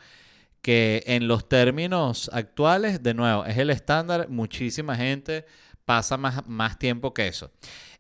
que 0.65 1.05
en 1.07 1.29
los 1.29 1.47
términos 1.47 2.31
actuales, 2.33 3.03
de 3.03 3.13
nuevo, 3.13 3.45
es 3.45 3.59
el 3.59 3.69
estándar, 3.69 4.31
muchísima 4.31 4.97
gente 4.97 5.45
pasa 5.85 6.17
más, 6.17 6.47
más 6.47 6.79
tiempo 6.79 7.13
que 7.13 7.29
eso. 7.29 7.51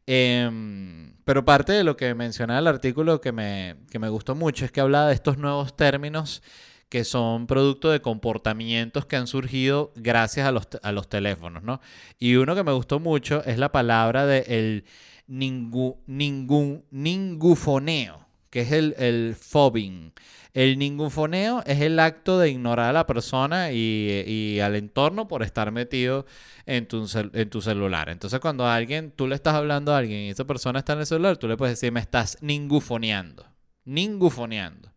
Em, 0.06 1.14
pero 1.26 1.44
parte 1.44 1.74
de 1.74 1.84
lo 1.84 1.94
que 1.94 2.14
mencionaba 2.14 2.60
el 2.60 2.66
artículo 2.66 3.20
que 3.20 3.32
me, 3.32 3.76
que 3.90 3.98
me 3.98 4.08
gustó 4.08 4.34
mucho 4.34 4.64
es 4.64 4.72
que 4.72 4.80
hablaba 4.80 5.08
de 5.08 5.14
estos 5.14 5.36
nuevos 5.36 5.76
términos 5.76 6.42
que 6.88 7.04
son 7.04 7.46
producto 7.46 7.90
de 7.90 8.00
comportamientos 8.00 9.04
que 9.04 9.16
han 9.16 9.26
surgido 9.26 9.92
gracias 9.94 10.46
a 10.46 10.50
los, 10.50 10.66
a 10.82 10.90
los 10.90 11.10
teléfonos, 11.10 11.62
¿no? 11.64 11.82
Y 12.18 12.36
uno 12.36 12.54
que 12.54 12.64
me 12.64 12.72
gustó 12.72 12.98
mucho 12.98 13.44
es 13.44 13.58
la 13.58 13.72
palabra 13.72 14.24
de 14.24 14.38
el 14.48 14.84
ningún, 15.26 15.96
ningún, 16.06 16.86
ningufoneo 16.90 18.23
que 18.54 18.60
es 18.60 18.70
el, 18.70 18.94
el 18.98 19.34
fobbing. 19.34 20.12
El 20.52 20.78
ningunfoneo 20.78 21.64
es 21.66 21.80
el 21.80 21.98
acto 21.98 22.38
de 22.38 22.50
ignorar 22.50 22.90
a 22.90 22.92
la 22.92 23.04
persona 23.04 23.72
y, 23.72 24.60
al 24.60 24.76
entorno 24.76 25.26
por 25.26 25.42
estar 25.42 25.72
metido 25.72 26.24
en 26.64 26.86
tu, 26.86 27.04
en 27.32 27.50
tu 27.50 27.60
celular. 27.60 28.10
Entonces, 28.10 28.38
cuando 28.38 28.64
alguien, 28.64 29.10
tú 29.10 29.26
le 29.26 29.34
estás 29.34 29.54
hablando 29.54 29.92
a 29.92 29.98
alguien 29.98 30.20
y 30.20 30.30
esa 30.30 30.44
persona 30.44 30.78
está 30.78 30.92
en 30.92 31.00
el 31.00 31.06
celular, 31.06 31.36
tú 31.36 31.48
le 31.48 31.56
puedes 31.56 31.80
decir, 31.80 31.90
me 31.90 31.98
estás 31.98 32.38
ningufoneando. 32.42 33.44
Ningufoneando. 33.86 34.92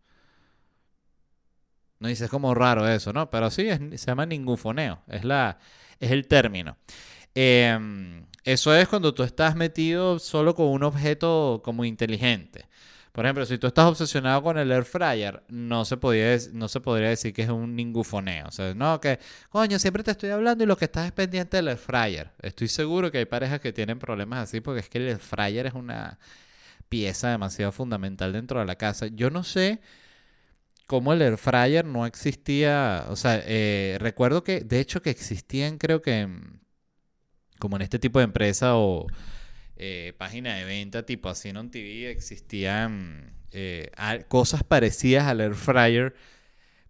No 1.98 2.06
dices 2.06 2.30
como 2.30 2.54
raro 2.54 2.86
eso, 2.86 3.12
¿no? 3.12 3.28
Pero 3.28 3.50
sí, 3.50 3.66
se 3.96 4.06
llama 4.06 4.24
ningufoneo. 4.24 5.02
Es, 5.08 5.24
la, 5.24 5.58
es 5.98 6.12
el 6.12 6.28
término. 6.28 6.76
Em, 7.34 8.24
eso 8.44 8.72
es 8.72 8.86
cuando 8.86 9.12
tú 9.14 9.24
estás 9.24 9.56
metido 9.56 10.20
solo 10.20 10.54
con 10.54 10.68
un 10.68 10.84
objeto 10.84 11.60
como 11.64 11.84
inteligente. 11.84 12.68
Por 13.18 13.26
ejemplo, 13.26 13.44
si 13.46 13.58
tú 13.58 13.66
estás 13.66 13.84
obsesionado 13.86 14.40
con 14.44 14.58
el 14.58 14.70
air 14.70 14.84
fryer, 14.84 15.42
no 15.48 15.84
se, 15.84 15.96
podía, 15.96 16.38
no 16.52 16.68
se 16.68 16.80
podría 16.80 17.08
decir 17.08 17.32
que 17.32 17.42
es 17.42 17.48
un 17.48 17.74
ningufoneo. 17.74 18.46
O 18.46 18.52
sea, 18.52 18.72
no, 18.74 19.00
que, 19.00 19.18
coño, 19.50 19.76
siempre 19.80 20.04
te 20.04 20.12
estoy 20.12 20.30
hablando 20.30 20.62
y 20.62 20.68
lo 20.68 20.76
que 20.76 20.84
estás 20.84 21.06
es 21.06 21.10
pendiente 21.10 21.56
del 21.56 21.66
air 21.66 21.78
fryer. 21.78 22.30
Estoy 22.40 22.68
seguro 22.68 23.10
que 23.10 23.18
hay 23.18 23.24
parejas 23.24 23.58
que 23.58 23.72
tienen 23.72 23.98
problemas 23.98 24.44
así 24.44 24.60
porque 24.60 24.82
es 24.82 24.88
que 24.88 24.98
el 24.98 25.08
air 25.08 25.18
fryer 25.18 25.66
es 25.66 25.74
una 25.74 26.20
pieza 26.88 27.30
demasiado 27.30 27.72
fundamental 27.72 28.32
dentro 28.32 28.60
de 28.60 28.66
la 28.66 28.76
casa. 28.76 29.08
Yo 29.08 29.30
no 29.30 29.42
sé 29.42 29.80
cómo 30.86 31.12
el 31.12 31.20
air 31.20 31.38
fryer 31.38 31.84
no 31.84 32.06
existía. 32.06 33.04
O 33.08 33.16
sea, 33.16 33.42
eh, 33.44 33.96
recuerdo 33.98 34.44
que, 34.44 34.60
de 34.60 34.78
hecho, 34.78 35.02
que 35.02 35.10
existían, 35.10 35.78
creo 35.78 36.02
que, 36.02 36.28
como 37.58 37.74
en 37.74 37.82
este 37.82 37.98
tipo 37.98 38.20
de 38.20 38.26
empresa 38.26 38.76
o 38.76 39.08
eh, 39.78 40.12
página 40.18 40.56
de 40.56 40.64
venta 40.64 41.06
tipo 41.06 41.28
así 41.28 41.50
en 41.50 41.70
TV 41.70 42.10
existían 42.10 43.32
eh, 43.52 43.90
cosas 44.28 44.64
parecidas 44.64 45.26
al 45.26 45.40
air 45.40 45.54
fryer, 45.54 46.14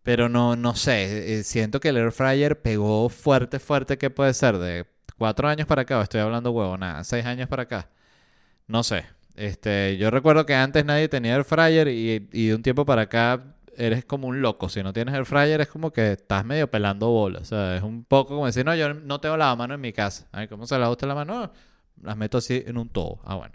pero 0.02 0.28
no, 0.28 0.56
no 0.56 0.74
sé, 0.74 1.38
eh, 1.38 1.44
siento 1.44 1.80
que 1.80 1.90
el 1.90 1.98
air 1.98 2.12
fryer 2.12 2.60
pegó 2.62 3.08
fuerte, 3.10 3.58
fuerte, 3.58 3.98
¿qué 3.98 4.10
puede 4.10 4.34
ser? 4.34 4.58
¿De 4.58 4.86
cuatro 5.18 5.48
años 5.48 5.66
para 5.66 5.82
acá 5.82 5.98
o 5.98 6.02
estoy 6.02 6.20
hablando 6.20 6.50
huevo? 6.50 6.78
Nada, 6.78 7.04
seis 7.04 7.26
años 7.26 7.48
para 7.48 7.64
acá. 7.64 7.90
No 8.66 8.82
sé. 8.82 9.04
Este, 9.36 9.96
yo 9.98 10.10
recuerdo 10.10 10.46
que 10.46 10.54
antes 10.54 10.84
nadie 10.84 11.08
tenía 11.08 11.36
air 11.36 11.44
fryer 11.44 11.88
y, 11.88 12.28
y 12.32 12.48
de 12.48 12.54
un 12.54 12.62
tiempo 12.62 12.84
para 12.86 13.02
acá 13.02 13.54
eres 13.78 14.04
como 14.04 14.28
un 14.28 14.42
loco. 14.42 14.68
Si 14.68 14.82
no 14.82 14.92
tienes 14.92 15.14
air 15.14 15.24
fryer 15.26 15.60
es 15.60 15.68
como 15.68 15.92
que 15.92 16.12
estás 16.12 16.44
medio 16.44 16.70
pelando 16.70 17.08
bolas. 17.08 17.42
O 17.42 17.44
sea, 17.46 17.76
es 17.76 17.82
un 17.82 18.04
poco 18.04 18.34
como 18.34 18.46
decir, 18.46 18.64
no, 18.64 18.74
yo 18.74 18.94
no 18.94 19.20
tengo 19.20 19.36
mano 19.36 19.74
en 19.74 19.80
mi 19.80 19.92
casa. 19.92 20.26
Ay, 20.32 20.48
¿cómo 20.48 20.66
se 20.66 20.78
la 20.78 20.90
usted 20.90 21.06
la 21.06 21.14
mano? 21.14 21.52
Las 22.02 22.16
meto 22.16 22.38
así 22.38 22.62
en 22.66 22.78
un 22.78 22.88
todo. 22.88 23.20
Ah, 23.24 23.36
bueno. 23.36 23.54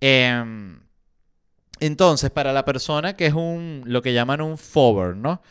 Em, 0.00 0.80
entonces, 1.80 2.30
para 2.30 2.52
la 2.52 2.64
persona 2.64 3.14
que 3.16 3.26
es 3.26 3.34
un, 3.34 3.82
lo 3.86 4.02
que 4.02 4.14
llaman 4.14 4.40
un 4.40 4.58
fober, 4.58 5.16
¿no? 5.16 5.42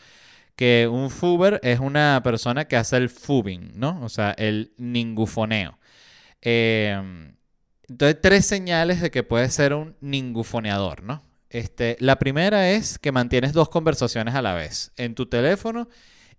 Que 0.56 0.88
un 0.90 1.10
fuber 1.10 1.60
es 1.62 1.80
una 1.80 2.20
persona 2.24 2.66
que 2.66 2.76
hace 2.76 2.96
el 2.96 3.08
fubing, 3.10 3.72
¿no? 3.74 4.00
O 4.02 4.08
sea, 4.08 4.32
el 4.32 4.72
ningufoneo. 4.78 5.78
Em, 6.40 7.36
entonces, 7.88 8.20
tres 8.20 8.46
señales 8.46 9.00
de 9.00 9.10
que 9.10 9.22
puede 9.22 9.50
ser 9.50 9.74
un 9.74 9.96
ningufoneador, 10.00 11.02
¿no? 11.02 11.22
Este, 11.50 11.96
la 12.00 12.18
primera 12.18 12.70
es 12.70 12.98
que 12.98 13.12
mantienes 13.12 13.52
dos 13.52 13.68
conversaciones 13.68 14.34
a 14.34 14.42
la 14.42 14.54
vez, 14.54 14.92
en 14.96 15.14
tu 15.14 15.26
teléfono 15.26 15.88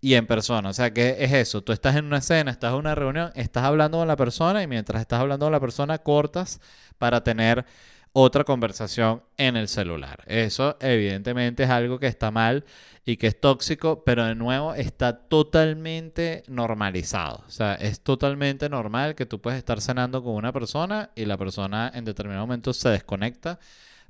y 0.07 0.15
en 0.15 0.25
persona. 0.25 0.69
O 0.69 0.73
sea, 0.73 0.93
¿qué 0.93 1.17
es 1.19 1.33
eso? 1.33 1.61
Tú 1.61 1.73
estás 1.73 1.97
en 1.97 2.05
una 2.05 2.19
escena, 2.19 2.49
estás 2.49 2.71
en 2.71 2.79
una 2.79 2.95
reunión, 2.95 3.29
estás 3.35 3.65
hablando 3.65 3.97
con 3.97 4.07
la 4.07 4.15
persona 4.15 4.63
y 4.63 4.67
mientras 4.67 5.01
estás 5.01 5.19
hablando 5.19 5.47
con 5.47 5.51
la 5.51 5.59
persona 5.59 5.97
cortas 5.97 6.61
para 6.97 7.25
tener 7.25 7.65
otra 8.13 8.45
conversación 8.45 9.21
en 9.35 9.57
el 9.57 9.67
celular. 9.67 10.23
Eso 10.25 10.77
evidentemente 10.79 11.63
es 11.63 11.69
algo 11.69 11.99
que 11.99 12.07
está 12.07 12.31
mal 12.31 12.63
y 13.03 13.17
que 13.17 13.27
es 13.27 13.37
tóxico, 13.41 14.05
pero 14.05 14.23
de 14.23 14.35
nuevo 14.35 14.73
está 14.75 15.27
totalmente 15.27 16.43
normalizado. 16.47 17.43
O 17.45 17.51
sea, 17.51 17.75
es 17.75 17.99
totalmente 17.99 18.69
normal 18.69 19.13
que 19.13 19.25
tú 19.25 19.41
puedes 19.41 19.57
estar 19.57 19.81
cenando 19.81 20.23
con 20.23 20.35
una 20.35 20.53
persona 20.53 21.09
y 21.15 21.25
la 21.25 21.37
persona 21.37 21.91
en 21.93 22.05
determinado 22.05 22.47
momento 22.47 22.71
se 22.71 22.87
desconecta 22.87 23.59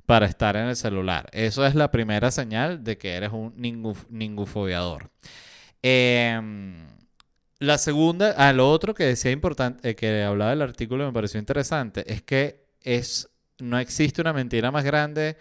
para 0.06 0.26
estar 0.26 0.54
en 0.54 0.68
el 0.68 0.76
celular. 0.76 1.28
Eso 1.32 1.66
es 1.66 1.74
la 1.74 1.90
primera 1.90 2.30
señal 2.30 2.84
de 2.84 2.98
que 2.98 3.14
eres 3.14 3.32
un 3.32 3.52
ningufobiador. 4.08 5.10
Em, 5.82 6.86
la 7.58 7.78
segunda, 7.78 8.30
a 8.32 8.48
ah, 8.48 8.52
lo 8.52 8.70
otro 8.70 8.94
que 8.94 9.04
decía 9.04 9.30
importante, 9.30 9.90
eh, 9.90 9.94
que 9.94 10.22
hablaba 10.22 10.50
del 10.50 10.62
artículo 10.62 11.04
y 11.04 11.06
me 11.06 11.12
pareció 11.12 11.40
interesante, 11.40 12.04
es 12.12 12.22
que 12.22 12.66
es, 12.82 13.28
no 13.58 13.78
existe 13.78 14.20
una 14.20 14.32
mentira 14.32 14.70
más 14.70 14.84
grande 14.84 15.36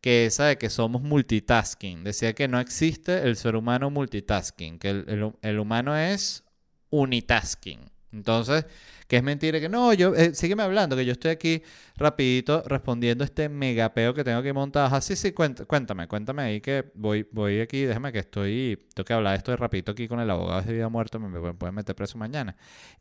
que 0.00 0.26
esa 0.26 0.46
de 0.46 0.58
que 0.58 0.70
somos 0.70 1.02
multitasking. 1.02 2.04
Decía 2.04 2.34
que 2.34 2.48
no 2.48 2.60
existe 2.60 3.22
el 3.22 3.36
ser 3.36 3.56
humano 3.56 3.90
multitasking, 3.90 4.78
que 4.78 4.90
el, 4.90 5.32
el 5.42 5.58
humano 5.58 5.96
es 5.96 6.44
unitasking. 6.90 7.80
Entonces, 8.12 8.66
que 9.08 9.16
es 9.16 9.22
mentira, 9.22 9.58
que 9.58 9.70
no, 9.70 9.94
yo, 9.94 10.14
eh, 10.14 10.34
sígueme 10.34 10.62
hablando, 10.62 10.94
que 10.94 11.04
yo 11.06 11.12
estoy 11.12 11.30
aquí 11.30 11.62
rapidito 11.96 12.62
respondiendo 12.66 13.24
este 13.24 13.48
megapeo 13.48 14.12
que 14.12 14.22
tengo 14.22 14.38
aquí 14.38 14.52
montado. 14.52 14.94
Ah, 14.94 15.00
sí, 15.00 15.32
cuéntame, 15.32 16.06
cuéntame 16.06 16.42
ahí 16.42 16.60
que 16.60 16.84
voy, 16.94 17.26
voy 17.32 17.60
aquí, 17.60 17.84
déjame 17.84 18.12
que 18.12 18.18
estoy, 18.18 18.86
tengo 18.94 19.06
que 19.06 19.14
hablar 19.14 19.34
esto 19.36 19.50
de 19.50 19.56
rapidito 19.56 19.92
aquí 19.92 20.08
con 20.08 20.20
el 20.20 20.30
abogado 20.30 20.60
de 20.60 20.74
vida 20.74 20.90
muerto, 20.90 21.18
me, 21.18 21.54
pueden 21.54 21.74
meter 21.74 21.96
preso 21.96 22.18
mañana. 22.18 22.54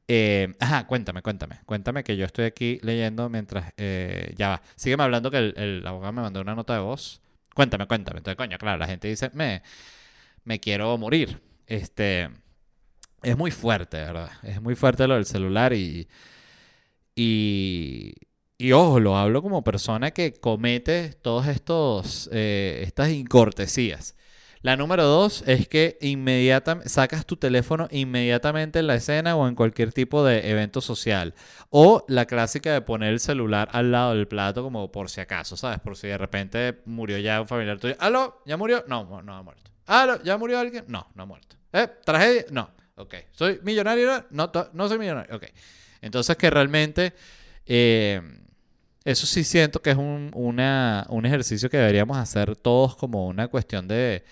Eh, 0.08 0.56
ajá, 0.62 0.88
cuéntame, 0.88 1.22
cuéntame, 1.22 1.60
cuéntame 1.66 2.04
que 2.06 2.16
yo 2.16 2.26
estoy 2.26 2.46
aquí 2.46 2.80
leyendo 2.84 3.30
mientras, 3.30 3.74
eh, 3.76 4.34
ya 4.38 4.50
va, 4.50 4.62
sígueme 4.78 5.04
hablando 5.04 5.30
que 5.30 5.38
el, 5.40 5.54
el 5.58 5.86
abogado 5.86 6.14
me 6.14 6.22
mandó 6.22 6.42
una 6.42 6.56
nota 6.56 6.74
de 6.74 6.80
voz. 6.80 7.22
Cuéntame, 7.54 7.88
cuéntame. 7.88 8.20
Entonces, 8.20 8.38
coño, 8.38 8.58
claro, 8.58 8.78
la 8.78 8.88
gente 8.88 9.08
dice, 9.10 9.30
me, 9.34 9.62
me 10.46 10.60
quiero 10.60 10.98
morir. 10.98 11.42
Este 11.66 12.30
es 13.24 13.38
muy 13.38 13.52
fuerte, 13.52 13.98
¿verdad? 13.98 14.30
Es 14.44 14.62
muy 14.62 14.76
fuerte 14.76 15.08
lo 15.08 15.16
del 15.16 15.26
celular 15.26 15.74
y, 15.74 16.08
y, 17.16 18.14
y 18.58 18.72
ojo, 18.72 19.00
lo 19.00 19.18
hablo 19.18 19.42
como 19.42 19.64
persona 19.64 20.12
que 20.12 20.34
comete 20.34 21.18
estos, 21.48 22.30
eh, 22.32 22.84
estas 22.86 23.10
incortesías. 23.10 24.16
La 24.62 24.76
número 24.76 25.04
dos 25.04 25.44
es 25.46 25.68
que 25.68 25.98
inmediatamente 26.02 26.90
sacas 26.90 27.26
tu 27.26 27.38
teléfono 27.38 27.88
inmediatamente 27.92 28.80
en 28.80 28.88
la 28.88 28.96
escena 28.96 29.36
o 29.36 29.48
en 29.48 29.56
cualquier 29.56 29.94
tipo 29.94 30.26
de 30.26 30.50
evento 30.50 30.82
social. 30.82 31.36
O 31.70 32.04
la 32.08 32.26
clásica 32.26 32.74
de 32.74 32.82
poner 32.82 33.14
el 33.14 33.20
celular 33.20 33.70
al 33.72 33.92
lado 33.92 34.16
del 34.16 34.28
plato 34.28 34.64
como 34.64 34.92
por 34.92 35.10
si 35.10 35.22
acaso, 35.22 35.56
¿sabes? 35.56 35.80
Por 35.80 35.96
si 35.96 36.08
de 36.08 36.18
repente 36.18 36.82
murió 36.86 37.18
ya 37.20 37.40
un 37.40 37.48
familiar 37.48 37.80
tuyo. 37.80 37.96
¿Aló? 38.00 38.42
¿Ya 38.46 38.58
murió? 38.58 38.84
No, 38.88 39.22
no 39.22 39.36
ha 39.36 39.44
muerto. 39.44 39.72
¿Aló? 39.86 40.22
¿Ya 40.24 40.38
murió 40.38 40.60
alguien? 40.60 40.86
No, 40.88 41.08
no 41.14 41.24
ha 41.24 41.26
muerto. 41.26 41.56
¿Eh? 41.72 41.88
¿Tragedia? 42.04 42.46
No. 42.52 42.72
Ok. 42.98 43.16
¿Soy 43.32 43.60
millonario? 43.64 44.26
No, 44.32 44.52
no 44.74 44.88
soy 44.88 45.00
millonario. 45.00 45.36
Ok. 45.36 45.46
Entonces 46.02 46.36
que 46.36 46.50
realmente 46.50 47.14
eh, 47.66 48.22
eso 49.06 49.26
sí 49.26 49.44
siento 49.44 49.82
que 49.82 49.92
es 49.92 49.98
un, 49.98 50.32
un 50.34 51.26
ejercicio 51.26 51.70
que 51.70 51.78
deberíamos 51.78 52.18
hacer 52.18 52.56
todos 52.56 52.96
como 52.96 53.28
una 53.28 53.48
cuestión 53.48 53.88
de, 53.88 54.26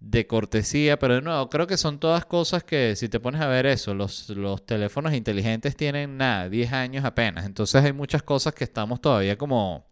de 0.00 0.26
cortesía, 0.26 0.98
pero 0.98 1.14
de 1.14 1.22
nuevo, 1.22 1.48
creo 1.48 1.66
que 1.66 1.76
son 1.76 1.98
todas 1.98 2.26
cosas 2.26 2.64
que 2.64 2.96
si 2.96 3.08
te 3.08 3.20
pones 3.20 3.40
a 3.40 3.48
ver 3.48 3.66
eso, 3.66 3.94
los, 3.94 4.28
los 4.30 4.64
teléfonos 4.66 5.14
inteligentes 5.14 5.76
tienen 5.76 6.16
nada, 6.18 6.48
10 6.48 6.72
años 6.72 7.04
apenas, 7.04 7.46
entonces 7.46 7.82
hay 7.82 7.92
muchas 7.92 8.22
cosas 8.22 8.54
que 8.54 8.64
estamos 8.64 9.00
todavía 9.00 9.38
como, 9.38 9.86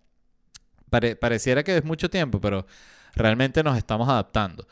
pareciera 0.91 1.63
que 1.65 1.79
es 1.79 1.85
mucho 1.85 2.11
tiempo, 2.11 2.41
pero 2.41 2.67
realmente 3.15 3.63
nos 3.63 3.77
estamos 3.79 4.09
adaptando. 4.09 4.67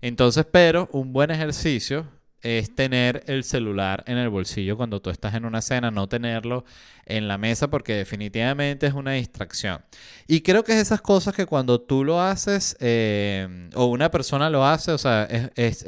Entonces, 0.00 0.46
pero 0.50 0.88
un 0.92 1.12
buen 1.12 1.30
ejercicio 1.30 2.06
es 2.42 2.74
tener 2.74 3.24
el 3.26 3.44
celular 3.44 4.04
en 4.06 4.18
el 4.18 4.28
bolsillo 4.28 4.76
cuando 4.76 5.00
tú 5.00 5.10
estás 5.10 5.34
en 5.34 5.44
una 5.44 5.60
cena, 5.62 5.90
no 5.90 6.08
tenerlo 6.08 6.64
en 7.06 7.28
la 7.28 7.38
mesa 7.38 7.68
porque 7.68 7.94
definitivamente 7.94 8.86
es 8.86 8.92
una 8.92 9.12
distracción. 9.12 9.82
Y 10.26 10.42
creo 10.42 10.64
que 10.64 10.72
es 10.72 10.78
esas 10.78 11.00
cosas 11.00 11.34
que 11.34 11.46
cuando 11.46 11.80
tú 11.80 12.04
lo 12.04 12.20
haces 12.20 12.76
eh, 12.80 13.70
o 13.74 13.86
una 13.86 14.10
persona 14.10 14.50
lo 14.50 14.64
hace, 14.64 14.92
o 14.92 14.98
sea, 14.98 15.24
es, 15.24 15.84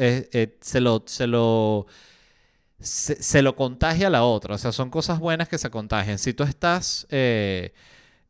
se 0.61 0.81
lo... 0.81 1.05
Se 1.07 1.27
lo 1.27 1.87
se, 2.81 3.43
lo 3.43 3.57
contagia 3.57 4.07
a 4.07 4.11
la 4.11 4.25
otra, 4.25 4.55
o 4.55 4.59
sea, 4.59 4.73
son 4.73 4.91
cosas 4.91 5.19
buenas 5.19 5.49
que 5.49 5.59
se 5.59 5.71
contagian. 5.71 6.19
Si 6.19 6.33
tú 6.33 6.45
estás, 6.45 7.07
eh, 7.11 7.75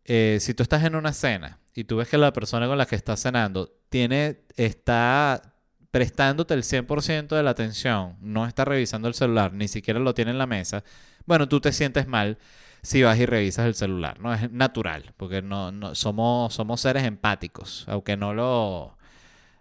eh, 0.04 0.38
si 0.40 0.54
tú 0.54 0.62
estás 0.62 0.84
en 0.84 0.96
una 0.96 1.12
cena 1.12 1.60
y 1.74 1.84
tú 1.84 1.96
ves 1.96 2.08
que 2.08 2.18
la 2.18 2.32
persona 2.32 2.66
con 2.66 2.78
la 2.78 2.86
que 2.86 2.96
estás 2.96 3.22
cenando 3.22 3.72
tiene, 3.88 4.40
está 4.56 5.54
prestándote 5.90 6.54
el 6.54 6.62
100% 6.62 7.28
de 7.28 7.42
la 7.42 7.50
atención, 7.50 8.16
no 8.20 8.46
está 8.46 8.64
revisando 8.64 9.08
el 9.08 9.14
celular, 9.14 9.52
ni 9.52 9.68
siquiera 9.68 9.98
lo 10.00 10.14
tiene 10.14 10.30
en 10.30 10.38
la 10.38 10.46
mesa, 10.46 10.84
bueno, 11.26 11.48
tú 11.48 11.60
te 11.60 11.72
sientes 11.72 12.06
mal 12.06 12.38
si 12.82 13.02
vas 13.02 13.18
y 13.18 13.26
revisas 13.26 13.66
el 13.66 13.74
celular, 13.74 14.20
¿no? 14.20 14.32
Es 14.32 14.50
natural, 14.50 15.12
porque 15.16 15.42
no, 15.42 15.94
somos, 15.94 16.54
somos 16.54 16.80
seres 16.80 17.04
empáticos, 17.04 17.84
aunque 17.88 18.16
no 18.16 18.32
lo 18.34 18.96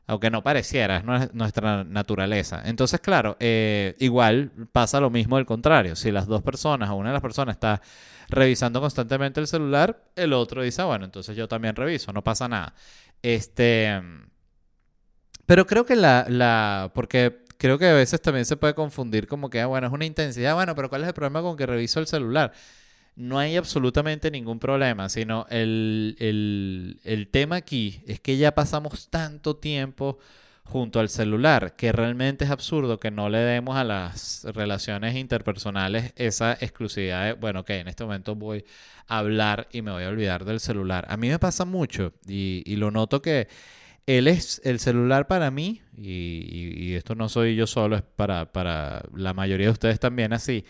Aunque 0.07 0.31
no 0.31 0.41
pareciera, 0.43 0.97
es 0.97 1.33
nuestra 1.33 1.83
naturaleza. 1.83 2.61
Entonces, 2.65 2.99
claro, 3.01 3.37
eh, 3.39 3.95
igual 3.99 4.51
pasa 4.71 4.99
lo 4.99 5.09
mismo 5.11 5.37
al 5.37 5.45
contrario. 5.45 5.95
Si 5.95 6.11
las 6.11 6.27
dos 6.27 6.41
personas 6.41 6.89
o 6.89 6.95
una 6.95 7.09
de 7.09 7.13
las 7.13 7.21
personas 7.21 7.55
está 7.55 7.81
revisando 8.29 8.81
constantemente 8.81 9.39
el 9.39 9.47
celular, 9.47 10.03
el 10.15 10.33
otro 10.33 10.63
dice, 10.63 10.81
ah, 10.81 10.85
bueno, 10.85 11.05
entonces 11.05 11.35
yo 11.37 11.47
también 11.47 11.75
reviso, 11.75 12.13
no 12.13 12.23
pasa 12.23 12.47
nada. 12.47 12.73
Este, 13.21 14.01
pero 15.49 15.65
creo 15.65 15.83
que 15.83 15.95
la, 15.95 16.27
la, 16.29 16.91
porque 16.93 17.39
creo 17.57 17.79
que 17.79 17.87
a 17.87 17.93
veces 17.95 18.21
también 18.21 18.45
se 18.45 18.55
puede 18.55 18.75
confundir 18.75 19.25
como 19.25 19.49
que, 19.49 19.59
ah, 19.59 19.65
bueno, 19.65 19.87
es 19.87 19.93
una 19.93 20.05
intensidad, 20.05 20.53
bueno, 20.53 20.75
pero 20.75 20.89
¿cuál 20.89 21.01
es 21.01 21.07
el 21.07 21.15
problema 21.15 21.41
con 21.41 21.57
que 21.57 21.65
reviso 21.65 21.99
el 21.99 22.05
celular? 22.05 22.51
No 23.15 23.39
hay 23.39 23.57
absolutamente 23.57 24.29
ningún 24.29 24.59
problema, 24.59 25.09
sino 25.09 25.47
el, 25.49 26.15
el, 26.19 26.99
el 27.03 27.29
tema 27.29 27.55
aquí 27.55 28.03
es 28.05 28.19
que 28.19 28.37
ya 28.37 28.53
pasamos 28.53 29.09
tanto 29.09 29.55
tiempo 29.55 30.19
junto 30.65 30.99
al 30.99 31.09
celular, 31.09 31.75
que 31.75 31.91
realmente 31.91 32.45
es 32.45 32.51
absurdo 32.51 32.99
que 32.99 33.09
no 33.09 33.27
le 33.27 33.39
demos 33.39 33.75
a 33.75 33.83
las 33.83 34.45
relaciones 34.53 35.15
interpersonales 35.15 36.13
esa 36.15 36.53
exclusividad 36.61 37.25
de, 37.25 37.33
bueno, 37.33 37.65
que 37.65 37.79
en 37.79 37.87
este 37.87 38.03
momento 38.03 38.35
voy 38.35 38.65
a 39.07 39.17
hablar 39.17 39.67
y 39.71 39.81
me 39.81 39.89
voy 39.89 40.03
a 40.03 40.09
olvidar 40.09 40.45
del 40.45 40.59
celular. 40.59 41.07
A 41.09 41.17
mí 41.17 41.27
me 41.27 41.39
pasa 41.39 41.65
mucho 41.65 42.13
y, 42.27 42.61
y 42.67 42.75
lo 42.75 42.91
noto 42.91 43.19
que 43.19 43.47
él 44.17 44.27
es 44.27 44.59
el 44.63 44.79
celular 44.79 45.27
para 45.27 45.51
mí, 45.51 45.81
y, 45.95 46.95
esto 46.95 47.13
no 47.13 47.29
soy 47.29 47.55
yo 47.55 47.67
solo, 47.67 47.95
es 47.95 48.01
para, 48.01 48.51
para 48.51 49.03
la 49.13 49.35
mayoría 49.35 49.67
de 49.67 49.71
ustedes 49.71 49.99
también 49.99 50.33
así, 50.33 50.65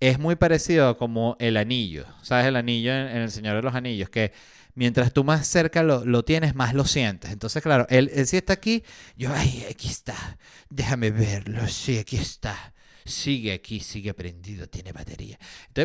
es 0.00 0.18
muy 0.18 0.34
parecido 0.34 0.96
como 0.96 1.36
el 1.38 1.56
anillo, 1.56 2.06
¿sabes? 2.22 2.46
El 2.46 2.56
anillo 2.56 2.92
en, 2.92 3.18
El 3.18 3.30
Señor 3.30 3.54
de 3.54 3.62
los 3.62 3.76
Anillos, 3.76 4.10
que 4.10 4.32
mientras 4.74 5.12
tú 5.12 5.22
más 5.22 5.46
cerca 5.46 5.84
lo, 5.84 6.24
tienes, 6.24 6.56
más 6.56 6.74
lo 6.74 6.84
sientes. 6.84 7.30
Entonces, 7.30 7.62
claro, 7.62 7.86
él, 7.88 8.10
él 8.12 8.26
sí 8.26 8.36
está 8.36 8.54
aquí, 8.54 8.82
yo, 9.16 9.30
ay, 9.32 9.64
aquí 9.70 9.86
está, 9.86 10.38
déjame 10.68 11.12
verlo, 11.12 11.68
sí, 11.68 11.98
aquí 11.98 12.16
está. 12.16 12.74
Sigue 13.04 13.52
aquí, 13.52 13.80
sigue 13.80 14.14
prendido, 14.14 14.68
tiene 14.68 14.92
batería. 14.92 15.38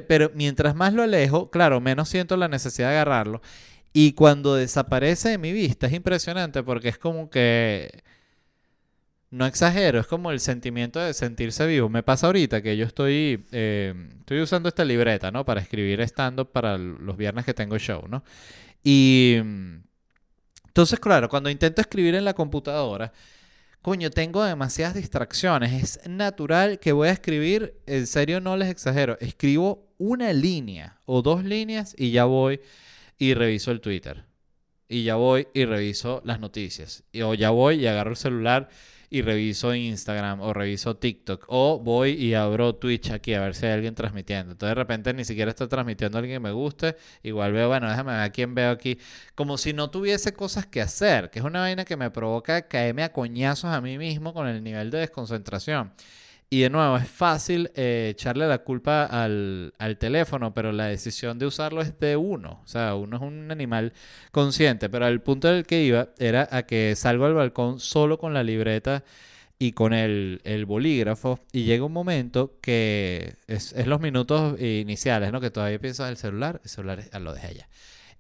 pero 0.08 0.32
mientras 0.34 0.76
más 0.76 0.94
lo 0.94 1.04
alejo, 1.04 1.50
claro, 1.50 1.80
menos 1.80 2.10
siento 2.10 2.38
la 2.38 2.48
necesidad 2.48 2.90
de 2.90 2.96
agarrarlo. 2.96 3.42
Y 4.00 4.14
cuando 4.14 4.54
desaparece 4.54 5.30
de 5.30 5.38
mi 5.40 5.52
vista 5.52 5.88
es 5.88 5.94
impresionante 5.94 6.62
porque 6.62 6.90
es 6.90 7.00
como 7.00 7.32
que... 7.32 8.04
No 9.32 9.48
exagero, 9.48 10.00
es 10.00 10.06
como 10.06 10.30
el 10.30 10.40
sentimiento 10.40 11.00
de 11.00 11.16
sentirse 11.16 11.66
vivo. 11.66 11.90
Me 11.90 12.04
pasa 12.04 12.28
ahorita 12.28 12.62
que 12.62 12.78
yo 12.78 12.86
estoy, 12.86 13.48
eh, 13.52 13.96
estoy 14.20 14.42
usando 14.42 14.70
esta 14.70 14.86
libreta, 14.86 15.32
¿no? 15.32 15.46
Para 15.46 15.62
escribir 15.62 16.00
stand-up 16.02 16.52
para 16.52 16.78
los 16.78 17.18
viernes 17.18 17.44
que 17.44 17.56
tengo 17.56 17.80
show, 17.80 18.08
¿no? 18.08 18.24
Y 18.84 19.38
entonces, 20.68 21.00
claro, 21.00 21.28
cuando 21.28 21.50
intento 21.50 21.82
escribir 21.82 22.14
en 22.14 22.24
la 22.24 22.36
computadora, 22.36 23.12
coño, 23.82 24.12
tengo 24.12 24.44
demasiadas 24.44 24.94
distracciones. 24.94 25.98
Es 25.98 26.08
natural 26.08 26.78
que 26.78 26.92
voy 26.92 27.08
a 27.08 27.14
escribir, 27.14 27.82
en 27.88 28.06
serio 28.06 28.42
no 28.42 28.56
les 28.58 28.70
exagero, 28.70 29.18
escribo 29.22 29.88
una 29.98 30.34
línea 30.34 31.00
o 31.06 31.24
dos 31.24 31.44
líneas 31.44 31.96
y 31.98 32.12
ya 32.12 32.26
voy 32.26 32.62
y 33.18 33.34
reviso 33.34 33.72
el 33.72 33.82
Twitter. 33.82 34.26
Y 34.90 35.04
ya 35.04 35.16
voy 35.16 35.48
y 35.54 35.66
reviso 35.66 36.22
las 36.24 36.40
noticias. 36.40 37.04
Y, 37.12 37.22
o 37.22 37.34
ya 37.34 37.50
voy 37.50 37.76
y 37.76 37.88
agarro 37.88 38.12
el 38.12 38.18
celular 38.18 38.70
y 39.10 39.22
reviso 39.22 39.74
Instagram 39.74 40.42
o 40.42 40.54
reviso 40.54 40.98
TikTok. 40.98 41.46
O 41.48 41.80
voy 41.80 42.12
y 42.12 42.34
abro 42.34 42.76
Twitch 42.76 43.12
aquí 43.12 43.34
a 43.34 43.42
ver 43.42 43.56
si 43.56 43.66
hay 43.66 43.74
alguien 43.74 43.96
transmitiendo. 43.96 44.54
Entonces 44.54 44.72
de 44.72 44.76
repente 44.76 45.14
ni 45.14 45.26
siquiera 45.26 45.50
está 45.50 45.68
transmitiendo 45.68 46.18
a 46.18 46.20
alguien 46.20 46.38
que 46.38 46.40
me 46.40 46.52
guste. 46.52 46.96
Igual 47.24 47.52
veo, 47.54 47.68
bueno, 47.68 47.90
déjame 47.90 48.14
ver 48.14 48.22
a 48.22 48.32
quién 48.32 48.56
veo 48.56 48.72
aquí. 48.72 48.98
Como 49.36 49.58
si 49.58 49.74
no 49.74 49.90
tuviese 49.90 50.34
cosas 50.34 50.66
que 50.66 50.82
hacer. 50.82 51.30
Que 51.30 51.40
es 51.40 51.46
una 51.46 51.62
vaina 51.62 51.86
que 51.86 51.98
me 51.98 52.10
provoca 52.12 52.68
caerme 52.68 53.04
a 53.04 53.12
coñazos 53.12 53.72
a 53.72 53.82
mí 53.82 53.98
mismo 53.98 54.34
con 54.34 54.48
el 54.48 54.64
nivel 54.64 54.90
de 54.92 55.00
desconcentración. 55.00 55.92
Y 56.50 56.62
de 56.62 56.70
nuevo, 56.70 56.96
es 56.96 57.10
fácil 57.10 57.72
eh, 57.76 58.10
echarle 58.12 58.48
la 58.48 58.60
culpa 58.60 59.04
al, 59.04 59.74
teléfono, 60.00 60.54
pero 60.54 60.72
la 60.72 60.86
decisión 60.86 61.38
de 61.38 61.46
usarlo 61.46 61.82
es 61.82 62.00
de 62.00 62.16
uno. 62.16 62.62
O 62.64 62.68
sea, 62.68 62.96
uno 62.96 63.18
es 63.18 63.22
un 63.22 63.52
animal 63.52 63.92
consciente. 64.32 64.90
Pero 64.90 65.08
el 65.08 65.22
punto 65.22 65.50
del 65.50 65.66
que 65.66 65.84
iba 65.84 66.10
era 66.18 66.48
a 66.50 66.64
que 66.64 66.96
salgo 66.96 67.26
al 67.26 67.34
balcón 67.34 67.82
solo 67.82 68.18
con 68.18 68.34
la 68.34 68.44
libreta 68.44 69.04
y 69.60 69.74
con 69.74 69.94
el, 69.94 70.40
bolígrafo. 70.66 71.40
Y 71.52 71.64
llega 71.66 71.84
un 71.84 71.94
momento 71.94 72.58
que 72.62 73.36
es, 73.48 73.74
los 73.86 74.00
minutos 74.00 74.60
iniciales, 74.62 75.34
¿no? 75.34 75.42
Que 75.42 75.52
todavía 75.52 75.80
piensas 75.80 76.10
el 76.10 76.18
celular, 76.18 76.62
el 76.64 76.70
celular 76.70 77.04
lo 77.20 77.34
dejé 77.34 77.48
allá. 77.48 77.70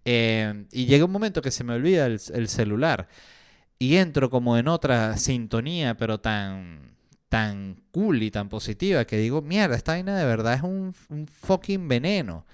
Eh, 0.03 0.65
y 0.73 0.85
llega 0.85 1.05
un 1.05 1.11
momento 1.11 1.41
que 1.41 1.51
se 1.51 1.63
me 1.63 1.75
olvida 1.75 2.07
el 2.07 2.49
celular. 2.49 3.07
Y 3.79 3.97
entro 3.97 4.29
como 4.29 4.57
en 4.57 4.67
otra 4.67 5.17
sintonía, 5.17 5.95
pero 5.95 6.19
tan 6.19 6.96
tan 7.29 7.81
cool 7.91 8.23
y 8.23 8.31
tan 8.31 8.49
positiva 8.49 9.05
que 9.05 9.17
digo, 9.17 9.41
mierda, 9.41 9.75
esta 9.75 9.93
vaina 9.93 10.17
de 10.17 10.25
verdad 10.25 10.53
es 10.53 10.61
un, 10.63 10.93
fucking 10.93 11.87
veneno. 11.87 12.45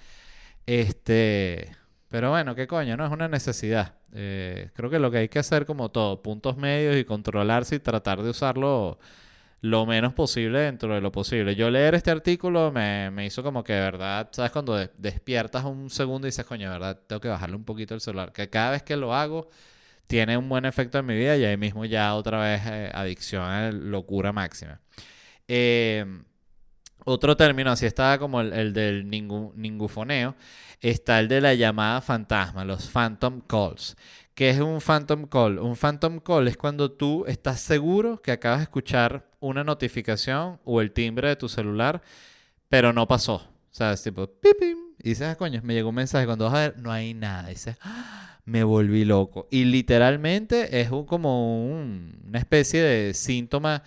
Este, 0.66 1.76
pero 2.10 2.32
bueno, 2.32 2.56
qué 2.56 2.68
coño, 2.68 2.98
no 2.98 3.06
es 3.06 3.12
una 3.12 3.28
necesidad. 3.28 3.96
Eh, 4.14 4.70
creo 4.74 4.90
que 4.90 5.00
lo 5.00 5.12
que 5.12 5.18
hay 5.20 5.30
que 5.30 5.40
hacer 5.40 5.66
como 5.66 5.90
todo, 5.92 6.22
puntos 6.22 6.58
medios 6.58 6.98
y 6.98 7.06
controlarse 7.06 7.76
y 7.76 7.80
tratar 7.80 8.22
de 8.24 8.30
usarlo 8.30 9.00
lo 9.62 9.86
menos 9.86 10.14
posible 10.14 10.60
dentro 10.60 10.94
de 10.94 11.02
lo 11.02 11.12
posible. 11.12 11.56
Yo 11.56 11.70
leer 11.70 11.96
este 11.96 12.12
artículo 12.12 12.72
me, 12.72 13.12
me 13.12 13.26
hizo 13.26 13.44
como 13.44 13.64
que 13.64 13.74
de 13.74 13.80
verdad, 13.80 14.30
¿sabes? 14.34 14.52
Cuando 14.52 14.76
despiertas 14.98 15.64
un 15.66 15.90
segundo 15.90 16.28
y 16.28 16.30
dices, 16.30 16.46
coño, 16.46 16.68
de 16.68 16.74
verdad, 16.74 17.00
tengo 17.08 17.22
que 17.22 17.30
bajarle 17.30 17.56
un 17.56 17.64
poquito 17.64 17.96
el 17.96 18.02
celular. 18.02 18.34
Que 18.34 18.50
cada 18.50 18.72
vez 18.72 18.84
que 18.84 18.98
lo 18.98 19.16
hago 19.16 19.50
tiene 20.08 20.38
un 20.38 20.50
buen 20.50 20.66
efecto 20.66 21.00
en 21.00 21.06
mi 21.06 21.16
vida 21.16 21.38
y 21.38 21.46
ahí 21.46 21.58
mismo 21.58 21.86
ya 21.86 22.16
otra 22.16 22.42
vez 22.42 22.62
eh, 22.66 22.92
adicción, 22.94 23.92
locura 23.92 24.32
máxima. 24.32 24.80
Em, 25.48 26.24
otro 27.06 27.36
término, 27.36 27.72
así 27.72 27.86
está 27.86 28.18
como 28.18 28.42
el, 28.42 28.74
del 28.74 29.10
ningufoneo, 29.10 30.36
está 30.80 31.20
el 31.20 31.28
de 31.28 31.42
la 31.42 31.54
llamada 31.54 32.02
fantasma, 32.02 32.64
los 32.64 32.90
phantom 32.90 33.42
calls. 33.42 33.98
¿Qué 34.36 34.50
es 34.50 34.60
un 34.60 34.82
phantom 34.82 35.28
call? 35.28 35.60
Un 35.60 35.76
phantom 35.76 36.20
call 36.20 36.48
es 36.48 36.58
cuando 36.58 36.92
tú 36.92 37.24
estás 37.28 37.60
seguro 37.60 38.22
que 38.22 38.32
acabas 38.32 38.60
de 38.60 38.64
escuchar 38.64 39.30
una 39.40 39.64
notificación 39.64 40.60
o 40.64 40.82
el 40.82 40.92
timbre 40.92 41.28
de 41.28 41.36
tu 41.36 41.50
celular, 41.50 42.02
pero 42.68 42.94
no 42.94 43.08
pasó. 43.08 43.36
O 43.36 43.76
sea, 43.76 43.94
es 43.94 44.02
tipo, 44.02 44.26
pipim, 44.28 44.93
y 45.04 45.10
dices, 45.10 45.28
ah, 45.28 45.36
coño, 45.36 45.60
me 45.64 45.74
llegó 45.74 45.90
un 45.90 45.96
mensaje. 45.96 46.26
Cuando 46.26 46.46
vas 46.46 46.54
a 46.54 46.60
ver, 46.60 46.78
no 46.78 46.92
hay 46.92 47.14
nada. 47.14 47.50
Dices, 47.50 47.76
¡Ah! 47.82 48.40
me 48.46 48.64
volví 48.64 49.04
loco. 49.04 49.48
Y 49.52 49.66
literalmente 49.66 50.82
es 50.82 50.92
un, 50.92 51.06
como 51.06 51.66
una 51.68 52.40
especie 52.40 52.82
de 52.82 53.14
síntoma 53.14 53.84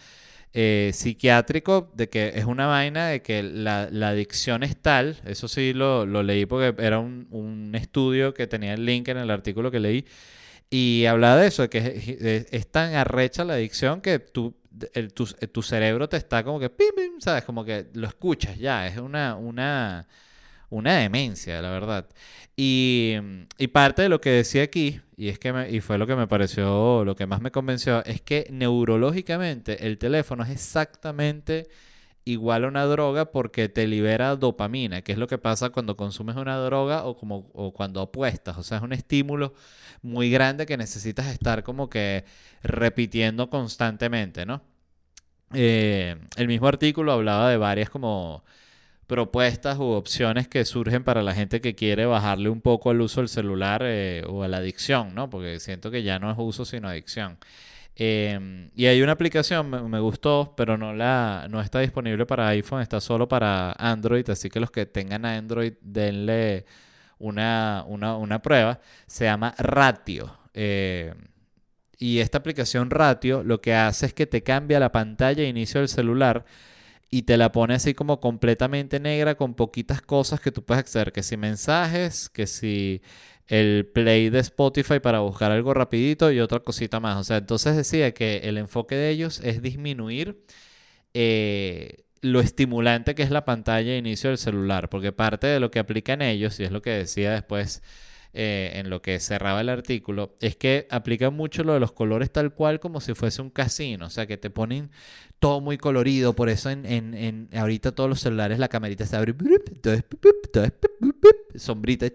eh, 0.52 0.90
psiquiátrico 0.94 1.90
de 1.94 2.08
que 2.08 2.32
es 2.34 2.44
una 2.44 2.66
vaina 2.66 3.08
de 3.08 3.20
que 3.20 3.42
la, 3.42 3.82
adicción 3.82 4.62
es 4.62 4.76
tal, 4.76 5.16
eso 5.26 5.48
sí 5.48 5.74
lo, 5.74 6.06
leí 6.22 6.46
porque 6.46 6.74
era 6.82 6.98
un, 6.98 7.72
estudio 7.74 8.32
que 8.32 8.46
tenía 8.46 8.72
el 8.72 8.86
link 8.86 9.08
en 9.08 9.18
el 9.18 9.30
artículo 9.30 9.70
que 9.70 9.80
leí, 9.80 10.06
y 10.70 11.04
hablaba 11.04 11.36
de 11.36 11.48
eso, 11.48 11.62
de 11.62 11.68
que 11.68 12.46
es, 12.50 12.66
tan 12.68 12.94
arrecha 12.94 13.44
la 13.44 13.54
adicción 13.54 14.00
que 14.00 14.18
tu, 14.18 14.54
tu, 15.52 15.62
cerebro 15.62 16.08
te 16.08 16.16
está 16.16 16.42
como 16.42 16.58
que, 16.58 16.70
pim, 16.70 16.88
pim, 16.96 17.20
¿sabes? 17.20 17.44
Como 17.44 17.62
que 17.62 17.88
lo 17.92 18.06
escuchas 18.06 18.58
ya, 18.58 18.86
es 18.86 18.96
una, 18.96 19.36
una 19.36 20.06
una 20.70 20.96
demencia, 20.96 21.60
la 21.62 21.70
verdad. 21.70 22.08
Y, 22.56 23.16
y, 23.58 23.66
parte 23.68 24.02
de 24.02 24.08
lo 24.08 24.20
que 24.20 24.30
decía 24.30 24.62
aquí, 24.62 25.00
y 25.16 25.28
es 25.28 25.38
que 25.38 25.52
me, 25.52 25.70
y 25.70 25.80
fue 25.80 25.98
lo 25.98 26.06
que 26.06 26.16
me 26.16 26.26
pareció, 26.26 27.04
lo 27.04 27.16
que 27.16 27.26
más 27.26 27.40
me 27.40 27.50
convenció, 27.50 28.04
es 28.04 28.20
que 28.22 28.46
neurológicamente 28.50 29.86
el 29.86 29.98
teléfono 29.98 30.42
es 30.44 30.50
exactamente 30.50 31.68
igual 32.26 32.64
a 32.64 32.68
una 32.68 32.84
droga 32.84 33.30
porque 33.30 33.68
te 33.68 33.86
libera 33.86 34.36
dopamina, 34.36 35.02
que 35.02 35.12
es 35.12 35.18
lo 35.18 35.28
que 35.28 35.38
pasa 35.38 35.70
cuando 35.70 35.96
consumes 35.96 36.36
una 36.36 36.56
droga 36.58 37.04
o, 37.04 37.16
como, 37.16 37.50
o 37.54 37.72
cuando 37.72 38.02
apuestas. 38.02 38.58
O 38.58 38.62
sea, 38.62 38.78
es 38.78 38.82
un 38.82 38.92
estímulo 38.92 39.54
muy 40.02 40.30
grande 40.30 40.66
que 40.66 40.76
necesitas 40.76 41.28
estar 41.28 41.62
como 41.62 41.88
que 41.88 42.24
repitiendo 42.62 43.48
constantemente, 43.48 44.44
¿no? 44.44 44.62
Eh, 45.54 46.16
el 46.36 46.48
mismo 46.48 46.66
artículo 46.66 47.12
hablaba 47.12 47.48
de 47.50 47.56
varias 47.56 47.90
como 47.90 48.44
propuestas 49.06 49.78
u 49.78 49.84
opciones 49.84 50.48
que 50.48 50.64
surgen 50.64 51.04
para 51.04 51.22
la 51.22 51.34
gente 51.34 51.60
que 51.60 51.74
quiere 51.74 52.06
bajarle 52.06 52.48
un 52.48 52.60
poco 52.60 52.90
el 52.90 53.00
uso 53.00 53.20
del 53.20 53.28
celular 53.28 53.82
eh, 53.84 54.24
o 54.28 54.42
a 54.42 54.48
la 54.48 54.58
adicción, 54.58 55.14
¿no? 55.14 55.30
Porque 55.30 55.60
siento 55.60 55.90
que 55.90 56.02
ya 56.02 56.18
no 56.18 56.30
es 56.30 56.36
uso 56.38 56.64
sino 56.64 56.88
adicción. 56.88 57.38
Em, 57.98 58.70
y 58.76 58.86
hay 58.86 59.00
una 59.00 59.12
aplicación, 59.12 59.70
me, 59.70 60.00
gustó, 60.00 60.54
pero 60.56 60.76
no, 60.76 60.92
la, 60.92 61.46
no 61.50 61.62
está 61.62 61.80
disponible 61.80 62.26
para 62.26 62.48
iPhone, 62.48 62.82
está 62.82 63.00
solo 63.00 63.26
para 63.26 63.72
Android, 63.72 64.28
así 64.28 64.50
que 64.50 64.60
los 64.60 64.70
que 64.70 64.84
tengan 64.84 65.24
Android 65.24 65.74
denle 65.80 66.66
una, 67.18 67.84
una, 67.86 68.42
prueba. 68.42 68.80
Se 69.06 69.24
llama 69.24 69.54
Ratio. 69.58 70.36
Eh, 70.52 71.14
y 71.98 72.18
esta 72.18 72.38
aplicación 72.38 72.90
Ratio 72.90 73.42
lo 73.42 73.60
que 73.60 73.74
hace 73.74 74.06
es 74.06 74.14
que 74.14 74.26
te 74.26 74.42
cambia 74.42 74.80
la 74.80 74.92
pantalla 74.92 75.42
de 75.42 75.48
inicio 75.48 75.80
del 75.80 75.88
celular 75.88 76.44
y 77.10 77.22
te 77.22 77.36
la 77.36 77.52
pone 77.52 77.74
así 77.74 77.94
como 77.94 78.20
completamente 78.20 79.00
negra 79.00 79.36
con 79.36 79.54
poquitas 79.54 80.02
cosas 80.02 80.40
que 80.40 80.52
tú 80.52 80.64
puedes 80.64 80.80
acceder, 80.80 81.12
que 81.12 81.22
si 81.22 81.36
mensajes, 81.36 82.28
que 82.28 82.46
si 82.46 83.02
el 83.46 83.86
play 83.86 84.30
de 84.30 84.40
Spotify 84.40 85.00
para 85.00 85.20
buscar 85.20 85.52
algo 85.52 85.72
rapidito 85.74 86.32
y 86.32 86.40
otra 86.40 86.60
cosita 86.60 87.00
más. 87.00 87.16
O 87.18 87.24
sea, 87.24 87.38
entonces 87.38 87.76
decía 87.76 88.12
que 88.12 88.38
el 88.38 88.58
enfoque 88.58 88.96
de 88.96 89.10
ellos 89.10 89.40
es 89.44 89.62
disminuir 89.62 90.42
eh, 91.14 92.04
lo 92.22 92.40
estimulante 92.40 93.14
que 93.14 93.22
es 93.22 93.30
la 93.30 93.44
pantalla 93.44 93.92
de 93.92 93.98
inicio 93.98 94.30
del 94.30 94.38
celular, 94.38 94.90
porque 94.90 95.12
parte 95.12 95.46
de 95.46 95.60
lo 95.60 95.70
que 95.70 95.78
aplican 95.78 96.22
ellos, 96.22 96.58
y 96.60 96.64
es 96.64 96.72
lo 96.72 96.82
que 96.82 96.90
decía 96.90 97.32
después 97.32 97.82
eh, 98.38 98.72
en 98.74 98.90
lo 98.90 99.00
que 99.00 99.18
cerraba 99.18 99.62
el 99.62 99.70
artículo, 99.70 100.36
es 100.40 100.56
que 100.56 100.86
aplican 100.90 101.32
mucho 101.32 101.64
lo 101.64 101.72
de 101.72 101.80
los 101.80 101.92
colores 101.92 102.30
tal 102.30 102.52
cual 102.52 102.80
como 102.80 103.00
si 103.00 103.14
fuese 103.14 103.40
un 103.40 103.48
casino, 103.48 104.06
o 104.06 104.10
sea, 104.10 104.26
que 104.26 104.36
te 104.36 104.50
ponen 104.50 104.90
todo 105.38 105.62
muy 105.62 105.78
colorido, 105.78 106.34
por 106.34 106.50
eso 106.50 106.68
en, 106.68 106.84
en, 106.84 107.48
ahorita 107.56 107.92
todos 107.92 108.10
los 108.10 108.20
celulares 108.20 108.58
la 108.58 108.68
camerita 108.68 109.06
se 109.06 109.16
abre, 109.16 109.34
sombrita, 111.54 112.08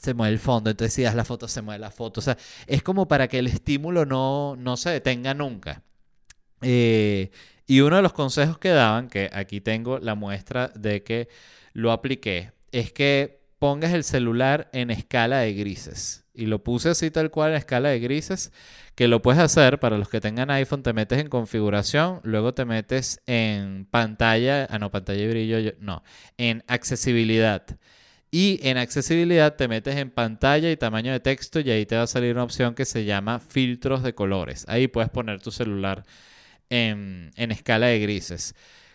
se 0.00 0.14
mueve 0.14 0.32
el 0.32 0.40
fondo, 0.40 0.70
entonces 0.70 0.94
si 0.94 1.02
das 1.02 1.14
la 1.14 1.24
foto 1.24 1.46
se 1.46 1.62
mueve 1.62 1.78
la 1.78 1.92
foto, 1.92 2.18
o 2.18 2.22
sea, 2.22 2.36
es 2.66 2.82
como 2.82 3.06
para 3.06 3.28
que 3.28 3.38
el 3.38 3.46
estímulo 3.46 4.04
no, 4.04 4.56
no 4.56 4.76
se 4.76 4.90
detenga 4.90 5.32
nunca. 5.32 5.84
Eh, 6.62 7.30
y 7.66 7.82
uno 7.82 7.94
de 7.94 8.02
los 8.02 8.12
consejos 8.12 8.58
que 8.58 8.70
daban, 8.70 9.08
que 9.08 9.30
aquí 9.32 9.60
tengo 9.60 10.00
la 10.00 10.16
muestra 10.16 10.72
de 10.74 11.04
que 11.04 11.28
lo 11.72 11.92
apliqué, 11.92 12.52
es 12.72 12.92
que 12.92 13.39
pongas 13.60 13.92
el 13.92 14.02
celular 14.02 14.70
en 14.72 14.90
escala 14.90 15.38
de 15.40 15.52
grises. 15.52 16.24
Y 16.34 16.46
lo 16.46 16.64
puse 16.64 16.88
así 16.88 17.10
tal 17.10 17.30
cual 17.30 17.50
en 17.50 17.58
escala 17.58 17.90
de 17.90 18.00
grises, 18.00 18.52
que 18.96 19.06
lo 19.06 19.22
puedes 19.22 19.40
hacer 19.40 19.78
para 19.78 19.98
los 19.98 20.08
que 20.08 20.20
tengan 20.20 20.50
iPhone, 20.50 20.82
te 20.82 20.94
metes 20.94 21.20
en 21.20 21.28
configuración, 21.28 22.20
luego 22.24 22.54
te 22.54 22.64
metes 22.64 23.20
en 23.26 23.84
pantalla, 23.84 24.66
ah 24.70 24.78
no, 24.78 24.90
pantalla 24.90 25.22
y 25.22 25.28
brillo, 25.28 25.74
no, 25.78 26.02
en 26.38 26.64
accesibilidad. 26.66 27.64
Y 28.30 28.60
en 28.62 28.78
accesibilidad 28.78 29.56
te 29.56 29.68
metes 29.68 29.96
en 29.96 30.10
pantalla 30.10 30.70
y 30.70 30.76
tamaño 30.76 31.12
de 31.12 31.20
texto 31.20 31.60
y 31.60 31.70
ahí 31.70 31.84
te 31.84 31.96
va 31.96 32.02
a 32.02 32.06
salir 32.06 32.34
una 32.34 32.44
opción 32.44 32.74
que 32.74 32.86
se 32.86 33.04
llama 33.04 33.40
filtros 33.40 34.02
de 34.02 34.14
colores. 34.14 34.64
Ahí 34.68 34.88
puedes 34.88 35.10
poner 35.10 35.40
tu 35.42 35.50
celular 35.50 36.04
en, 36.70 37.32
escala 37.36 37.88
de 37.88 37.98
grises. 37.98 38.54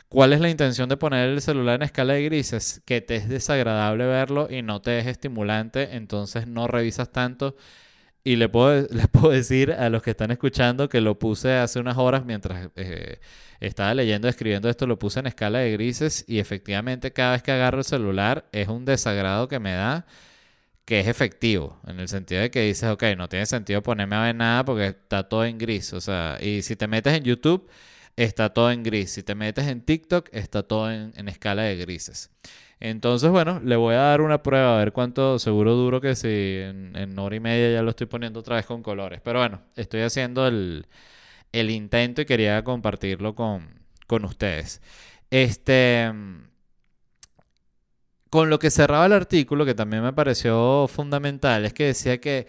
¿Cuál 0.09 0.33
es 0.33 0.39
la 0.39 0.49
intención 0.49 0.87
de 0.89 0.97
poner 0.97 1.29
el 1.29 1.41
celular 1.41 1.75
en 1.75 1.83
escala 1.83 2.13
de 2.13 2.23
grises? 2.23 2.81
Que 2.85 3.01
te 3.01 3.15
es 3.15 3.27
desagradable 3.27 4.05
verlo 4.05 4.47
y 4.49 4.61
no 4.61 4.81
te 4.81 4.99
es 4.99 5.07
estimulante, 5.07 5.95
entonces 5.95 6.47
no 6.47 6.67
revisas 6.67 7.11
tanto. 7.11 7.55
Y 8.23 8.37
le 8.37 8.49
puedo, 8.49 8.87
puedo 9.11 9.31
decir 9.31 9.71
a 9.73 9.89
los 9.89 10.03
que 10.03 10.11
están 10.11 10.31
escuchando 10.31 10.89
que 10.89 11.01
lo 11.01 11.19
puse 11.19 11.53
hace 11.53 11.79
unas 11.79 11.97
horas 11.97 12.25
mientras 12.25 12.69
eh, 12.75 13.19
estaba 13.59 13.93
leyendo, 13.93 14.27
escribiendo 14.27 14.69
esto, 14.69 14.87
lo 14.87 14.99
puse 14.99 15.19
en 15.19 15.27
escala 15.27 15.59
de 15.59 15.71
grises 15.73 16.25
y 16.27 16.39
efectivamente 16.39 17.13
cada 17.13 17.33
vez 17.33 17.43
que 17.43 17.51
agarro 17.51 17.79
el 17.79 17.85
celular 17.85 18.47
es 18.51 18.67
un 18.67 18.85
desagrado 18.85 19.47
que 19.47 19.59
me 19.59 19.73
da 19.73 20.05
que 20.85 20.99
es 20.99 21.07
efectivo, 21.07 21.79
en 21.87 21.99
el 21.99 22.07
sentido 22.07 22.41
de 22.41 22.51
que 22.51 22.61
dices, 22.61 22.89
ok, 22.89 23.03
no 23.17 23.27
tiene 23.29 23.45
sentido 23.47 23.81
ponerme 23.83 24.15
a 24.15 24.21
ver 24.23 24.35
nada 24.35 24.65
porque 24.65 24.87
está 24.87 25.27
todo 25.27 25.45
en 25.45 25.57
gris, 25.57 25.93
o 25.93 26.01
sea, 26.01 26.37
y 26.41 26.61
si 26.61 26.75
te 26.75 26.87
metes 26.87 27.13
en 27.15 27.23
YouTube, 27.23 27.67
está 28.17 28.53
todo 28.53 28.71
en 28.71 28.83
gris, 28.83 29.11
si 29.11 29.23
te 29.23 29.35
metes 29.35 29.67
en 29.67 29.81
TikTok, 29.81 30.29
está 30.31 30.63
todo 30.63 30.91
en, 30.91 31.27
escala 31.27 31.63
de 31.63 31.75
grises. 31.77 32.31
Entonces, 32.79 33.29
bueno, 33.29 33.61
le 33.63 33.75
voy 33.75 33.95
a 33.95 33.99
dar 33.99 34.21
una 34.21 34.43
prueba 34.43 34.75
a 34.75 34.79
ver 34.79 34.91
cuánto 34.91 35.39
seguro 35.39 35.75
duro 35.75 36.01
que 36.01 36.15
si 36.15 36.27
en, 36.29 37.17
hora 37.17 37.35
y 37.35 37.39
media 37.39 37.71
ya 37.71 37.81
lo 37.81 37.91
estoy 37.91 38.07
poniendo 38.07 38.41
otra 38.41 38.57
vez 38.57 38.65
con 38.65 38.83
colores. 38.83 39.21
Pero 39.23 39.39
bueno, 39.39 39.61
estoy 39.75 40.01
haciendo 40.01 40.47
el, 40.47 40.87
el 41.51 41.69
intento 41.71 42.21
y 42.21 42.25
quería 42.25 42.63
compartirlo 42.63 43.35
con, 43.35 43.69
con 44.07 44.25
ustedes. 44.25 44.81
Este, 45.31 46.11
con 48.29 48.49
lo 48.49 48.59
que 48.59 48.69
cerraba 48.71 49.05
el 49.05 49.13
artículo, 49.13 49.65
que 49.65 49.73
también 49.73 50.03
me 50.03 50.13
pareció 50.13 50.87
fundamental, 50.89 51.65
es 51.65 51.73
que 51.73 51.85
decía 51.85 52.19
que 52.19 52.47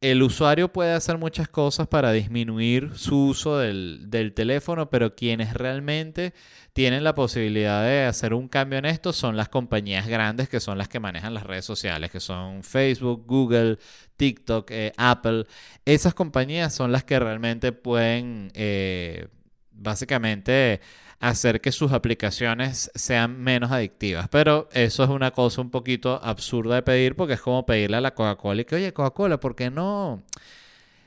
el 0.00 0.22
usuario 0.22 0.72
puede 0.72 0.92
hacer 0.92 1.18
muchas 1.18 1.48
cosas 1.48 1.88
para 1.88 2.12
disminuir 2.12 2.92
su 2.96 3.26
uso 3.26 3.58
del, 3.58 4.32
teléfono, 4.34 4.90
pero 4.90 5.16
quienes 5.16 5.54
realmente 5.54 6.34
tienen 6.72 7.02
la 7.02 7.14
posibilidad 7.16 7.82
de 7.82 8.04
hacer 8.04 8.32
un 8.32 8.46
cambio 8.46 8.78
en 8.78 8.84
esto 8.84 9.12
son 9.12 9.36
las 9.36 9.48
compañías 9.48 10.06
grandes 10.06 10.48
que 10.48 10.60
son 10.60 10.78
las 10.78 10.88
que 10.88 11.00
manejan 11.00 11.34
las 11.34 11.42
redes 11.42 11.64
sociales, 11.64 12.12
que 12.12 12.20
son 12.20 12.62
Facebook, 12.62 13.24
Google, 13.26 13.78
TikTok, 14.16 14.70
eh, 14.70 14.92
Apple. 14.96 15.46
Esas 15.84 16.14
compañías 16.14 16.72
son 16.72 16.92
las 16.92 17.02
que 17.02 17.18
realmente 17.18 17.72
pueden, 17.72 18.52
eh, 18.54 19.26
básicamente, 19.72 20.80
hacer 21.20 21.60
que 21.60 21.72
sus 21.72 21.92
aplicaciones 21.92 22.90
sean 22.94 23.40
menos 23.40 23.72
adictivas. 23.72 24.28
Pero 24.28 24.68
eso 24.72 25.04
es 25.04 25.10
una 25.10 25.32
cosa 25.32 25.60
un 25.60 25.70
poquito 25.70 26.20
absurda 26.22 26.76
de 26.76 26.82
pedir 26.82 27.16
porque 27.16 27.34
es 27.34 27.40
como 27.40 27.66
pedirle 27.66 27.96
a 27.96 28.00
la 28.00 28.14
Coca-Cola 28.14 28.62
y 28.62 28.64
que, 28.64 28.76
oye, 28.76 28.92
Coca-Cola, 28.92 29.40
¿por 29.40 29.56
qué 29.56 29.70
no 29.70 30.22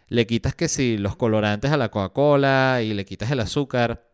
le 0.07 0.27
quitas 0.27 0.55
que 0.55 0.67
si 0.67 0.97
los 0.97 1.15
colorantes 1.15 1.71
a 1.71 1.77
la 1.77 1.89
Coca-Cola 1.89 2.81
y 2.83 2.93
le 2.93 3.05
quitas 3.05 3.31
el 3.31 3.39
azúcar 3.39 4.09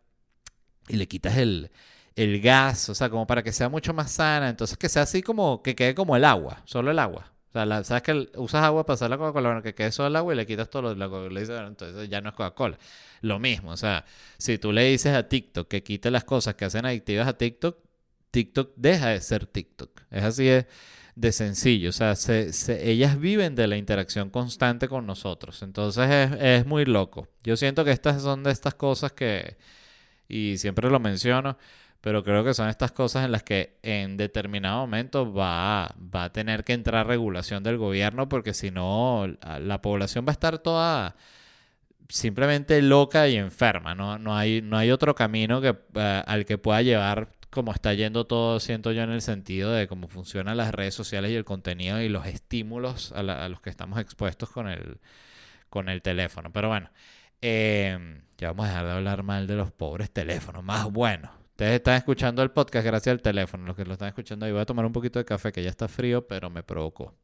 y 0.88 0.98
le 0.98 1.08
quitas 1.08 1.38
el, 1.38 1.72
el 2.16 2.41
gas, 2.41 2.89
o 2.89 2.95
sea, 2.95 3.10
como 3.10 3.28
para 3.28 3.43
que 3.43 3.52
sea 3.52 3.70
mucho 3.70 3.93
más 3.93 4.12
sana, 4.12 4.50
entonces 4.50 4.78
que 4.78 4.89
sea 4.89 5.04
así 5.04 5.22
como 5.22 5.64
que 5.64 5.76
quede 5.76 5.95
como 5.95 6.16
el 6.16 6.26
agua, 6.26 6.62
solo 6.66 6.91
el 6.91 7.00
agua. 7.00 7.34
Sea, 7.66 7.84
sabes 7.84 8.03
que 8.03 8.30
usas 8.36 8.64
agua 8.64 8.86
para 8.86 8.95
hacer 8.95 9.10
la 9.10 9.18
Coca-Cola, 9.18 9.49
bueno, 9.49 9.64
que 9.64 9.74
quede 9.74 9.91
solo 9.91 10.10
el 10.10 10.16
agua 10.16 10.34
y 10.34 10.38
le 10.38 10.45
quitas 10.45 10.70
todo 10.70 10.84
lo 10.84 10.89
de 10.89 10.95
la 10.95 11.08
Coca-Cola, 11.08 11.68
entonces 11.68 12.10
ya 12.10 12.22
no 12.22 12.30
es 12.30 12.36
Coca-Cola. 12.36 12.78
Lo 13.22 13.39
mismo, 13.39 13.72
o 13.72 13.78
sea, 13.78 14.05
si 14.38 14.58
tú 14.58 14.72
le 14.72 14.84
dices 14.84 15.14
a 15.16 15.28
TikTok 15.28 15.68
que 15.68 15.84
quite 15.84 16.12
las 16.12 16.24
cosas 16.24 16.55
que 16.55 16.66
hacen 16.66 16.86
adictivas 16.86 17.28
a 17.28 17.38
TikTok, 17.38 17.78
TikTok 18.32 18.74
deja 18.76 19.10
de 19.10 19.22
ser 19.22 19.47
TikTok. 19.47 20.01
Es 20.12 20.24
así 20.24 20.45
de, 20.45 21.32
sencillo. 21.32 21.89
O 21.89 21.93
sea, 21.93 22.14
ellas 22.80 23.20
viven 23.20 23.55
de 23.55 23.68
la 23.68 23.78
interacción 23.78 24.30
constante 24.30 24.88
con 24.88 25.08
nosotros. 25.08 25.64
Entonces 25.64 26.10
es, 26.10 26.32
es 26.39 26.66
muy 26.66 26.86
loco. 26.86 27.28
Yo 27.43 27.58
siento 27.58 27.84
que 27.84 27.91
estas 27.91 28.22
son 28.22 28.43
de 28.43 28.51
estas 28.51 28.76
cosas 28.76 29.14
que, 29.14 29.58
y 30.28 30.58
siempre 30.58 30.89
lo 30.89 30.99
menciono, 30.99 31.58
pero 32.02 32.24
creo 32.24 32.43
que 32.43 32.54
son 32.54 32.70
estas 32.70 32.91
cosas 32.91 33.26
en 33.26 33.32
las 33.32 33.43
que 33.43 33.78
en 33.84 34.18
determinado 34.18 34.80
momento 34.82 35.34
va, 35.34 35.95
va 35.98 36.26
a 36.26 36.32
tener 36.32 36.64
que 36.64 36.74
entrar 36.74 37.08
regulación 37.08 37.64
del 37.64 37.78
gobierno 37.78 38.30
porque 38.30 38.54
si 38.54 38.72
no 38.72 39.28
la 39.60 39.82
población 39.82 40.26
va 40.26 40.32
a 40.32 40.34
estar 40.34 40.60
toda 40.60 41.16
simplemente 42.10 42.82
loca 42.82 43.28
y 43.28 43.36
enferma, 43.36 43.95
no, 43.95 44.18
no, 44.18 44.36
hay, 44.36 44.62
no 44.62 44.78
hay 44.78 44.91
otro 44.91 45.16
camino 45.16 45.60
que, 45.62 45.76
eh, 45.95 46.24
al 46.26 46.45
que 46.45 46.58
pueda 46.58 46.82
llevar 46.82 47.30
como 47.50 47.72
está 47.72 47.93
yendo 47.93 48.26
todo, 48.28 48.60
siento 48.60 48.91
yo, 48.91 49.04
en 49.04 49.12
el 49.12 49.22
sentido 49.22 49.72
de 49.72 49.88
cómo 49.88 50.08
funcionan 50.08 50.58
las 50.58 50.74
redes 50.74 50.93
sociales 50.93 51.32
y 51.32 51.36
el 51.36 51.45
contenido 51.45 52.02
y 52.02 52.10
los 52.10 52.26
estímulos 52.26 53.12
a, 53.14 53.24
los 53.50 53.62
que 53.62 53.70
estamos 53.70 54.00
expuestos 54.00 54.50
con 54.50 54.68
el, 54.68 55.00
con 55.70 55.89
el 55.89 56.02
teléfono. 56.02 56.52
Pero 56.52 56.68
bueno, 56.70 56.91
em, 57.41 58.22
ya 58.38 58.50
vamos 58.50 58.66
a 58.66 58.70
dejar 58.70 58.86
de 58.86 58.91
hablar 58.91 59.24
mal 59.24 59.48
de 59.48 59.56
los 59.56 59.72
pobres 59.72 60.12
teléfonos, 60.12 60.64
más 60.64 60.86
bueno. 60.91 61.32
Ustedes 61.58 61.74
están 61.74 61.95
escuchando 61.95 62.43
el 62.43 62.51
podcast 62.51 62.86
gracias 62.86 63.14
al 63.14 63.22
teléfono, 63.24 63.66
los 63.66 63.76
que 63.76 63.84
lo 63.84 63.93
están 63.93 64.10
escuchando 64.10 64.45
ahí. 64.45 64.51
Voy 64.51 64.62
a 64.62 64.66
tomar 64.68 64.86
un 64.86 64.91
poquito 64.91 65.18
de 65.18 65.26
café 65.26 65.51
que 65.51 65.64
ya 65.64 65.72
está 65.72 65.88
frío, 65.88 66.28
pero 66.28 66.51
me 66.51 66.62
provocó. 66.62 67.16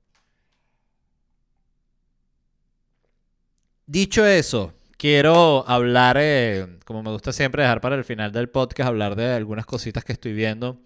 Dicho 3.86 4.26
eso, 4.26 4.74
quiero 4.98 5.64
hablar, 5.70 6.18
eh, 6.20 6.80
como 6.84 7.04
me 7.04 7.12
gusta 7.12 7.32
siempre 7.32 7.62
dejar 7.62 7.80
para 7.80 7.96
el 7.96 8.04
final 8.04 8.32
del 8.32 8.50
podcast, 8.50 8.88
hablar 8.88 9.16
de 9.16 9.34
algunas 9.34 9.68
cositas 9.68 10.04
que 10.04 10.14
estoy 10.14 10.34
viendo 10.34 10.82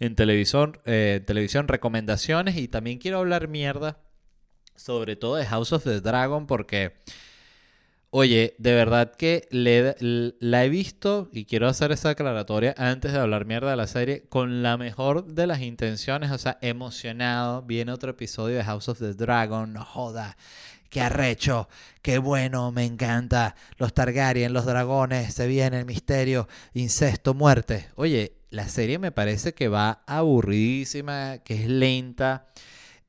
en 0.00 0.16
televisión, 0.16 0.80
eh, 0.84 1.22
televisión 1.24 1.68
recomendaciones 1.68 2.56
y 2.56 2.66
también 2.66 2.98
quiero 2.98 3.18
hablar 3.18 3.46
mierda, 3.46 4.00
sobre 4.74 5.14
todo 5.14 5.36
de 5.36 5.46
House 5.46 5.72
of 5.72 5.84
the 5.84 6.00
Dragon, 6.00 6.48
porque, 6.48 6.96
oye, 8.10 8.54
de 8.58 8.74
verdad 8.74 9.14
que 9.14 9.48
la 9.50 10.64
he 10.64 10.68
visto 10.68 11.28
y 11.32 11.44
quiero 11.44 11.68
hacer 11.68 11.92
esa 11.92 12.10
aclaratoria 12.10 12.74
antes 12.76 13.12
de 13.12 13.18
hablar 13.18 13.46
mierda 13.46 13.70
de 13.70 13.76
la 13.76 13.86
serie 13.86 14.24
con 14.28 14.62
la 14.62 14.76
mejor 14.76 15.26
de 15.26 15.46
las 15.46 15.60
intenciones, 15.60 16.30
o 16.30 16.38
sea, 16.38 16.58
emocionado, 16.60 17.62
viene 17.62 17.92
otro 17.92 18.10
episodio 18.10 18.56
de 18.56 18.64
House 18.64 18.88
of 18.88 18.98
the 18.98 19.14
Dragon, 19.14 19.72
no 19.72 19.84
joda 19.84 20.36
qué 20.90 21.00
arrecho, 21.00 21.68
qué 22.02 22.18
bueno, 22.18 22.72
me 22.72 22.84
encanta. 22.84 23.54
Los 23.78 23.94
Targaryen, 23.94 24.52
los 24.52 24.66
dragones, 24.66 25.32
se 25.32 25.46
viene 25.46 25.78
el 25.78 25.86
misterio, 25.86 26.48
incesto, 26.74 27.32
muerte. 27.32 27.88
Oye, 27.94 28.34
la 28.50 28.68
serie 28.68 28.98
me 28.98 29.12
parece 29.12 29.54
que 29.54 29.68
va 29.68 30.02
aburridísima, 30.06 31.38
que 31.38 31.54
es 31.54 31.68
lenta. 31.68 32.48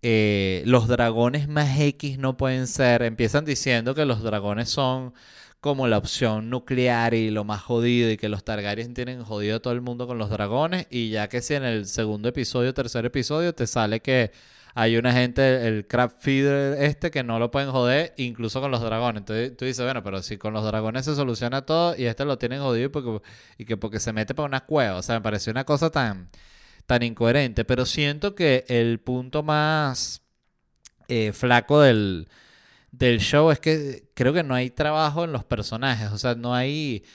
Eh, 0.02 0.64
los 0.66 0.88
dragones 0.88 1.48
más 1.48 1.80
X 1.80 2.18
no 2.18 2.38
pueden 2.38 2.68
ser. 2.68 3.04
Empiezan 3.04 3.46
diciendo 3.46 3.96
que 3.96 4.06
los 4.06 4.24
dragones 4.24 4.70
son 4.70 5.14
como 5.62 5.88
la 5.88 5.98
opción 6.00 6.50
nuclear 6.50 7.14
y 7.14 7.30
lo 7.30 7.44
más 7.44 7.62
jodido 7.62 8.10
y 8.10 8.18
que 8.18 8.30
los 8.30 8.44
Targaryen 8.44 8.96
tienen 8.96 9.24
jodido 9.24 9.58
a 9.58 9.60
todo 9.60 9.74
el 9.74 9.82
mundo 9.82 10.08
con 10.08 10.18
los 10.18 10.30
dragones 10.32 10.88
y 10.90 11.12
ya 11.12 11.30
que 11.30 11.42
si 11.42 11.54
en 11.54 11.64
el 11.64 11.86
segundo 11.86 12.30
episodio, 12.30 12.74
tercer 12.74 13.06
episodio 13.06 13.54
te 13.54 13.68
sale 13.68 14.02
que 14.02 14.32
hay 14.74 14.98
una 14.98 15.14
gente, 15.14 15.68
el 15.68 15.86
crab 15.88 16.12
feeder 16.20 16.82
este, 16.82 17.12
que 17.12 17.24
no 17.24 17.40
lo 17.40 17.52
pueden 17.52 17.72
joder, 17.72 18.14
incluso 18.18 18.62
con 18.62 18.72
los 18.72 18.82
dragones. 18.82 19.22
Entonces 19.22 19.56
tú 19.58 19.66
dices, 19.66 19.84
bueno, 19.86 20.04
pero 20.04 20.22
si 20.24 20.38
con 20.38 20.54
los 20.54 20.64
dragones 20.66 21.06
se 21.06 21.16
soluciona 21.16 21.66
todo 21.66 21.96
y 21.98 22.06
este 22.06 22.26
lo 22.26 22.38
tienen 22.38 22.62
jodido 22.62 22.92
porque, 22.92 23.22
y 23.58 23.66
que 23.66 23.78
porque 23.78 24.00
se 24.00 24.14
mete 24.14 24.34
para 24.34 24.48
una 24.48 24.62
cueva. 24.66 24.98
O 24.98 25.02
sea, 25.04 25.16
me 25.16 25.22
pareció 25.22 25.52
una 25.52 25.66
cosa 25.66 25.90
tan, 25.90 26.30
tan 26.92 27.04
incoherente. 27.04 27.64
Pero 27.64 27.86
siento 27.86 28.36
que 28.36 28.66
el 28.68 29.00
punto 29.00 29.44
más 29.44 30.24
eh, 31.08 31.32
flaco 31.32 31.80
del, 31.80 32.28
del 32.92 33.22
show 33.22 33.50
es 33.50 33.62
que 33.62 34.10
creo 34.14 34.34
que 34.34 34.44
no 34.44 34.56
hay 34.56 34.72
trabajo 34.72 35.24
en 35.24 35.32
los 35.32 35.46
personajes, 35.46 36.12
o 36.12 36.18
sea, 36.18 36.36
no 36.36 36.54
hay 36.54 37.06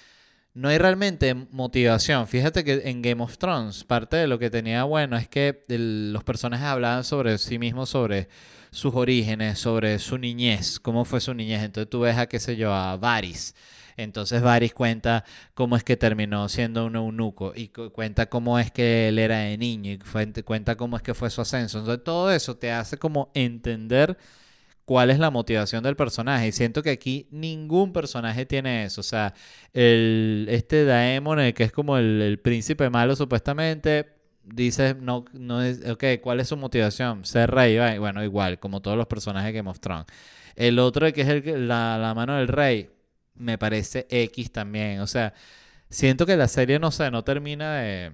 no 0.55 0.71
hay 0.71 0.79
realmente 0.79 1.35
motivación. 1.35 2.27
Fíjate 2.27 2.65
que 2.65 2.85
en 2.87 3.03
Game 3.03 3.23
of 3.23 3.37
Thrones, 3.37 3.85
parte 3.85 4.17
de 4.17 4.27
lo 4.27 4.39
que 4.39 4.49
tenía 4.49 4.85
bueno 4.85 5.19
es 5.19 5.29
que 5.29 5.65
los 5.69 6.25
personajes 6.25 6.67
hablaban 6.67 7.05
sobre 7.05 7.37
sí 7.37 7.59
mismos, 7.59 7.91
sobre 7.91 8.31
sus 8.71 8.95
orígenes, 8.95 9.59
sobre 9.59 9.99
su 9.99 10.17
niñez, 10.17 10.81
cómo 10.81 11.05
fue 11.05 11.21
su 11.21 11.35
niñez. 11.35 11.63
Entonces 11.63 11.91
tú 11.91 12.01
ves 12.01 12.17
a, 12.17 12.27
qué 12.27 12.41
sé 12.41 12.57
yo, 12.57 12.73
a 12.73 12.97
Varys. 12.97 13.55
Entonces 13.97 14.43
Varys 14.43 14.75
cuenta 14.75 15.25
cómo 15.55 15.77
es 15.77 15.85
que 15.85 15.97
terminó 15.97 16.49
siendo 16.49 16.87
un 16.87 16.97
eunuco 16.97 17.53
y 17.55 17.69
cuenta 17.69 18.27
cómo 18.27 18.59
es 18.59 18.71
que 18.71 19.09
él 19.09 19.19
era 19.19 19.39
de 19.39 19.57
niño 19.59 19.93
y 19.93 19.99
cuenta 20.43 20.77
cómo 20.77 20.97
es 20.97 21.03
que 21.03 21.15
fue 21.15 21.31
su 21.31 21.41
ascenso. 21.41 21.79
Entonces 21.79 22.05
todo 22.05 22.31
eso 22.31 22.57
te 22.57 22.73
hace 22.73 22.99
como 22.99 23.31
entender 23.35 24.17
cuál 24.87 25.11
es 25.11 25.19
la 25.19 25.31
motivación 25.31 25.83
del 25.83 25.97
personaje. 25.97 26.49
Y 26.49 26.53
siento 26.53 26.83
que 26.83 26.91
aquí 26.91 27.29
ningún 27.31 27.93
personaje 27.93 28.47
tiene 28.47 28.85
eso. 28.85 29.03
O 29.03 29.05
sea, 29.05 29.35
el, 29.75 30.47
este 30.51 30.85
Daemon, 30.85 31.41
el 31.41 31.55
que 31.55 31.65
es 31.65 31.73
como 31.73 31.99
el, 31.99 32.39
príncipe 32.43 32.91
malo 32.91 33.17
supuestamente, 33.17 34.09
dice, 34.45 34.95
no, 34.95 35.25
no 35.33 35.63
es, 35.63 35.87
ok, 35.89 36.05
¿cuál 36.23 36.41
es 36.41 36.49
su 36.49 36.57
motivación? 36.57 37.25
Ser 37.25 37.51
rey. 37.51 37.99
Bueno, 37.99 38.25
igual, 38.25 38.59
como 38.59 38.81
todos 38.83 38.97
los 38.97 39.07
personajes 39.07 39.53
que 39.53 39.63
mostraron. 39.63 40.07
El 40.55 40.79
otro, 40.79 41.13
que 41.13 41.23
es 41.23 41.29
el, 41.29 41.69
la 41.69 42.13
mano 42.17 42.37
del 42.37 42.49
rey, 42.49 42.91
me 43.39 43.59
parece 43.59 44.07
X 44.11 44.53
también. 44.53 45.01
O 45.01 45.07
sea, 45.07 45.35
siento 45.91 46.27
que 46.27 46.37
la 46.37 46.49
serie, 46.49 46.79
no 46.79 46.91
sé, 46.91 47.11
no 47.11 47.25
termina 47.25 47.77
de, 47.77 48.13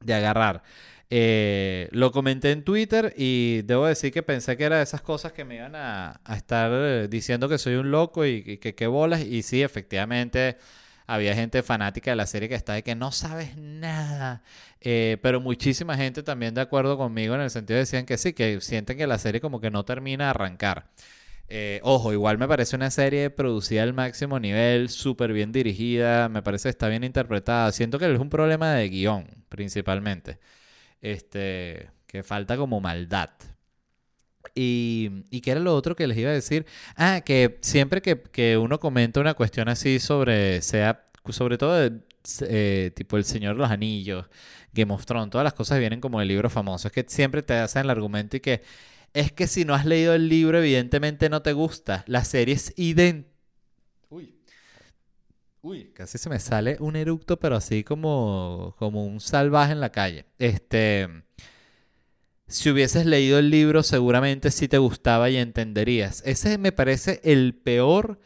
de 0.00 0.14
agarrar. 0.14 0.62
Eh, 1.10 1.88
lo 1.92 2.12
comenté 2.12 2.50
en 2.52 2.64
Twitter 2.64 3.14
y 3.16 3.62
debo 3.62 3.86
decir 3.86 4.12
que 4.12 4.22
pensé 4.22 4.58
que 4.58 4.64
era 4.64 4.76
de 4.76 4.82
esas 4.82 5.00
cosas 5.00 5.32
que 5.32 5.44
me 5.44 5.56
iban 5.56 5.74
a, 5.74 6.20
estar 6.36 6.70
eh, 6.72 7.08
diciendo 7.08 7.48
que 7.48 7.56
soy 7.56 7.76
un 7.76 7.90
loco 7.90 8.26
y, 8.26 8.58
que 8.58 8.74
qué 8.74 8.86
bolas. 8.86 9.22
Y 9.22 9.42
sí, 9.42 9.62
efectivamente, 9.62 10.58
había 11.06 11.34
gente 11.34 11.62
fanática 11.62 12.10
de 12.10 12.16
la 12.16 12.26
serie 12.26 12.48
que 12.48 12.54
está 12.54 12.74
de 12.74 12.82
que 12.82 12.94
no 12.94 13.12
sabes 13.12 13.56
nada. 13.56 14.42
Eh, 14.80 15.18
pero 15.22 15.40
muchísima 15.40 15.96
gente 15.96 16.22
también 16.22 16.54
de 16.54 16.60
acuerdo 16.60 16.98
conmigo 16.98 17.34
en 17.34 17.40
el 17.40 17.50
sentido 17.50 17.76
de 17.76 17.80
decían 17.82 18.06
que 18.06 18.18
sí, 18.18 18.32
que 18.34 18.60
sienten 18.60 18.98
que 18.98 19.06
la 19.06 19.18
serie 19.18 19.40
como 19.40 19.60
que 19.60 19.70
no 19.70 19.84
termina 19.84 20.24
de 20.24 20.30
arrancar. 20.30 20.90
Ojo, 21.82 22.12
igual 22.12 22.38
me 22.38 22.48
parece 22.48 22.76
una 22.76 22.90
serie 22.90 23.30
producida 23.30 23.82
al 23.82 23.94
máximo 23.94 24.38
nivel, 24.38 24.88
súper 24.90 25.32
bien 25.32 25.52
dirigida, 25.52 26.28
me 26.28 26.42
parece 26.42 26.64
que 26.64 26.70
está 26.70 26.88
bien 26.88 27.04
interpretada. 27.04 27.72
Siento 27.72 27.98
que 27.98 28.12
es 28.12 28.18
un 28.20 28.30
problema 28.30 28.72
de 28.74 28.88
guion, 28.88 29.26
principalmente 29.48 30.38
este, 31.00 31.90
que 32.06 32.22
falta 32.22 32.56
como 32.56 32.80
maldad. 32.80 33.30
Y, 34.54 35.24
y 35.30 35.40
qué 35.40 35.52
era 35.52 35.60
lo 35.60 35.74
otro 35.74 35.94
que 35.94 36.06
les 36.06 36.16
iba 36.18 36.30
a 36.30 36.34
decir. 36.34 36.66
Ah, 36.96 37.20
que 37.24 37.58
siempre 37.60 38.02
que, 38.02 38.58
uno 38.58 38.80
comenta 38.80 39.20
una 39.20 39.34
cuestión 39.34 39.68
así 39.68 39.98
sobre, 40.00 40.62
sea, 40.62 41.08
sobre 41.30 41.58
todo 41.58 41.90
eh, 42.42 42.92
tipo 42.94 43.16
El 43.16 43.24
Señor 43.24 43.54
de 43.54 43.60
los 43.62 43.70
Anillos, 43.70 44.26
Game 44.72 44.92
of 44.92 45.06
Thrones, 45.06 45.30
todas 45.30 45.44
las 45.44 45.54
cosas 45.54 45.78
vienen 45.78 46.00
como 46.00 46.20
el 46.20 46.28
libro 46.28 46.50
famoso. 46.50 46.88
Es 46.88 46.92
que 46.92 47.04
siempre 47.08 47.42
te 47.42 47.54
hacen 47.54 47.84
el 47.84 47.90
argumento 47.90 48.36
y 48.36 48.40
que 48.40 48.62
es 49.12 49.32
que 49.32 49.46
si 49.46 49.64
no 49.64 49.74
has 49.74 49.84
leído 49.84 50.14
el 50.14 50.28
libro, 50.28 50.58
evidentemente 50.58 51.28
no 51.28 51.42
te 51.42 51.52
gusta. 51.52 52.04
La 52.06 52.24
serie 52.24 52.54
es 52.54 52.72
idéntica. 52.76 53.34
Uy. 54.10 54.34
Uy, 55.60 55.90
casi 55.94 56.18
se 56.18 56.30
me 56.30 56.38
sale 56.38 56.76
un 56.80 56.96
eructo, 56.96 57.38
pero 57.38 57.56
así 57.56 57.84
como, 57.84 58.74
como 58.78 59.04
un 59.04 59.20
salvaje 59.20 59.72
en 59.72 59.80
la 59.80 59.90
calle. 59.90 60.26
Este, 60.38 61.08
si 62.46 62.70
hubieses 62.70 63.04
leído 63.04 63.38
el 63.38 63.50
libro, 63.50 63.82
seguramente 63.82 64.50
sí 64.50 64.68
te 64.68 64.78
gustaba 64.78 65.28
y 65.28 65.36
entenderías. 65.36 66.22
Ese 66.24 66.56
me 66.58 66.72
parece 66.72 67.20
el 67.24 67.54
peor 67.54 68.20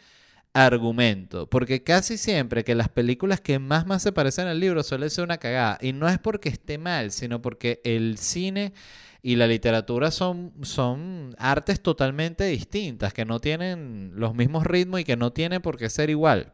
argumento, 0.53 1.49
porque 1.49 1.83
casi 1.83 2.19
siempre 2.19 2.63
que 2.63 2.75
las 2.75 2.89
películas 2.89 3.41
que 3.41 3.59
más 3.59 3.87
más 3.87 4.03
se 4.03 4.13
parecen 4.13 4.47
al 4.47 4.61
libro 4.61 4.83
suelen 4.83 5.11
ser 5.11 5.25
una 5.25 5.39
cagada, 5.39 5.79
y 5.81 5.93
no 5.93 6.09
es 6.09 6.19
porque 6.19 6.51
esté 6.51 6.79
mal, 6.79 7.11
sino 7.11 7.41
porque 7.41 7.81
el 7.85 8.19
cine 8.19 8.75
y 9.23 9.37
la 9.37 9.47
literatura 9.47 10.11
son, 10.11 10.53
son 10.63 11.35
artes 11.39 11.81
totalmente 11.81 12.45
distintas, 12.45 13.15
que 13.15 13.25
no 13.25 13.39
tienen 13.41 14.13
los 14.17 14.35
mismos 14.35 14.67
ritmos 14.67 15.01
y 15.01 15.05
que 15.05 15.17
no 15.17 15.33
tienen 15.33 15.63
por 15.63 15.79
qué 15.79 15.89
ser 15.89 16.11
igual. 16.11 16.53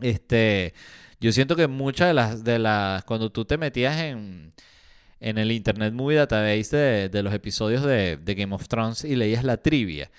Este, 0.00 0.74
yo 1.20 1.32
siento 1.32 1.56
que 1.56 1.66
muchas 1.66 2.08
de 2.08 2.14
las, 2.14 2.44
de 2.44 2.58
las, 2.60 3.04
cuando 3.04 3.32
tú 3.32 3.44
te 3.44 3.58
metías 3.58 3.98
en, 3.98 4.52
en 5.18 5.38
el 5.38 5.50
Internet 5.50 5.92
Movie 5.92 6.18
Database 6.18 6.76
de, 6.76 7.08
de 7.08 7.22
los 7.22 7.34
episodios 7.34 7.82
de, 7.82 8.16
de, 8.16 8.34
Game 8.34 8.54
of 8.54 8.68
Thrones 8.68 9.04
y 9.04 9.16
leías 9.16 9.42
la 9.42 9.56
trivia, 9.56 10.10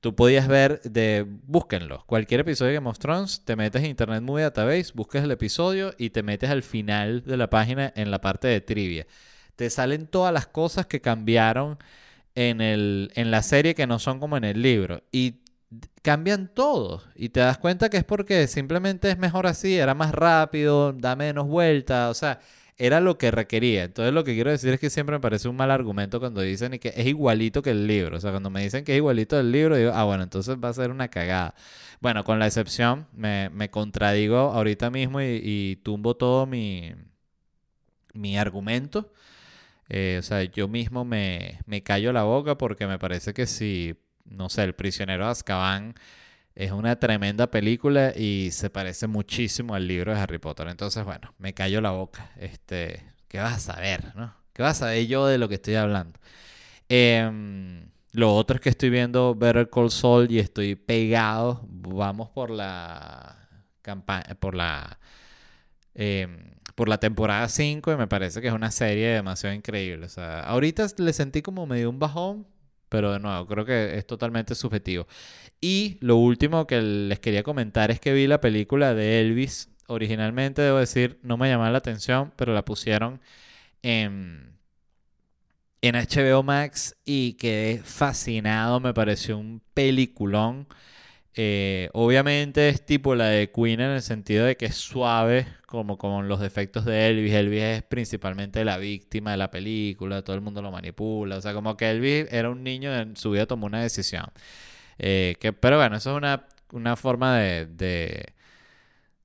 tú 0.00 0.16
podías 0.16 0.48
ver 0.48 0.80
de, 0.82 1.24
búsquenlo, 1.46 2.04
cualquier 2.06 2.40
episodio 2.40 2.70
de 2.70 2.74
Game 2.74 2.90
of 2.90 2.98
Thrones, 2.98 3.44
te 3.44 3.54
metes 3.54 3.80
en 3.82 3.90
Internet 3.90 4.22
Movie 4.22 4.42
Database, 4.42 4.92
buscas 4.94 5.22
el 5.22 5.30
episodio 5.30 5.94
y 5.98 6.10
te 6.10 6.24
metes 6.24 6.50
al 6.50 6.64
final 6.64 7.22
de 7.22 7.36
la 7.36 7.48
página 7.48 7.92
en 7.94 8.10
la 8.10 8.20
parte 8.20 8.48
de 8.48 8.60
trivia. 8.60 9.06
Te 9.62 9.70
salen 9.70 10.08
todas 10.08 10.34
las 10.34 10.48
cosas 10.48 10.86
que 10.86 11.00
cambiaron 11.00 11.78
en, 12.34 12.60
el, 12.60 13.12
en 13.14 13.30
la 13.30 13.44
serie 13.44 13.76
que 13.76 13.86
no 13.86 14.00
son 14.00 14.18
como 14.18 14.36
en 14.36 14.42
el 14.42 14.60
libro. 14.60 15.04
Y 15.12 15.36
cambian 16.02 16.50
todo 16.52 17.04
y 17.14 17.28
te 17.28 17.38
das 17.38 17.58
cuenta 17.58 17.88
que 17.88 17.98
es 17.98 18.02
porque 18.02 18.48
simplemente 18.48 19.08
es 19.08 19.18
mejor 19.18 19.46
así, 19.46 19.76
era 19.76 19.94
más 19.94 20.10
rápido, 20.10 20.92
da 20.92 21.14
menos 21.14 21.46
vueltas, 21.46 22.10
o 22.10 22.14
sea, 22.14 22.40
era 22.76 23.00
lo 23.00 23.18
que 23.18 23.30
requería. 23.30 23.84
Entonces 23.84 24.12
lo 24.12 24.24
que 24.24 24.34
quiero 24.34 24.50
decir 24.50 24.74
es 24.74 24.80
que 24.80 24.90
siempre 24.90 25.14
me 25.14 25.20
parece 25.20 25.48
un 25.48 25.54
mal 25.54 25.70
argumento 25.70 26.18
cuando 26.18 26.40
dicen 26.40 26.76
que 26.80 26.88
es 26.96 27.06
igualito 27.06 27.62
que 27.62 27.70
el 27.70 27.86
libro. 27.86 28.16
O 28.16 28.20
sea, 28.20 28.32
cuando 28.32 28.50
me 28.50 28.64
dicen 28.64 28.84
que 28.84 28.90
es 28.94 28.96
igualito 28.96 29.38
el 29.38 29.52
libro, 29.52 29.76
digo, 29.76 29.92
ah, 29.94 30.02
bueno, 30.02 30.24
entonces 30.24 30.56
va 30.56 30.70
a 30.70 30.74
ser 30.74 30.90
una 30.90 31.06
cagada. 31.06 31.54
Bueno, 32.00 32.24
con 32.24 32.40
la 32.40 32.48
excepción, 32.48 33.06
me, 33.12 33.70
contradigo 33.70 34.36
ahorita 34.38 34.90
mismo 34.90 35.20
y, 35.22 35.78
tumbo 35.84 36.16
todo 36.16 36.46
mi, 36.46 36.92
mi 38.12 38.36
argumento. 38.36 39.12
Eh, 39.94 40.16
o 40.18 40.22
sea, 40.22 40.42
yo 40.44 40.68
mismo 40.68 41.04
me, 41.04 41.60
me 41.66 41.82
callo 41.82 42.12
la 42.14 42.22
boca 42.22 42.56
porque 42.56 42.86
me 42.86 42.98
parece 42.98 43.34
que 43.34 43.46
si 43.46 43.94
no 44.24 44.48
sé, 44.48 44.64
El 44.64 44.74
prisionero 44.74 45.24
de 45.26 45.30
Azkaban 45.30 45.94
es 46.54 46.72
una 46.72 46.98
tremenda 46.98 47.50
película 47.50 48.12
y 48.16 48.50
se 48.52 48.70
parece 48.70 49.06
muchísimo 49.06 49.74
al 49.74 49.86
libro 49.88 50.14
de 50.14 50.20
Harry 50.20 50.38
Potter. 50.38 50.68
Entonces, 50.68 51.04
bueno, 51.04 51.34
me 51.38 51.54
cayó 51.54 51.80
la 51.80 51.90
boca. 51.90 52.30
Este, 52.36 53.04
¿qué 53.28 53.38
vas 53.38 53.54
a 53.56 53.74
saber, 53.74 54.14
no? 54.16 54.34
¿Qué 54.52 54.62
vas 54.62 54.76
a 54.78 54.86
saber 54.86 55.06
yo 55.06 55.26
de 55.26 55.38
lo 55.38 55.48
que 55.48 55.56
estoy 55.56 55.76
hablando? 55.76 56.18
Em, 56.88 57.88
lo 58.12 58.34
otro 58.34 58.56
es 58.56 58.60
que 58.60 58.68
estoy 58.70 58.90
viendo 58.90 59.34
Better 59.34 59.70
Call 59.70 59.90
Saul 59.90 60.30
y 60.30 60.38
estoy 60.38 60.74
pegado. 60.74 61.62
Vamos 61.68 62.30
por 62.30 62.50
la 62.50 63.48
campaña, 63.82 64.34
por 64.38 64.54
la 64.54 64.98
em, 65.94 66.52
por 66.74 66.88
la 66.88 66.98
temporada 66.98 67.48
5 67.48 67.92
y 67.92 67.96
me 67.96 68.06
parece 68.06 68.40
que 68.40 68.48
es 68.48 68.54
una 68.54 68.70
serie 68.70 69.08
demasiado 69.08 69.54
increíble. 69.54 70.06
O 70.06 70.08
sea, 70.08 70.40
ahorita 70.40 70.86
le 70.98 71.12
sentí 71.12 71.42
como 71.42 71.66
medio 71.66 71.90
un 71.90 71.98
bajón, 71.98 72.46
pero 72.88 73.12
de 73.12 73.20
nuevo, 73.20 73.46
creo 73.46 73.64
que 73.64 73.96
es 73.98 74.06
totalmente 74.06 74.54
subjetivo. 74.54 75.06
Y 75.60 75.98
lo 76.00 76.16
último 76.16 76.66
que 76.66 76.82
les 76.82 77.20
quería 77.20 77.42
comentar 77.42 77.90
es 77.90 78.00
que 78.00 78.12
vi 78.12 78.26
la 78.26 78.40
película 78.40 78.94
de 78.94 79.20
Elvis. 79.20 79.70
Originalmente, 79.86 80.62
debo 80.62 80.78
decir, 80.78 81.18
no 81.22 81.36
me 81.36 81.48
llamaba 81.48 81.70
la 81.70 81.78
atención, 81.78 82.32
pero 82.36 82.52
la 82.54 82.64
pusieron 82.64 83.20
en, 83.82 84.58
en 85.82 85.94
HBO 85.94 86.42
Max 86.42 86.96
y 87.04 87.34
quedé 87.34 87.78
fascinado. 87.78 88.80
Me 88.80 88.94
pareció 88.94 89.38
un 89.38 89.62
peliculón. 89.74 90.66
Eh, 91.34 91.88
obviamente 91.94 92.68
es 92.68 92.84
tipo 92.84 93.14
la 93.14 93.26
de 93.26 93.50
Queen 93.50 93.80
en 93.80 93.90
el 93.92 94.02
sentido 94.02 94.44
de 94.44 94.56
que 94.56 94.66
es 94.66 94.76
suave, 94.76 95.46
como 95.66 95.96
con 95.96 96.28
los 96.28 96.40
defectos 96.40 96.84
de 96.84 97.08
Elvis. 97.08 97.32
Elvis 97.32 97.62
es 97.62 97.82
principalmente 97.82 98.64
la 98.64 98.76
víctima 98.78 99.30
de 99.32 99.38
la 99.38 99.50
película, 99.50 100.22
todo 100.22 100.36
el 100.36 100.42
mundo 100.42 100.60
lo 100.62 100.70
manipula. 100.70 101.36
O 101.38 101.40
sea, 101.40 101.54
como 101.54 101.76
que 101.76 101.90
Elvis 101.90 102.26
era 102.30 102.50
un 102.50 102.62
niño 102.62 102.94
en 102.94 103.16
su 103.16 103.30
vida 103.30 103.46
tomó 103.46 103.66
una 103.66 103.82
decisión. 103.82 104.26
Eh, 104.98 105.36
que, 105.40 105.52
pero 105.52 105.78
bueno, 105.78 105.96
eso 105.96 106.10
es 106.12 106.16
una, 106.16 106.46
una 106.72 106.96
forma 106.96 107.38
de, 107.38 107.66
de, 107.66 108.34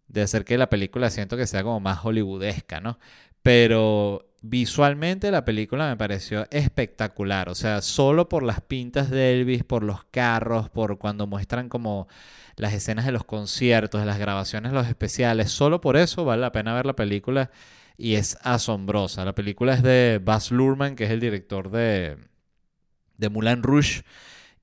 de 0.08 0.22
hacer 0.22 0.46
que 0.46 0.58
la 0.58 0.70
película 0.70 1.10
siento 1.10 1.38
que 1.38 1.48
sea 1.48 1.64
como 1.64 1.80
más 1.80 2.00
hollywoodesca, 2.00 2.80
¿no? 2.82 3.00
Pero 3.44 4.30
visualmente 4.42 5.32
la 5.32 5.46
película 5.46 5.90
me 5.90 5.98
pareció 5.98 6.48
espectacular. 6.52 7.50
O 7.50 7.56
sea, 7.56 7.82
solo 7.82 8.30
por 8.30 8.44
las 8.44 8.62
pintas 8.62 9.10
de 9.10 9.34
Elvis, 9.34 9.64
por 9.64 9.84
los 9.84 10.04
carros, 10.06 10.70
por 10.70 10.98
cuando 10.98 11.28
muestran 11.28 11.70
como 11.70 12.08
las 12.56 12.74
escenas 12.74 13.06
de 13.06 13.12
los 13.12 13.24
conciertos, 13.24 14.06
las 14.06 14.20
grabaciones, 14.20 14.74
los 14.74 14.88
especiales. 14.88 15.52
Solo 15.52 15.82
por 15.82 15.98
eso 15.98 16.26
vale 16.26 16.42
la 16.42 16.52
pena 16.52 16.74
ver 16.74 16.86
la 16.86 16.96
película 16.96 17.52
y 17.98 18.16
es 18.16 18.38
asombrosa. 18.42 19.26
La 19.26 19.36
película 19.36 19.74
es 19.74 19.84
de 19.84 20.22
Baz 20.24 20.52
Luhrmann, 20.52 20.96
que 20.96 21.06
es 21.06 21.12
el 21.12 21.20
director 21.20 21.72
de, 21.72 22.18
de 23.18 23.30
Moulin 23.30 23.64
Rouge 23.64 24.04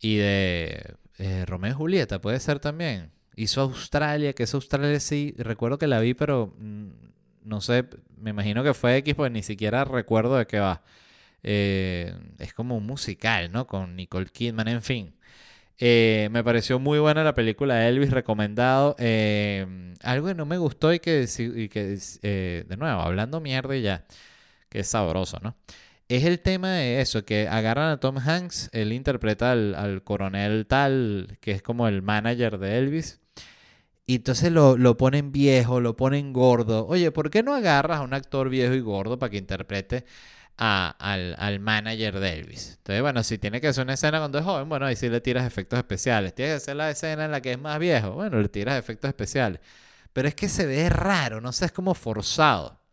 y 0.00 0.16
de 0.16 0.96
eh, 1.18 1.44
Romeo 1.46 1.72
y 1.72 1.74
Julieta, 1.74 2.20
puede 2.20 2.40
ser 2.40 2.60
también. 2.60 3.12
Hizo 3.36 3.60
Australia, 3.62 4.32
que 4.32 4.44
es 4.44 4.54
Australia 4.54 4.98
sí, 5.00 5.34
recuerdo 5.38 5.78
que 5.78 5.86
la 5.86 6.00
vi, 6.00 6.14
pero 6.14 6.54
mm, 6.58 6.90
no 7.44 7.60
sé, 7.60 7.84
me 8.18 8.30
imagino 8.30 8.64
que 8.64 8.74
fue 8.74 8.96
X, 8.98 9.14
pues 9.14 9.30
ni 9.32 9.42
siquiera 9.42 9.84
recuerdo 9.84 10.36
de 10.36 10.46
qué 10.46 10.60
va. 10.60 10.82
Eh, 11.42 12.14
es 12.38 12.54
como 12.54 12.76
un 12.76 12.86
musical, 12.86 13.52
¿no? 13.52 13.66
Con 13.66 13.96
Nicole 13.96 14.26
Kidman, 14.26 14.68
en 14.68 14.82
fin. 14.82 15.14
Eh, 15.78 16.28
me 16.32 16.44
pareció 16.44 16.78
muy 16.78 16.98
buena 16.98 17.24
la 17.24 17.34
película 17.34 17.86
Elvis, 17.88 18.10
recomendado. 18.10 18.96
Eh, 18.98 19.94
algo 20.02 20.28
que 20.28 20.34
no 20.34 20.46
me 20.46 20.58
gustó 20.58 20.92
y 20.92 21.00
que, 21.00 21.26
y 21.38 21.68
que 21.68 21.98
de 22.68 22.76
nuevo, 22.76 23.00
hablando 23.00 23.40
mierda 23.40 23.76
y 23.76 23.82
ya, 23.82 24.04
que 24.68 24.80
es 24.80 24.88
sabroso, 24.88 25.38
¿no? 25.42 25.56
Es 26.08 26.24
el 26.24 26.40
tema 26.40 26.70
de 26.72 27.00
eso, 27.00 27.24
que 27.24 27.48
agarran 27.48 27.90
a 27.90 27.98
Tom 27.98 28.18
Hanks, 28.18 28.68
él 28.72 28.92
interpreta 28.92 29.52
al, 29.52 30.02
coronel 30.04 30.66
tal, 30.66 31.38
que 31.40 31.52
es 31.52 31.62
como 31.62 31.88
el 31.88 32.02
manager 32.02 32.58
de 32.58 32.78
Elvis, 32.78 33.20
y 34.06 34.16
entonces 34.16 34.52
lo, 34.52 34.76
lo, 34.76 34.96
ponen 34.96 35.32
viejo, 35.32 35.80
lo 35.80 35.96
ponen 35.96 36.32
gordo. 36.32 36.86
Oye, 36.86 37.10
¿por 37.10 37.30
qué 37.30 37.42
no 37.42 37.54
agarras 37.54 38.00
a 38.00 38.02
un 38.02 38.12
actor 38.14 38.48
viejo 38.50 38.74
y 38.74 38.80
gordo 38.80 39.18
para 39.18 39.30
que 39.30 39.38
interprete 39.38 40.04
al, 40.56 41.34
al, 41.38 41.60
manager 41.60 42.20
de 42.20 42.34
Elvis? 42.34 42.74
Entonces, 42.78 43.02
bueno, 43.02 43.22
si 43.22 43.38
tiene 43.38 43.60
que 43.60 43.68
hacer 43.68 43.84
una 43.84 43.94
escena 43.94 44.18
cuando 44.18 44.38
es 44.38 44.44
joven, 44.44 44.68
bueno, 44.68 44.86
ahí 44.86 44.96
sí 44.96 45.08
le 45.08 45.20
tiras 45.22 45.46
efectos 45.46 45.78
especiales. 45.78 46.34
Tienes 46.34 46.52
que 46.52 46.56
hacer 46.56 46.76
la 46.76 46.90
escena 46.90 47.24
en 47.24 47.30
la 47.30 47.40
que 47.40 47.52
es 47.52 47.58
más 47.58 47.78
viejo, 47.78 48.12
bueno, 48.12 48.40
le 48.40 48.48
tiras 48.48 48.78
efectos 48.78 49.08
especiales. 49.08 49.60
Pero 50.12 50.28
es 50.28 50.34
que 50.34 50.48
se 50.48 50.66
ve 50.66 50.88
raro, 50.90 51.40
no 51.40 51.52
sé, 51.52 51.66
es 51.66 51.72
como 51.72 51.94
forzado. 51.94 52.83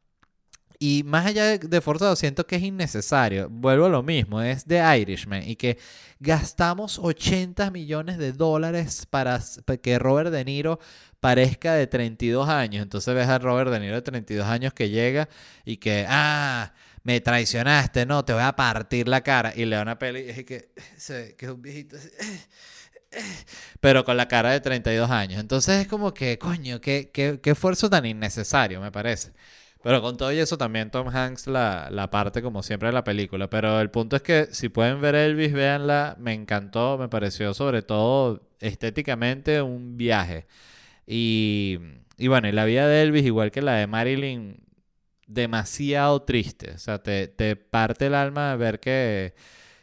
Y 0.84 1.03
más 1.03 1.27
allá 1.27 1.59
de 1.59 1.79
forzado, 1.79 2.15
siento 2.15 2.47
que 2.47 2.55
es 2.55 2.63
innecesario. 2.63 3.47
Vuelvo 3.51 3.86
a 3.86 3.89
lo 3.89 4.01
mismo, 4.01 4.41
es 4.41 4.65
de 4.65 4.82
Irishman. 4.99 5.47
Y 5.47 5.55
que 5.55 5.77
gastamos 6.19 6.97
80 6.97 7.69
millones 7.69 8.17
de 8.17 8.34
dólares 8.34 9.05
para 9.07 9.39
que 9.79 9.99
Robert 9.99 10.32
De 10.32 10.43
Niro 10.43 10.79
parezca 11.19 11.75
de 11.75 11.86
32 11.86 12.49
años. 12.49 12.82
Entonces 12.82 13.13
ves 13.13 13.27
a 13.27 13.38
Robert 13.38 13.69
De 13.69 13.79
Niro 13.79 13.93
de 13.93 14.01
32 14.01 14.47
años 14.47 14.73
que 14.73 14.89
llega 14.89 15.29
y 15.65 15.77
que, 15.77 16.07
ah, 16.09 16.73
me 17.03 17.21
traicionaste, 17.21 18.07
no, 18.07 18.25
te 18.25 18.34
voy 18.34 18.41
a 18.41 18.55
partir 18.55 19.07
la 19.07 19.21
cara. 19.21 19.53
Y 19.55 19.65
le 19.65 19.75
da 19.75 19.84
una 19.84 19.99
peli 19.99 20.21
y 20.21 20.29
es 20.32 20.45
que, 20.45 20.71
se 20.97 21.36
que 21.36 21.45
es 21.45 21.51
un 21.51 21.61
viejito 21.61 21.97
pero 23.79 24.03
con 24.03 24.17
la 24.17 24.27
cara 24.27 24.49
de 24.49 24.61
32 24.61 25.11
años. 25.11 25.39
Entonces 25.41 25.82
es 25.82 25.88
como 25.88 26.11
que, 26.11 26.39
coño, 26.39 26.82
qué, 26.82 27.11
qué, 27.13 27.39
qué 27.39 27.51
esfuerzo 27.51 27.88
tan 27.88 28.07
innecesario, 28.07 28.82
me 28.82 28.91
parece. 28.91 29.32
Pero 29.84 30.01
con 30.01 30.15
todo 30.17 30.32
y 30.32 30.38
eso 30.39 30.57
también 30.57 30.91
Tom 30.91 31.07
Hanks 31.09 31.47
la, 31.47 31.89
la, 31.91 32.11
parte 32.11 32.41
como 32.41 32.61
siempre 32.63 32.89
de 32.89 32.93
la 32.93 33.03
película. 33.03 33.49
Pero 33.49 33.79
el 33.82 33.89
punto 33.89 34.15
es 34.15 34.21
que 34.21 34.47
si 34.51 34.69
pueden 34.69 35.01
ver 35.01 35.15
Elvis, 35.15 35.53
véanla. 35.53 36.15
Me 36.19 36.34
encantó, 36.34 36.97
me 36.97 37.09
pareció 37.09 37.53
sobre 37.53 37.82
todo 37.82 38.41
estéticamente 38.59 39.61
un 39.61 39.97
viaje. 39.97 40.45
Y, 41.07 41.79
y 42.17 42.27
bueno, 42.27 42.47
y 42.47 42.51
la 42.51 42.65
vida 42.65 42.88
de 42.88 43.01
Elvis, 43.01 43.25
igual 43.25 43.51
que 43.51 43.61
la 43.61 43.75
de 43.75 43.88
Marilyn, 43.88 44.63
demasiado 45.27 46.21
triste. 46.23 46.71
O 46.71 46.77
sea, 46.77 46.99
te, 46.99 47.27
te 47.27 47.55
parte 47.55 48.07
el 48.07 48.15
alma 48.15 48.55
ver 48.55 48.79
que 48.79 49.34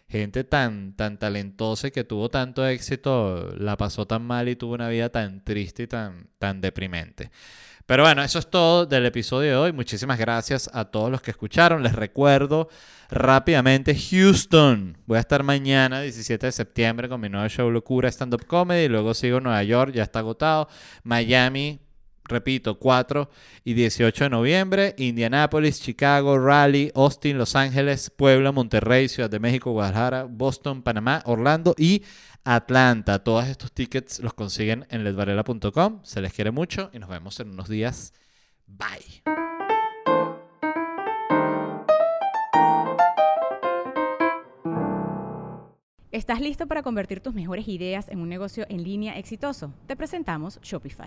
gente 0.09 0.45
tan, 0.45 0.95
tan 0.95 1.19
talentosa 1.19 1.89
y 1.89 1.91
que 1.91 2.05
tuvo 2.05 2.31
tanto 2.31 2.67
éxito 2.67 3.55
la 3.57 3.77
pasó 3.77 4.07
tan 4.07 4.23
mal 4.23 4.49
y 4.49 4.57
tuvo 4.57 4.75
una 4.75 4.89
vida 4.89 5.11
tan 5.11 5.45
triste 5.45 5.85
y 5.85 5.87
tan, 5.87 6.29
tan 6.39 6.61
deprimente. 6.61 7.31
Pero 7.89 8.03
bueno, 8.03 8.23
eso 8.23 8.39
es 8.39 8.51
todo 8.51 8.85
del 8.85 9.07
episodio 9.07 9.51
de 9.51 9.57
hoy. 9.57 9.73
Muchísimas 9.73 10.19
gracias 10.19 10.69
a 10.75 10.85
todos 10.85 11.11
los 11.11 11.23
que 11.23 11.31
escucharon. 11.31 11.83
Les 11.83 11.95
recuerdo 11.95 12.69
rápidamente 13.09 13.97
Houston. 13.97 14.99
Voy 15.07 15.17
a 15.17 15.21
estar 15.21 15.43
mañana, 15.43 16.03
17 16.03 16.45
de 16.45 16.53
septiembre, 16.53 17.09
con 17.09 17.19
mi 17.19 17.31
nuevo 17.31 17.49
show 17.49 17.71
Locura 17.71 18.11
Stand 18.11 18.35
Up 18.35 18.45
Comedy. 18.47 18.89
Luego 18.89 19.15
sigo 19.15 19.41
Nueva 19.41 19.63
York, 19.63 19.93
ya 19.95 20.03
está 20.03 20.19
agotado. 20.19 20.69
Miami, 21.03 21.81
repito, 22.29 22.79
4 22.79 23.31
y 23.65 23.75
18 23.75 24.25
de 24.25 24.31
noviembre. 24.31 24.95
Indianapolis, 24.99 25.81
Chicago, 25.81 26.39
Raleigh, 26.39 26.93
Austin, 26.95 27.39
Los 27.39 27.57
Ángeles, 27.57 28.11
Puebla, 28.11 28.53
Monterrey, 28.53 29.09
Ciudad 29.09 29.31
de 29.31 29.41
México, 29.41 29.73
Guadalajara, 29.73 30.25
Boston, 30.25 30.83
Panamá, 30.83 31.23
Orlando 31.25 31.75
y 31.77 32.03
Atlanta. 32.45 33.19
Todos 33.25 33.47
estos 33.47 33.73
tickets 33.73 34.21
los 34.21 34.35
consiguen 34.35 34.87
en 34.91 35.05
ledvarela.com. 35.05 36.01
Se 36.03 36.21
les 36.21 36.33
quiere 36.33 36.51
mucho 36.51 36.91
y 36.93 36.99
nos 36.99 37.09
vemos 37.09 37.41
en 37.41 37.51
unos 37.51 37.69
días. 37.69 38.13
Bye. 38.67 39.23
¿Estás 46.11 46.41
listo 46.41 46.67
para 46.67 46.83
convertir 46.83 47.21
tus 47.21 47.33
mejores 47.33 47.69
ideas 47.69 48.09
en 48.09 48.21
un 48.21 48.29
negocio 48.29 48.67
en 48.69 48.83
línea 48.83 49.17
exitoso? 49.19 49.73
Te 49.87 49.95
presentamos 49.95 50.59
Shopify. 50.63 51.07